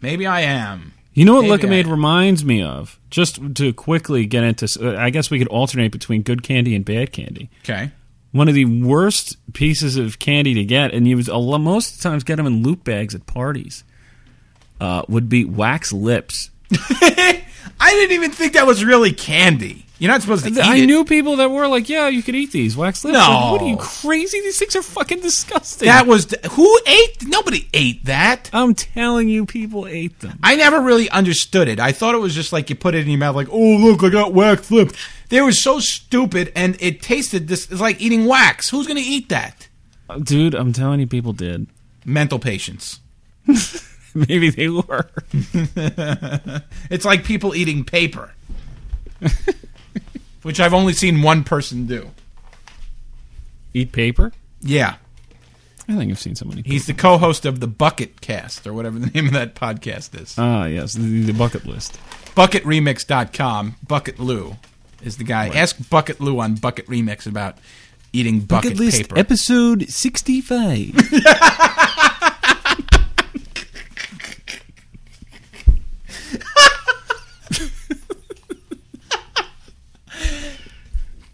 Maybe 0.00 0.26
I 0.26 0.40
am. 0.40 0.92
You 1.14 1.24
know 1.24 1.35
what 1.35 1.42
Maybe 1.42 1.52
Lick-O-Maid 1.52 1.87
reminds 1.87 2.44
me 2.44 2.62
of? 2.62 2.98
Just 3.11 3.57
to 3.57 3.72
quickly 3.74 4.24
get 4.24 4.44
into, 4.44 4.66
uh, 4.81 4.98
I 4.98 5.11
guess 5.11 5.31
we 5.31 5.38
could 5.38 5.48
alternate 5.48 5.92
between 5.92 6.22
good 6.22 6.42
candy 6.42 6.74
and 6.74 6.85
bad 6.85 7.12
candy. 7.12 7.50
Okay. 7.64 7.90
One 8.33 8.48
of 8.48 8.55
the 8.55 8.64
worst 8.64 9.37
pieces 9.52 9.98
of 9.98 10.18
candy 10.18 10.55
to 10.55 10.64
get, 10.64 10.94
and 10.94 11.07
you 11.07 11.22
lo- 11.22 11.59
most 11.59 12.00
times 12.00 12.24
get 12.24 12.37
them 12.37 12.46
in 12.46 12.62
loot 12.62 12.83
bags 12.83 13.14
at 13.14 13.26
parties, 13.26 13.85
uh, 14.81 15.02
would 15.07 15.28
be 15.28 15.44
wax 15.44 15.92
lips. 15.92 16.50
I 16.72 17.42
didn't 17.81 18.12
even 18.12 18.31
think 18.31 18.55
that 18.55 18.66
was 18.66 18.83
really 18.83 19.12
candy. 19.12 19.85
You're 20.03 20.11
not 20.11 20.21
supposed 20.21 20.45
to 20.45 20.51
eat 20.51 20.59
I 20.59 20.79
it. 20.79 20.87
knew 20.87 21.05
people 21.05 21.37
that 21.37 21.49
were 21.49 21.69
like, 21.69 21.88
"Yeah, 21.88 22.09
you 22.09 22.25
could 22.25 22.35
eat 22.35 22.51
these 22.51 22.77
wax 22.77 23.05
lips." 23.05 23.15
No. 23.17 23.21
Like, 23.21 23.53
what 23.53 23.62
are 23.62 23.69
you 23.69 23.77
crazy? 23.77 24.41
These 24.41 24.59
things 24.59 24.75
are 24.75 24.83
fucking 24.83 25.21
disgusting. 25.21 25.87
that 25.87 26.09
was 26.09 26.27
who 26.51 26.81
ate. 26.88 27.25
Nobody 27.29 27.69
ate 27.73 28.05
that. 28.07 28.51
I'm 28.53 28.75
telling 28.75 29.29
you, 29.29 29.47
people 29.47 29.87
ate 29.87 30.19
them. 30.19 30.41
I 30.43 30.57
never 30.57 30.81
really 30.81 31.09
understood 31.11 31.69
it. 31.69 31.79
I 31.79 31.93
thought 31.93 32.17
it 32.17 32.19
was 32.19 32.35
just 32.35 32.53
like 32.53 32.69
you 32.69 32.75
put 32.75 32.97
it 32.97 33.03
in 33.05 33.11
your 33.11 33.19
mouth, 33.21 33.37
like, 33.37 33.47
oh 33.53 33.77
look, 33.77 34.03
I 34.03 34.09
got 34.09 34.35
wax 34.35 34.73
lips. 34.73 34.99
They 35.29 35.41
were 35.41 35.53
so 35.53 35.79
stupid, 35.79 36.51
and 36.57 36.77
it 36.81 37.01
tasted 37.01 37.47
this. 37.47 37.71
It's 37.71 37.81
like 37.81 38.01
eating 38.01 38.27
wax. 38.27 38.71
Who's 38.71 38.88
going 38.88 39.01
to 39.01 39.09
eat 39.09 39.29
that? 39.29 39.69
Uh, 40.11 40.19
dude, 40.19 40.55
I'm 40.57 40.73
telling 40.73 40.99
you, 40.99 41.07
people 41.07 41.33
did. 41.33 41.69
Mental 42.05 42.41
patients. 42.41 42.99
Maybe 44.17 44.51
they 44.51 44.69
were. 44.69 45.09
It's 46.91 47.05
like 47.05 47.23
people 47.25 47.55
eating 47.55 47.85
paper, 47.85 48.35
which 50.42 50.61
I've 50.61 50.74
only 50.74 50.92
seen 50.92 51.22
one 51.22 51.44
person 51.44 51.87
do. 51.87 52.11
Eat 53.74 53.92
paper? 53.92 54.33
Yeah, 54.61 54.96
I 55.88 55.96
think 55.96 56.11
I've 56.12 56.18
seen 56.20 56.37
somebody. 56.37 56.62
He's 56.64 56.87
the 56.87 56.94
co-host 56.94 57.44
of 57.44 57.61
the 57.61 57.66
Bucket 57.66 58.20
Cast 58.20 58.66
or 58.66 58.72
whatever 58.72 58.98
the 58.98 59.07
name 59.14 59.26
of 59.26 59.33
that 59.33 59.55
podcast 59.55 60.20
is. 60.20 60.35
Ah, 60.38 60.66
yes, 60.66 60.92
the, 60.92 61.22
the 61.22 61.33
bucket 61.33 61.66
list. 61.66 61.98
BucketRemix.com. 62.37 63.76
Bucket 63.87 64.18
Lou 64.18 64.57
is 65.02 65.16
the 65.16 65.24
guy. 65.24 65.48
Ask 65.48 65.88
Bucket 65.90 66.20
Lou 66.20 66.38
on 66.40 66.55
Bucket 66.55 66.87
Remix 66.87 67.26
about 67.26 67.59
eating 68.12 68.40
bucket, 68.40 68.78
paper. 68.78 69.18
episode 69.18 69.88
sixty-five. 69.88 70.94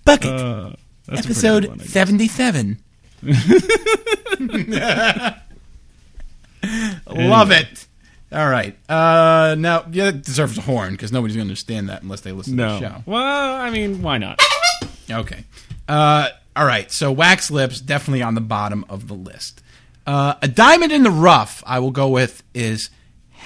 bucket 0.08 0.30
Uh, 0.40 0.72
episode 1.12 1.66
one, 1.66 1.80
seventy-seven. 1.80 2.78
Love 7.08 7.50
it. 7.50 7.86
All 8.30 8.48
right. 8.48 8.76
Uh, 8.88 9.54
now, 9.58 9.86
yeah, 9.90 10.08
it 10.08 10.22
deserves 10.24 10.58
a 10.58 10.60
horn 10.60 10.92
because 10.92 11.12
nobody's 11.12 11.36
going 11.36 11.46
to 11.46 11.50
understand 11.50 11.88
that 11.88 12.02
unless 12.02 12.20
they 12.20 12.32
listen 12.32 12.56
No. 12.56 12.78
to 12.78 12.84
the 12.84 12.90
show. 12.90 13.02
Well, 13.06 13.54
I 13.56 13.70
mean, 13.70 14.02
why 14.02 14.18
not? 14.18 14.40
Okay. 15.10 15.44
Uh, 15.88 16.28
all 16.54 16.66
right. 16.66 16.90
So 16.92 17.10
wax 17.10 17.50
lips 17.50 17.80
definitely 17.80 18.22
on 18.22 18.34
the 18.34 18.40
bottom 18.42 18.84
of 18.88 19.08
the 19.08 19.14
list. 19.14 19.62
Uh, 20.06 20.34
a 20.42 20.48
diamond 20.48 20.92
in 20.92 21.02
the 21.02 21.10
rough. 21.10 21.62
I 21.66 21.78
will 21.78 21.90
go 21.90 22.08
with 22.08 22.42
is 22.54 22.90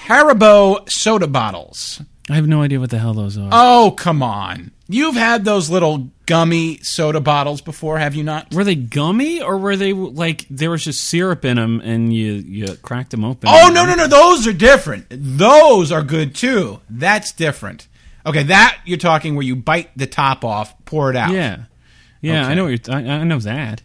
Haribo 0.07 0.87
soda 0.89 1.27
bottles. 1.27 2.01
I 2.29 2.35
have 2.35 2.47
no 2.47 2.61
idea 2.61 2.79
what 2.79 2.89
the 2.89 2.99
hell 2.99 3.13
those 3.13 3.37
are. 3.37 3.49
Oh 3.51 3.93
come 3.97 4.23
on! 4.23 4.71
You've 4.87 5.15
had 5.15 5.43
those 5.43 5.69
little 5.69 6.09
gummy 6.25 6.77
soda 6.79 7.19
bottles 7.19 7.61
before, 7.61 7.99
have 7.99 8.15
you 8.15 8.23
not? 8.23 8.53
were 8.53 8.63
they 8.63 8.75
gummy 8.75 9.41
or 9.41 9.57
were 9.57 9.75
they 9.75 9.93
like 9.93 10.45
there 10.49 10.71
was 10.71 10.83
just 10.83 11.03
syrup 11.03 11.45
in 11.45 11.57
them 11.57 11.81
and 11.83 12.13
you 12.13 12.33
you 12.33 12.75
cracked 12.77 13.11
them 13.11 13.23
open? 13.23 13.49
Oh 13.51 13.71
no 13.73 13.85
no 13.85 13.95
no! 13.95 14.07
Those 14.07 14.47
are 14.47 14.53
different. 14.53 15.05
Those 15.09 15.91
are 15.91 16.03
good 16.03 16.35
too. 16.35 16.79
That's 16.89 17.31
different. 17.31 17.87
Okay, 18.25 18.43
that 18.43 18.79
you're 18.85 18.97
talking 18.97 19.35
where 19.35 19.43
you 19.43 19.55
bite 19.55 19.89
the 19.97 20.07
top 20.07 20.45
off, 20.45 20.73
pour 20.85 21.09
it 21.09 21.15
out. 21.15 21.31
Yeah, 21.31 21.63
yeah. 22.21 22.47
I 22.47 22.53
know 22.53 22.65
what 22.65 22.87
you're. 22.87 22.95
I, 22.95 22.99
I 23.01 23.23
know 23.23 23.39
that. 23.39 23.81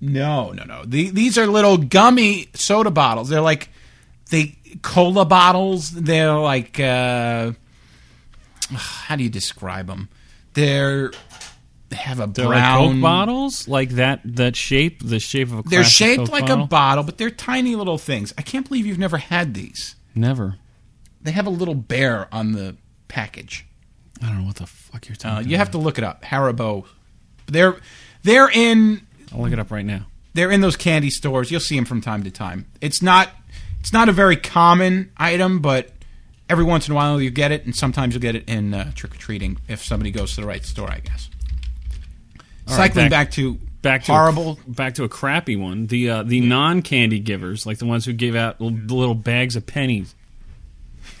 No, 0.00 0.50
no, 0.52 0.64
no. 0.64 0.84
The, 0.84 1.10
these 1.10 1.38
are 1.38 1.46
little 1.46 1.78
gummy 1.78 2.48
soda 2.54 2.90
bottles. 2.90 3.28
They're 3.28 3.40
like 3.40 3.70
they 4.30 4.56
cola 4.82 5.24
bottles. 5.24 5.90
They're 5.90 6.34
like 6.34 6.78
uh, 6.80 7.52
how 8.70 9.16
do 9.16 9.24
you 9.24 9.30
describe 9.30 9.86
them? 9.86 10.08
They're 10.54 11.10
they 11.10 11.16
have 11.92 12.20
a 12.20 12.26
They're 12.26 12.46
brown 12.48 12.80
like 12.86 12.92
Coke 12.94 13.02
bottles, 13.02 13.68
like 13.68 13.90
that 13.90 14.20
that 14.24 14.56
shape, 14.56 15.00
the 15.02 15.20
shape 15.20 15.48
of 15.52 15.60
a. 15.60 15.62
They're 15.62 15.84
shaped 15.84 16.18
Coke 16.20 16.30
like 16.32 16.46
bottle? 16.46 16.64
a 16.64 16.66
bottle, 16.66 17.04
but 17.04 17.18
they're 17.18 17.30
tiny 17.30 17.76
little 17.76 17.98
things. 17.98 18.32
I 18.38 18.42
can't 18.42 18.66
believe 18.66 18.86
you've 18.86 18.98
never 18.98 19.18
had 19.18 19.54
these. 19.54 19.94
Never. 20.14 20.56
They 21.22 21.30
have 21.32 21.46
a 21.46 21.50
little 21.50 21.74
bear 21.74 22.28
on 22.34 22.52
the 22.52 22.76
package. 23.08 23.66
I 24.22 24.26
don't 24.26 24.40
know 24.40 24.46
what 24.46 24.56
the 24.56 24.66
fuck 24.66 25.08
you're 25.08 25.14
Uh, 25.16 25.36
talking. 25.36 25.48
you 25.50 25.56
have 25.56 25.70
to 25.72 25.78
look 25.78 25.98
it 25.98 26.04
up. 26.04 26.22
Haribo. 26.24 26.84
They're 27.46 27.76
they're 28.22 28.50
in 28.50 29.06
I'll 29.32 29.40
look 29.42 29.52
it 29.52 29.58
up 29.58 29.70
right 29.70 29.84
now. 29.84 30.06
they're 30.34 30.50
in 30.50 30.60
those 30.60 30.76
candy 30.76 31.10
stores. 31.10 31.50
You'll 31.50 31.60
see 31.60 31.76
them 31.76 31.84
from 31.84 32.00
time 32.00 32.24
to 32.24 32.30
time. 32.30 32.66
It's 32.80 33.02
not 33.02 33.28
it's 33.80 33.92
not 33.92 34.08
a 34.08 34.12
very 34.12 34.36
common 34.36 35.12
item, 35.16 35.60
but 35.60 35.90
every 36.48 36.64
once 36.64 36.88
in 36.88 36.92
a 36.92 36.94
while 36.94 37.20
you 37.20 37.30
get 37.30 37.52
it, 37.52 37.64
and 37.66 37.74
sometimes 37.76 38.14
you'll 38.14 38.22
get 38.22 38.34
it 38.34 38.48
in 38.48 38.72
uh, 38.74 38.92
trick 38.94 39.14
or 39.14 39.18
treating 39.18 39.58
if 39.68 39.84
somebody 39.84 40.10
goes 40.10 40.34
to 40.34 40.40
the 40.40 40.46
right 40.46 40.64
store. 40.64 40.90
I 40.90 41.00
guess. 41.00 41.28
All 42.68 42.76
right, 42.78 42.88
Cycling 42.88 43.06
back- 43.10 43.28
back, 43.28 43.30
to 43.32 43.58
Back 43.82 44.04
to 44.04 44.12
horrible. 44.12 44.58
A, 44.66 44.70
back 44.70 44.94
to 44.94 45.04
a 45.04 45.08
crappy 45.10 45.56
one. 45.56 45.86
The 45.88 46.08
uh, 46.08 46.22
the 46.22 46.40
non 46.40 46.80
candy 46.80 47.18
givers, 47.20 47.66
like 47.66 47.76
the 47.76 47.84
ones 47.84 48.06
who 48.06 48.14
give 48.14 48.34
out 48.34 48.56
l- 48.58 48.70
the 48.70 48.94
little 48.94 49.14
bags 49.14 49.56
of 49.56 49.66
pennies. 49.66 50.14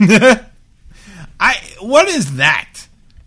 I 0.00 1.56
what 1.80 2.08
is 2.08 2.36
that? 2.36 2.86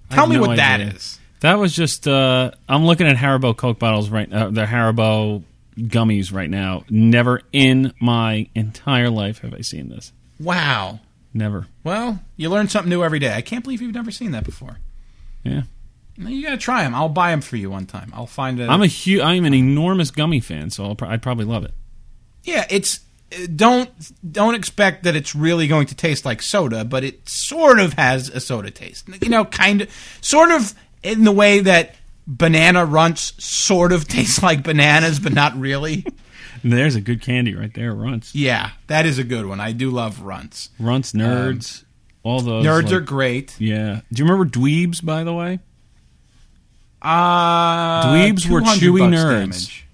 Tell 0.09 0.25
me 0.27 0.35
no 0.37 0.41
what 0.41 0.55
that 0.57 0.79
idea. 0.79 0.93
is. 0.95 1.19
That 1.41 1.55
was 1.55 1.73
just. 1.75 2.07
Uh, 2.07 2.51
I'm 2.67 2.85
looking 2.85 3.07
at 3.07 3.15
Haribo 3.15 3.55
Coke 3.55 3.77
bottles 3.77 4.09
right. 4.09 4.31
Uh, 4.31 4.49
the 4.49 4.65
Haribo 4.65 5.43
gummies 5.77 6.33
right 6.33 6.49
now. 6.49 6.83
Never 6.89 7.41
in 7.53 7.93
my 8.01 8.49
entire 8.55 9.09
life 9.11 9.39
have 9.39 9.53
I 9.53 9.61
seen 9.61 9.89
this. 9.89 10.11
Wow. 10.39 10.99
Never. 11.33 11.67
Well, 11.83 12.19
you 12.37 12.49
learn 12.49 12.69
something 12.69 12.89
new 12.89 13.03
every 13.03 13.19
day. 13.19 13.33
I 13.35 13.41
can't 13.41 13.63
believe 13.63 13.81
you've 13.83 13.93
never 13.93 14.09
seen 14.09 14.31
that 14.31 14.43
before. 14.45 14.77
Yeah. 15.43 15.63
You 16.17 16.43
got 16.43 16.51
to 16.51 16.57
try 16.57 16.83
them. 16.83 16.95
I'll 16.95 17.09
buy 17.09 17.31
them 17.31 17.41
for 17.41 17.57
you 17.57 17.69
one 17.69 17.85
time. 17.85 18.11
I'll 18.15 18.25
find 18.25 18.59
a. 18.59 18.67
I'm 18.67 18.81
a 18.81 18.87
huge. 18.87 19.21
I'm 19.21 19.45
an 19.45 19.53
enormous 19.53 20.09
gummy 20.11 20.39
fan, 20.39 20.69
so 20.71 20.85
I'll, 20.85 20.95
pro- 20.95 21.09
I'd 21.09 21.21
probably 21.21 21.45
love 21.45 21.63
it. 21.63 21.73
yeah, 22.43 22.65
it's 22.69 23.01
uh, 23.31 23.45
don't 23.55 23.89
don't 24.31 24.55
expect 24.55 25.03
that 25.03 25.15
it's 25.15 25.35
really 25.35 25.67
going 25.67 25.85
to 25.87 25.95
taste 25.95 26.25
like 26.25 26.41
soda, 26.41 26.83
but 26.85 27.03
it 27.03 27.27
sort 27.29 27.79
of 27.79 27.93
has 27.93 28.29
a 28.29 28.39
soda 28.39 28.71
taste. 28.71 29.07
You 29.21 29.29
know, 29.29 29.45
kind 29.45 29.81
of, 29.81 30.17
sort 30.21 30.51
of 30.51 30.73
in 31.03 31.23
the 31.23 31.31
way 31.31 31.59
that 31.59 31.95
banana 32.25 32.83
runts 32.85 33.33
sort 33.43 33.91
of 33.91 34.07
taste 34.07 34.41
like 34.41 34.63
bananas, 34.63 35.19
but 35.19 35.33
not 35.33 35.55
really. 35.57 36.05
There's 36.63 36.95
a 36.95 37.01
good 37.01 37.21
candy 37.21 37.53
right 37.53 37.71
there. 37.73 37.93
Runts, 37.93 38.33
Yeah, 38.33 38.71
that 38.87 39.05
is 39.05 39.19
a 39.19 39.23
good 39.23 39.45
one. 39.45 39.59
I 39.59 39.71
do 39.73 39.91
love 39.91 40.21
runts. 40.21 40.69
runts, 40.79 41.11
nerds, 41.13 41.83
all 42.23 42.41
those. 42.41 42.65
Nerds 42.65 42.85
like- 42.85 42.93
are 42.93 42.99
great. 42.99 43.55
Yeah. 43.59 44.01
Do 44.11 44.23
you 44.23 44.27
remember 44.27 44.49
Dweebs? 44.49 45.05
By 45.05 45.23
the 45.23 45.33
way, 45.33 45.59
Uh, 47.01 48.05
Dweebs 48.13 48.49
were 48.49 48.61
chewy 48.61 49.01
nerds. 49.01 49.39
damage. 49.41 49.85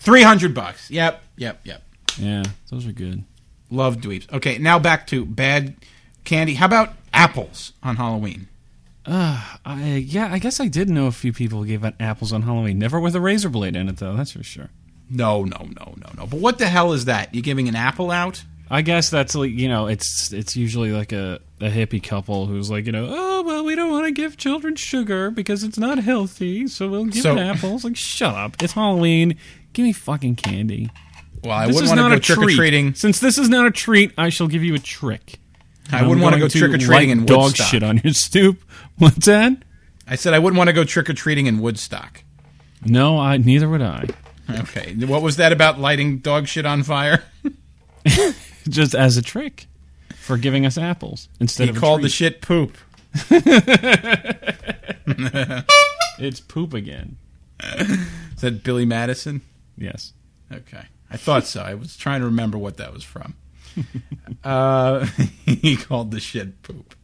Three 0.00 0.22
hundred 0.22 0.54
bucks. 0.54 0.90
Yep, 0.90 1.22
yep, 1.36 1.60
yep. 1.64 1.82
yeah, 2.18 2.42
those 2.70 2.86
are 2.86 2.92
good. 2.92 3.24
Love 3.70 3.98
dweebs. 3.98 4.32
Okay, 4.32 4.56
now 4.58 4.78
back 4.78 5.06
to 5.08 5.24
bad 5.26 5.74
candy. 6.24 6.54
How 6.54 6.66
about 6.66 6.94
apples 7.12 7.72
on 7.82 7.96
Halloween? 7.96 8.48
Uh, 9.04 9.42
I, 9.64 9.96
yeah, 10.06 10.32
I 10.32 10.38
guess 10.38 10.60
I 10.60 10.68
did 10.68 10.88
know 10.88 11.06
a 11.06 11.12
few 11.12 11.32
people 11.32 11.64
gave 11.64 11.84
out 11.84 11.94
apples 12.00 12.32
on 12.32 12.42
Halloween. 12.42 12.78
Never 12.78 13.00
with 13.00 13.14
a 13.14 13.20
razor 13.20 13.48
blade 13.48 13.76
in 13.76 13.88
it, 13.88 13.96
though. 13.98 14.14
That's 14.14 14.32
for 14.32 14.42
sure. 14.42 14.68
No, 15.10 15.44
no, 15.44 15.58
no, 15.58 15.94
no, 15.96 16.10
no. 16.16 16.26
But 16.26 16.40
what 16.40 16.58
the 16.58 16.66
hell 16.66 16.92
is 16.92 17.06
that? 17.06 17.34
You 17.34 17.40
giving 17.42 17.68
an 17.68 17.76
apple 17.76 18.10
out? 18.10 18.42
I 18.70 18.82
guess 18.82 19.08
that's 19.08 19.34
like 19.34 19.50
you 19.50 19.68
know, 19.68 19.86
it's 19.86 20.32
it's 20.32 20.56
usually 20.56 20.92
like 20.92 21.12
a, 21.12 21.40
a 21.60 21.70
hippie 21.70 22.02
couple 22.02 22.46
who's 22.46 22.70
like 22.70 22.84
you 22.86 22.92
know, 22.92 23.06
oh 23.08 23.37
well, 23.48 23.64
we 23.64 23.74
don't 23.74 23.90
want 23.90 24.04
to 24.06 24.12
give 24.12 24.36
children 24.36 24.76
sugar 24.76 25.30
because 25.30 25.64
it's 25.64 25.78
not 25.78 25.98
healthy, 25.98 26.68
so 26.68 26.88
we'll 26.88 27.06
give 27.06 27.22
So- 27.22 27.34
them 27.34 27.38
apples. 27.56 27.82
Like, 27.84 27.96
shut 27.96 28.34
up! 28.34 28.62
It's 28.62 28.74
Halloween. 28.74 29.36
Give 29.72 29.84
me 29.84 29.92
fucking 29.92 30.36
candy. 30.36 30.90
Well, 31.42 31.52
I 31.52 31.66
This 31.66 31.76
wouldn't 31.76 31.98
want 32.00 32.12
to 32.14 32.18
go 32.18 32.20
trick 32.20 32.38
or 32.38 32.42
treat. 32.44 32.56
treating. 32.56 32.94
Since 32.94 33.20
this 33.20 33.38
is 33.38 33.48
not 33.48 33.66
a 33.66 33.70
treat, 33.70 34.12
I 34.18 34.28
shall 34.28 34.46
give 34.48 34.62
you 34.64 34.74
a 34.74 34.78
trick. 34.78 35.38
I 35.90 36.02
wouldn't 36.02 36.22
want 36.22 36.34
to 36.34 36.40
go 36.40 36.48
trick 36.48 36.72
or 36.74 36.78
treating 36.78 37.10
in 37.10 37.24
dog 37.26 37.44
Woodstock. 37.44 37.66
shit 37.68 37.82
on 37.82 38.00
your 38.04 38.12
stoop. 38.12 38.62
What's 38.98 39.26
that? 39.26 39.52
I 40.06 40.16
said 40.16 40.34
I 40.34 40.38
wouldn't 40.38 40.58
want 40.58 40.68
to 40.68 40.72
go 40.74 40.84
trick 40.84 41.08
or 41.08 41.14
treating 41.14 41.46
in 41.46 41.60
Woodstock. 41.60 42.24
No, 42.84 43.18
I 43.18 43.36
neither 43.38 43.68
would 43.68 43.82
I. 43.82 44.06
Okay, 44.50 44.94
what 45.06 45.22
was 45.22 45.36
that 45.36 45.52
about 45.52 45.78
lighting 45.80 46.18
dog 46.18 46.46
shit 46.48 46.66
on 46.66 46.82
fire? 46.82 47.22
Just 48.68 48.94
as 48.94 49.16
a 49.16 49.22
trick 49.22 49.66
for 50.16 50.36
giving 50.36 50.66
us 50.66 50.76
apples 50.78 51.28
instead 51.40 51.64
He 51.64 51.70
of 51.70 51.76
a 51.76 51.80
called 51.80 52.00
the 52.00 52.08
treat. 52.08 52.12
shit 52.12 52.40
poop. 52.42 52.76
It's 56.20 56.40
poop 56.40 56.74
again. 56.74 57.16
Is 57.62 58.40
that 58.40 58.64
Billy 58.64 58.84
Madison? 58.84 59.40
Yes. 59.76 60.12
Okay. 60.52 60.82
I 61.10 61.16
thought 61.16 61.44
so. 61.46 61.62
I 61.62 61.74
was 61.74 61.96
trying 61.96 62.20
to 62.20 62.26
remember 62.26 62.58
what 62.58 62.78
that 62.78 62.92
was 62.92 63.04
from. 63.04 63.34
uh, 64.44 65.06
he 65.46 65.76
called 65.76 66.10
the 66.10 66.18
shit 66.18 66.60
poop. 66.62 66.96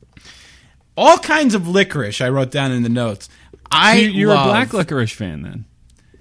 All 0.96 1.16
kinds 1.18 1.54
of 1.54 1.68
licorice 1.68 2.20
I 2.20 2.28
wrote 2.28 2.50
down 2.50 2.72
in 2.72 2.82
the 2.82 2.88
notes. 2.88 3.28
I 3.70 3.98
You- 3.98 4.08
You're 4.10 4.34
love- 4.34 4.46
a 4.46 4.50
black 4.50 4.72
licorice 4.72 5.12
fan 5.12 5.42
then. 5.42 5.64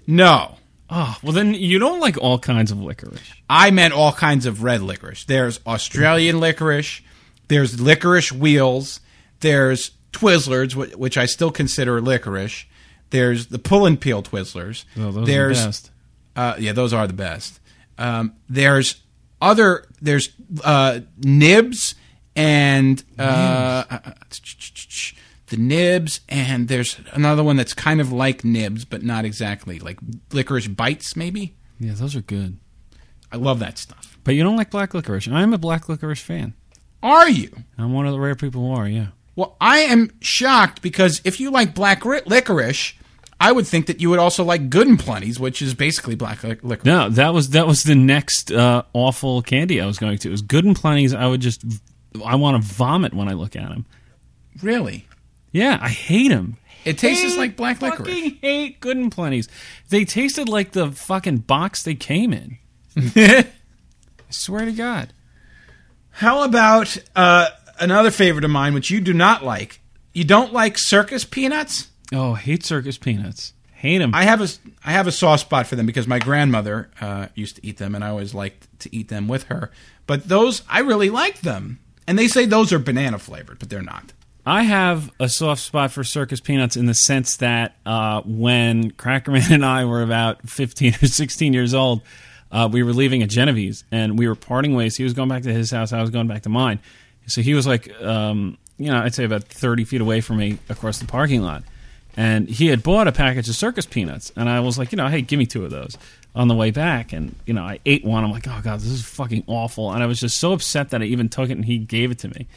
No. 0.06 0.58
Oh, 0.89 1.17
well 1.24 1.34
then 1.34 1.56
you 1.56 1.80
don't 1.80 2.00
like 2.00 2.17
all 2.19 2.38
kinds 2.38 2.69
of 2.72 2.80
licorice. 2.80 3.22
I 3.50 3.72
meant 3.72 3.93
all 3.96 4.13
kinds 4.13 4.46
of 4.46 4.62
red 4.62 4.82
licorice. 4.82 5.26
There's 5.26 5.60
Australian 5.65 6.39
licorice. 6.39 7.02
There's 7.48 7.82
licorice 7.82 8.32
wheels. 8.32 9.00
There's 9.43 9.91
Twizzlers, 10.13 10.71
wh- 10.71 10.97
which 10.97 11.17
I 11.17 11.25
still 11.25 11.51
consider 11.51 11.99
licorice. 12.01 12.65
There's 13.10 13.47
the 13.47 13.60
pull 13.60 13.85
and 13.85 14.00
peel 14.00 14.23
Twizzlers. 14.23 14.85
Oh, 14.98 15.12
those 15.12 15.27
there's, 15.27 15.60
are 15.60 15.62
the 15.62 15.67
best. 15.67 15.91
Uh, 16.35 16.56
yeah, 16.58 16.71
those 16.71 16.94
are 16.94 17.06
the 17.06 17.13
best. 17.13 17.60
Um, 17.98 18.35
there's 18.48 19.04
other. 19.41 19.85
There's 20.02 20.29
uh, 20.63 21.02
nibs 21.17 21.96
and 22.35 23.04
uh, 23.19 23.83
uh, 23.89 24.12
the 25.48 25.58
nibs, 25.58 26.21
and 26.29 26.69
there's 26.69 27.00
another 27.12 27.44
one 27.44 27.58
that's 27.58 27.73
kind 27.73 28.00
of 28.00 28.12
like 28.12 28.46
nibs, 28.46 28.85
but 28.85 29.04
not 29.04 29.25
exactly 29.25 29.77
like 29.77 30.00
licorice 30.31 30.67
bites. 30.67 31.15
Maybe 31.15 31.56
Yeah, 31.79 31.94
those 31.94 32.15
are 32.15 32.21
good. 32.21 32.58
I 33.29 33.35
love 33.35 33.60
that 33.60 33.77
stuff. 33.77 34.17
But 34.23 34.35
you 34.35 34.44
don't 34.44 34.56
like 34.56 34.69
black 34.69 34.94
licorice. 34.94 35.27
I'm 35.27 35.54
a 35.54 35.58
black 35.58 35.89
licorice 35.89 36.21
fan. 36.21 36.54
Are 37.02 37.29
you? 37.29 37.52
I'm 37.77 37.91
one 37.91 38.06
of 38.06 38.13
the 38.13 38.19
rare 38.19 38.35
people 38.35 38.62
who 38.62 38.73
are, 38.73 38.87
yeah. 38.87 39.08
Well, 39.36 39.56
I 39.60 39.79
am 39.79 40.12
shocked 40.21 40.81
because 40.81 41.21
if 41.23 41.40
you 41.40 41.50
like 41.52 41.73
black 41.73 42.06
ri- 42.06 42.21
licorice, 42.25 42.94
I 43.40 43.52
would 43.52 43.65
think 43.67 43.88
that 43.88 44.00
you 44.00 44.10
would 44.10 44.19
also 44.19 44.44
like 44.44 44.69
Good 44.69 44.88
and 44.88 45.00
Plenty's, 45.00 45.40
which 45.40 45.62
is 45.62 45.73
basically 45.73 46.15
black 46.15 46.44
lic- 46.44 46.63
licorice. 46.63 46.86
No, 46.86 47.10
that 47.10 47.34
was 47.34 47.50
that 47.50 47.65
was 47.67 47.84
the 47.84 47.96
next 47.96 48.52
uh, 48.52 48.84
awful 48.94 49.42
candy 49.42 49.81
I 49.81 49.86
was 49.86 49.98
going 49.98 50.17
to. 50.19 50.27
It 50.27 50.31
was 50.31 50.42
Good 50.42 50.65
and 50.65 50.75
Plenty's. 50.75 51.13
I 51.13 51.27
would 51.27 51.42
just 51.42 51.63
I 52.25 52.36
want 52.36 52.62
to 52.62 52.67
vomit 52.67 53.13
when 53.13 53.27
I 53.27 53.34
look 53.34 53.56
at 53.56 53.69
them. 53.69 53.86
Really? 54.62 55.08
Yeah, 55.52 55.79
I 55.81 55.90
hate 55.90 56.29
them. 56.29 56.58
It 56.86 56.98
tastes 56.98 57.38
like 57.38 57.56
black 57.56 57.81
licorice. 57.81 58.08
Fucking 58.13 58.38
hate 58.42 58.79
Good 58.79 58.98
and 58.98 59.12
Plenty's. 59.12 59.48
They 59.90 60.06
tasted 60.06 60.48
like 60.50 60.71
the 60.71 60.92
fucking 60.92 61.38
box 61.40 61.84
they 61.84 61.96
came 61.96 62.34
in. 62.34 62.58
I 63.15 63.46
swear 64.29 64.65
to 64.65 64.71
God. 64.71 65.13
How 66.12 66.44
about 66.44 66.96
uh, 67.15 67.48
another 67.84 68.12
favorite 68.12 68.46
of 68.46 68.52
mine, 68.52 68.73
which 68.73 68.90
you 68.90 69.02
do 69.02 69.13
not 69.13 69.44
like? 69.44 69.79
You 70.13 70.23
don't 70.23 70.54
like 70.54 70.77
circus 70.77 71.25
peanuts? 71.25 71.90
Oh, 72.12 72.34
hate 72.36 72.63
circus 72.63 72.98
peanuts. 72.98 73.54
Hate 73.73 73.98
them. 73.98 74.15
I 74.15 74.23
have 74.23 74.42
a 74.42 74.48
I 74.86 74.92
have 74.92 75.08
a 75.08 75.12
soft 75.12 75.42
spot 75.42 75.67
for 75.67 75.75
them 75.75 75.86
because 75.86 76.08
my 76.08 76.19
grandmother 76.19 76.90
uh, 77.02 77.27
used 77.36 77.58
to 77.58 77.65
eat 77.65 77.77
them, 77.77 77.96
and 77.96 78.04
I 78.04 78.10
always 78.10 78.34
liked 78.34 78.67
to 78.79 78.96
eat 78.96 79.10
them 79.10 79.27
with 79.27 79.44
her. 79.44 79.71
But 80.08 80.29
those 80.29 80.62
I 80.69 80.79
really 80.79 81.10
like 81.10 81.42
them, 81.42 81.79
and 82.08 82.17
they 82.17 82.27
say 82.27 82.46
those 82.46 82.71
are 82.71 82.79
banana 82.79 83.19
flavored, 83.19 83.60
but 83.60 83.69
they're 83.69 83.81
not. 83.81 84.13
I 84.46 84.63
have 84.63 85.10
a 85.19 85.29
soft 85.29 85.62
spot 85.62 85.92
for 85.92 86.04
circus 86.04 86.42
peanuts 86.42 86.75
in 86.75 86.86
the 86.86 86.94
sense 86.94 87.38
that 87.38 87.75
uh, 87.86 88.21
when 88.25 88.92
Crackerman 88.92 89.52
and 89.52 89.65
I 89.65 89.86
were 89.86 90.02
about 90.02 90.50
15 90.50 90.96
or 91.02 91.08
16 91.08 91.54
years 91.54 91.73
old, 91.73 92.02
uh, 92.52 92.69
we 92.71 92.84
were 92.84 92.94
leaving 92.94 93.23
at 93.23 93.29
Genevieve's 93.29 93.86
and 93.92 94.19
we 94.19 94.27
were 94.27 94.36
parting 94.36 94.75
ways. 94.75 94.98
He 94.98 95.04
was 95.04 95.13
going 95.13 95.29
back 95.29 95.44
to 95.44 95.54
his 95.54 95.71
house, 95.71 95.94
I 95.94 96.02
was 96.02 96.10
going 96.10 96.27
back 96.27 96.44
to 96.44 96.50
mine. 96.50 96.79
So 97.28 97.42
he 97.42 97.54
was 97.54 97.65
like, 97.65 97.92
um, 98.02 98.58
you 98.78 98.92
know, 98.92 99.00
I'd 99.00 99.15
say 99.15 99.24
about 99.24 99.44
30 99.44 99.86
feet 99.86 100.02
away 100.02 100.21
from 100.21 100.38
me 100.38 100.60
across 100.69 101.00
the 101.00 101.06
parking 101.06 101.42
lot. 101.42 101.63
And 102.15 102.48
he 102.48 102.67
had 102.67 102.84
bought 102.84 103.08
a 103.08 103.12
package 103.12 103.50
of 103.50 103.56
circus 103.56 103.86
peanuts. 103.86 104.32
And 104.36 104.48
I 104.48 104.60
was 104.60 104.78
like, 104.78 104.92
you 104.92 104.98
know, 104.98 105.08
hey, 105.08 105.21
give 105.21 105.40
me 105.40 105.46
two 105.46 105.65
of 105.65 105.71
those 105.71 105.98
on 106.36 106.48
the 106.48 106.56
way 106.56 106.69
back. 106.69 107.12
And, 107.12 107.36
you 107.46 107.54
know, 107.54 107.63
I 107.63 107.80
ate 107.86 108.06
one. 108.06 108.24
I'm 108.24 108.32
like, 108.32 108.48
oh, 108.48 108.62
God, 108.63 108.80
this 108.80 108.90
is 108.90 109.04
fucking 109.04 109.46
awful. 109.48 109.92
And 109.92 110.04
I 110.04 110.06
was 110.06 110.19
just 110.19 110.38
so 110.38 110.54
upset 110.54 110.92
that 110.92 111.02
I 111.02 111.06
even 111.06 111.30
took 111.30 111.50
it 111.50 111.54
and 111.54 111.65
he 111.65 111.80
gave 111.80 112.12
it 112.12 112.19
to 112.19 112.28
me 112.28 112.48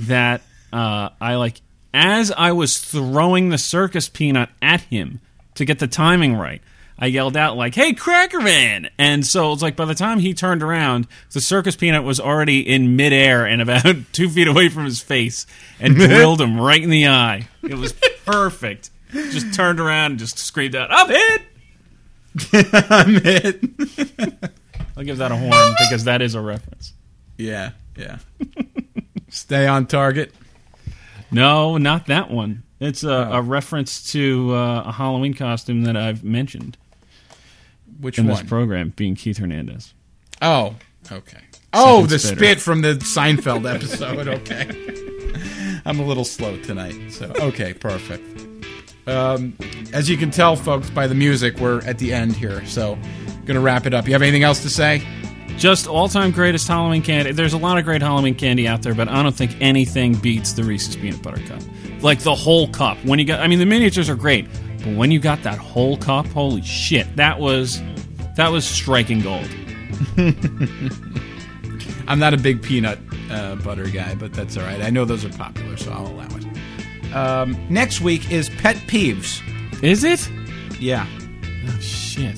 that 0.00 0.42
uh, 0.72 1.10
I 1.20 1.36
like 1.36 1.60
as 1.92 2.30
I 2.30 2.52
was 2.52 2.78
throwing 2.78 3.48
the 3.48 3.58
circus 3.58 4.08
peanut 4.08 4.48
at 4.62 4.82
him 4.82 5.20
to 5.54 5.64
get 5.64 5.78
the 5.78 5.86
timing 5.86 6.36
right. 6.36 6.62
I 7.00 7.06
yelled 7.06 7.36
out 7.36 7.56
like, 7.56 7.74
"Hey, 7.74 7.94
Cracker 7.94 8.40
Man!" 8.40 8.90
And 8.98 9.26
so 9.26 9.52
it's 9.52 9.62
like 9.62 9.74
by 9.74 9.86
the 9.86 9.94
time 9.94 10.18
he 10.18 10.34
turned 10.34 10.62
around, 10.62 11.06
the 11.32 11.40
circus 11.40 11.74
peanut 11.74 12.04
was 12.04 12.20
already 12.20 12.60
in 12.60 12.94
midair 12.94 13.46
and 13.46 13.62
about 13.62 13.96
two 14.12 14.28
feet 14.28 14.46
away 14.46 14.68
from 14.68 14.84
his 14.84 15.00
face, 15.00 15.46
and 15.80 15.94
drilled 15.96 16.42
him 16.42 16.60
right 16.60 16.82
in 16.82 16.90
the 16.90 17.08
eye. 17.08 17.48
It 17.62 17.76
was 17.76 17.94
perfect. 18.26 18.90
Just 19.12 19.54
turned 19.54 19.80
around 19.80 20.12
and 20.12 20.20
just 20.20 20.38
screamed 20.38 20.74
out, 20.74 20.90
"I'm 20.92 21.08
hit!" 21.08 21.42
I'm 22.90 23.16
it. 23.24 24.50
I'll 24.96 25.04
give 25.04 25.18
that 25.18 25.32
a 25.32 25.36
horn 25.36 25.74
because 25.78 26.04
that 26.04 26.20
is 26.20 26.34
a 26.34 26.40
reference. 26.40 26.92
Yeah, 27.38 27.70
yeah. 27.96 28.18
Stay 29.30 29.66
on 29.66 29.86
target. 29.86 30.34
No, 31.32 31.78
not 31.78 32.06
that 32.08 32.30
one. 32.30 32.64
It's 32.78 33.04
a, 33.04 33.10
a 33.10 33.42
reference 33.42 34.12
to 34.12 34.54
uh, 34.54 34.82
a 34.86 34.92
Halloween 34.92 35.34
costume 35.34 35.84
that 35.84 35.96
I've 35.96 36.22
mentioned 36.22 36.76
Which 38.00 38.18
in 38.18 38.26
one? 38.26 38.36
this 38.36 38.48
program, 38.48 38.92
being 38.96 39.14
Keith 39.14 39.38
Hernandez. 39.38 39.94
Oh, 40.42 40.74
okay. 41.10 41.40
Oh, 41.72 42.06
the 42.06 42.18
spitter. 42.18 42.36
spit 42.36 42.60
from 42.60 42.82
the 42.82 42.94
Seinfeld 42.94 43.72
episode. 43.72 44.26
Okay. 44.40 44.68
I'm 45.86 45.98
a 45.98 46.04
little 46.04 46.24
slow 46.24 46.60
tonight, 46.62 47.10
so 47.10 47.32
okay, 47.40 47.72
perfect. 47.72 48.46
Um, 49.06 49.56
as 49.92 50.10
you 50.10 50.16
can 50.16 50.30
tell, 50.30 50.54
folks, 50.56 50.90
by 50.90 51.06
the 51.06 51.14
music, 51.14 51.58
we're 51.58 51.80
at 51.82 51.98
the 51.98 52.12
end 52.12 52.34
here, 52.34 52.64
so 52.66 52.98
gonna 53.46 53.60
wrap 53.60 53.86
it 53.86 53.94
up. 53.94 54.06
You 54.06 54.12
have 54.12 54.22
anything 54.22 54.42
else 54.42 54.62
to 54.62 54.70
say? 54.70 55.02
Just 55.56 55.86
all 55.86 56.08
time 56.08 56.30
greatest 56.32 56.68
Halloween 56.68 57.02
candy. 57.02 57.32
There's 57.32 57.52
a 57.54 57.58
lot 57.58 57.78
of 57.78 57.84
great 57.84 58.02
Halloween 58.02 58.34
candy 58.34 58.68
out 58.68 58.82
there, 58.82 58.94
but 58.94 59.08
I 59.08 59.22
don't 59.22 59.34
think 59.34 59.56
anything 59.60 60.14
beats 60.14 60.52
the 60.52 60.64
Reese's 60.64 60.96
Peanut 60.96 61.22
Butter 61.22 61.42
Cup. 61.46 61.60
Like 62.02 62.20
the 62.20 62.34
whole 62.34 62.68
cup. 62.68 62.98
When 63.04 63.18
you 63.18 63.24
got, 63.24 63.40
I 63.40 63.46
mean, 63.46 63.58
the 63.58 63.66
miniatures 63.66 64.08
are 64.08 64.16
great, 64.16 64.46
but 64.82 64.96
when 64.96 65.10
you 65.10 65.18
got 65.20 65.42
that 65.42 65.58
whole 65.58 65.96
cup, 65.96 66.26
holy 66.28 66.62
shit, 66.62 67.16
that 67.16 67.38
was 67.38 67.82
that 68.36 68.50
was 68.50 68.66
striking 68.66 69.20
gold. 69.20 69.48
I'm 72.08 72.18
not 72.18 72.34
a 72.34 72.38
big 72.38 72.62
peanut 72.62 72.98
uh, 73.30 73.56
butter 73.56 73.88
guy, 73.88 74.14
but 74.14 74.32
that's 74.32 74.56
all 74.56 74.64
right. 74.64 74.80
I 74.80 74.90
know 74.90 75.04
those 75.04 75.24
are 75.24 75.30
popular, 75.30 75.76
so 75.76 75.92
I'll 75.92 76.06
allow 76.06 76.26
it. 76.36 77.14
Um, 77.14 77.56
next 77.68 78.00
week 78.00 78.30
is 78.30 78.48
pet 78.48 78.76
peeves. 78.76 79.40
Is 79.82 80.04
it? 80.04 80.30
Yeah. 80.78 81.06
Oh 81.68 81.78
shit. 81.80 82.36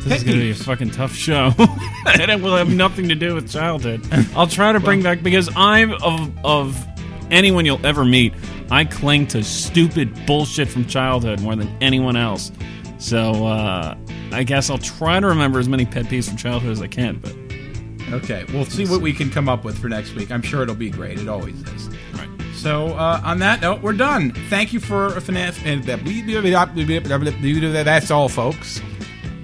This 0.00 0.08
Pet 0.08 0.16
is 0.18 0.24
going 0.24 0.38
to 0.38 0.44
be 0.44 0.50
a 0.52 0.54
fucking 0.54 0.90
tough 0.90 1.12
show. 1.12 1.52
and 1.58 2.30
it 2.30 2.40
will 2.40 2.56
have 2.56 2.72
nothing 2.72 3.08
to 3.08 3.14
do 3.14 3.34
with 3.34 3.50
childhood. 3.50 4.06
I'll 4.36 4.46
try 4.46 4.72
to 4.72 4.80
bring 4.80 5.02
back 5.02 5.22
because 5.22 5.50
I'm 5.56 5.92
of 6.02 6.32
of 6.44 6.86
anyone 7.30 7.66
you'll 7.66 7.84
ever 7.84 8.04
meet, 8.04 8.32
I 8.70 8.84
cling 8.84 9.26
to 9.28 9.42
stupid 9.42 10.26
bullshit 10.26 10.68
from 10.68 10.86
childhood 10.86 11.40
more 11.40 11.56
than 11.56 11.74
anyone 11.80 12.16
else. 12.16 12.52
So 12.98 13.46
uh, 13.46 13.96
I 14.32 14.42
guess 14.42 14.70
I'll 14.70 14.78
try 14.78 15.20
to 15.20 15.26
remember 15.26 15.58
as 15.58 15.68
many 15.68 15.86
pet 15.86 16.06
peeves 16.06 16.28
from 16.28 16.36
childhood 16.36 16.72
as 16.72 16.82
I 16.82 16.86
can. 16.88 17.18
But 17.18 17.34
Okay, 18.12 18.44
we'll 18.52 18.64
see 18.64 18.86
what 18.86 19.02
we 19.02 19.12
can 19.12 19.30
come 19.30 19.48
up 19.48 19.64
with 19.64 19.78
for 19.78 19.88
next 19.88 20.14
week. 20.14 20.30
I'm 20.30 20.40
sure 20.42 20.62
it'll 20.62 20.74
be 20.74 20.90
great. 20.90 21.20
It 21.20 21.28
always 21.28 21.60
is. 21.68 21.88
right. 22.14 22.28
So 22.54 22.88
uh, 22.94 23.20
on 23.22 23.38
that 23.40 23.60
note, 23.60 23.82
we're 23.82 23.92
done. 23.92 24.32
Thank 24.48 24.72
you 24.72 24.80
for 24.80 25.08
and 25.64 25.84
that's 27.84 28.10
all, 28.10 28.28
folks. 28.28 28.80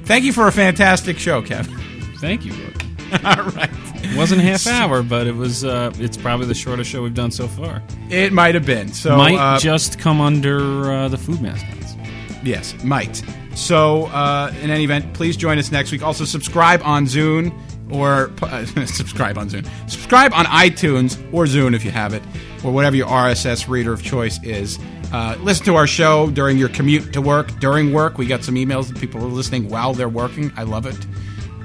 Thank 0.04 0.24
you 0.24 0.32
for 0.32 0.46
a 0.48 0.52
fantastic 0.52 1.18
show, 1.18 1.42
Kevin. 1.42 1.76
thank 2.18 2.44
you. 2.44 2.52
All 3.24 3.44
right, 3.50 3.70
It 4.04 4.16
wasn't 4.16 4.40
a 4.40 4.44
half 4.44 4.66
hour, 4.66 5.02
but 5.02 5.26
it 5.26 5.34
was. 5.34 5.64
Uh, 5.64 5.92
it's 5.98 6.16
probably 6.16 6.46
the 6.46 6.54
shortest 6.54 6.90
show 6.90 7.02
we've 7.02 7.14
done 7.14 7.30
so 7.30 7.48
far. 7.48 7.82
it 8.10 8.32
might 8.32 8.54
have 8.54 8.66
been. 8.66 8.92
So 8.92 9.16
Might 9.16 9.36
uh, 9.38 9.58
just 9.58 9.98
come 9.98 10.20
under 10.20 10.90
uh, 10.92 11.08
the 11.08 11.18
food 11.18 11.40
mascots. 11.40 11.94
Yes, 12.42 12.74
might. 12.84 13.22
So, 13.54 14.06
uh, 14.06 14.52
in 14.62 14.70
any 14.70 14.84
event, 14.84 15.14
please 15.14 15.36
join 15.36 15.58
us 15.58 15.70
next 15.70 15.92
week. 15.92 16.02
Also, 16.02 16.24
subscribe 16.24 16.82
on 16.82 17.06
Zune 17.06 17.52
or 17.90 18.30
uh, 18.42 18.64
subscribe 18.86 19.38
on 19.38 19.48
Zune. 19.48 19.66
Subscribe 19.88 20.32
on 20.34 20.44
iTunes 20.46 21.16
or 21.32 21.44
Zune 21.44 21.74
if 21.74 21.84
you 21.84 21.90
have 21.92 22.12
it, 22.14 22.22
or 22.64 22.72
whatever 22.72 22.96
your 22.96 23.06
RSS 23.06 23.68
reader 23.68 23.92
of 23.92 24.02
choice 24.02 24.42
is. 24.42 24.78
Uh, 25.12 25.36
listen 25.40 25.64
to 25.66 25.76
our 25.76 25.86
show 25.86 26.28
during 26.30 26.58
your 26.58 26.68
commute 26.70 27.12
to 27.12 27.20
work. 27.22 27.48
During 27.60 27.92
work, 27.92 28.18
we 28.18 28.26
got 28.26 28.42
some 28.42 28.56
emails 28.56 28.88
that 28.88 28.98
people 28.98 29.22
are 29.22 29.28
listening 29.28 29.68
while 29.68 29.94
they're 29.94 30.08
working. 30.08 30.52
I 30.56 30.64
love 30.64 30.86
it. 30.86 30.98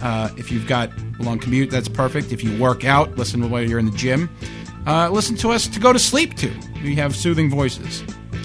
Uh, 0.01 0.29
if 0.37 0.51
you've 0.51 0.67
got 0.67 0.89
a 1.19 1.23
long 1.23 1.39
commute, 1.39 1.69
that's 1.69 1.89
perfect. 1.89 2.31
If 2.31 2.43
you 2.43 2.57
work 2.59 2.85
out, 2.85 3.17
listen 3.17 3.49
while 3.49 3.61
you're 3.61 3.79
in 3.79 3.85
the 3.85 3.97
gym. 3.97 4.29
Uh, 4.87 5.09
listen 5.09 5.35
to 5.37 5.51
us 5.51 5.67
to 5.67 5.79
go 5.79 5.93
to 5.93 5.99
sleep 5.99 6.35
to. 6.35 6.51
We 6.83 6.95
have 6.95 7.15
soothing 7.15 7.49
voices. 7.49 8.03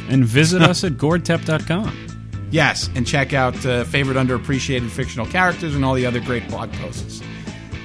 And 0.08 0.24
visit 0.24 0.60
us 0.62 0.84
at 0.84 0.92
gordtep.com. 0.92 2.48
Yes, 2.50 2.90
and 2.94 3.06
check 3.06 3.32
out 3.32 3.64
uh, 3.66 3.84
favorite 3.84 4.16
underappreciated 4.16 4.90
fictional 4.90 5.26
characters 5.26 5.74
and 5.74 5.84
all 5.84 5.94
the 5.94 6.06
other 6.06 6.20
great 6.20 6.46
blog 6.48 6.72
posts. 6.74 7.22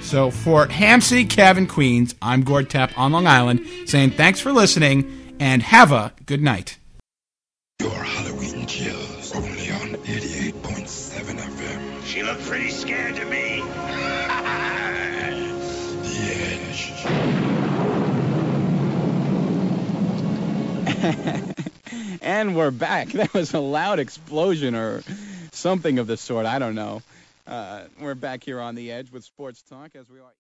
So 0.02 0.32
for 0.32 0.68
Hamsey, 0.68 1.30
Kevin, 1.30 1.68
Queens, 1.68 2.16
I'm 2.22 2.44
Gord 2.44 2.70
Tepp 2.70 2.98
on 2.98 3.12
Long 3.12 3.28
Island, 3.28 3.66
saying 3.86 4.12
thanks 4.12 4.40
for 4.40 4.52
listening 4.52 5.38
and 5.40 5.62
have 5.64 5.92
a 5.92 6.14
good 6.26 6.42
night. 6.42 6.78
Your 7.80 7.92
Halloween 7.92 8.39
And 22.22 22.56
we're 22.56 22.72
back. 22.72 23.10
That 23.10 23.34
was 23.34 23.54
a 23.54 23.60
loud 23.60 24.00
explosion 24.00 24.76
or 24.76 25.04
something 25.52 26.00
of 26.00 26.08
the 26.08 26.18
sort. 26.18 26.46
I 26.46 26.60
don't 26.60 26.76
know. 26.76 27.02
Uh, 27.48 27.84
we're 28.00 28.16
back 28.16 28.44
here 28.44 28.60
on 28.60 28.76
the 28.76 28.92
edge 28.92 29.12
with 29.12 29.24
Sports 29.24 29.64
Talk 29.64 29.96
as 29.96 30.10
we 30.10 30.20
are. 30.20 30.32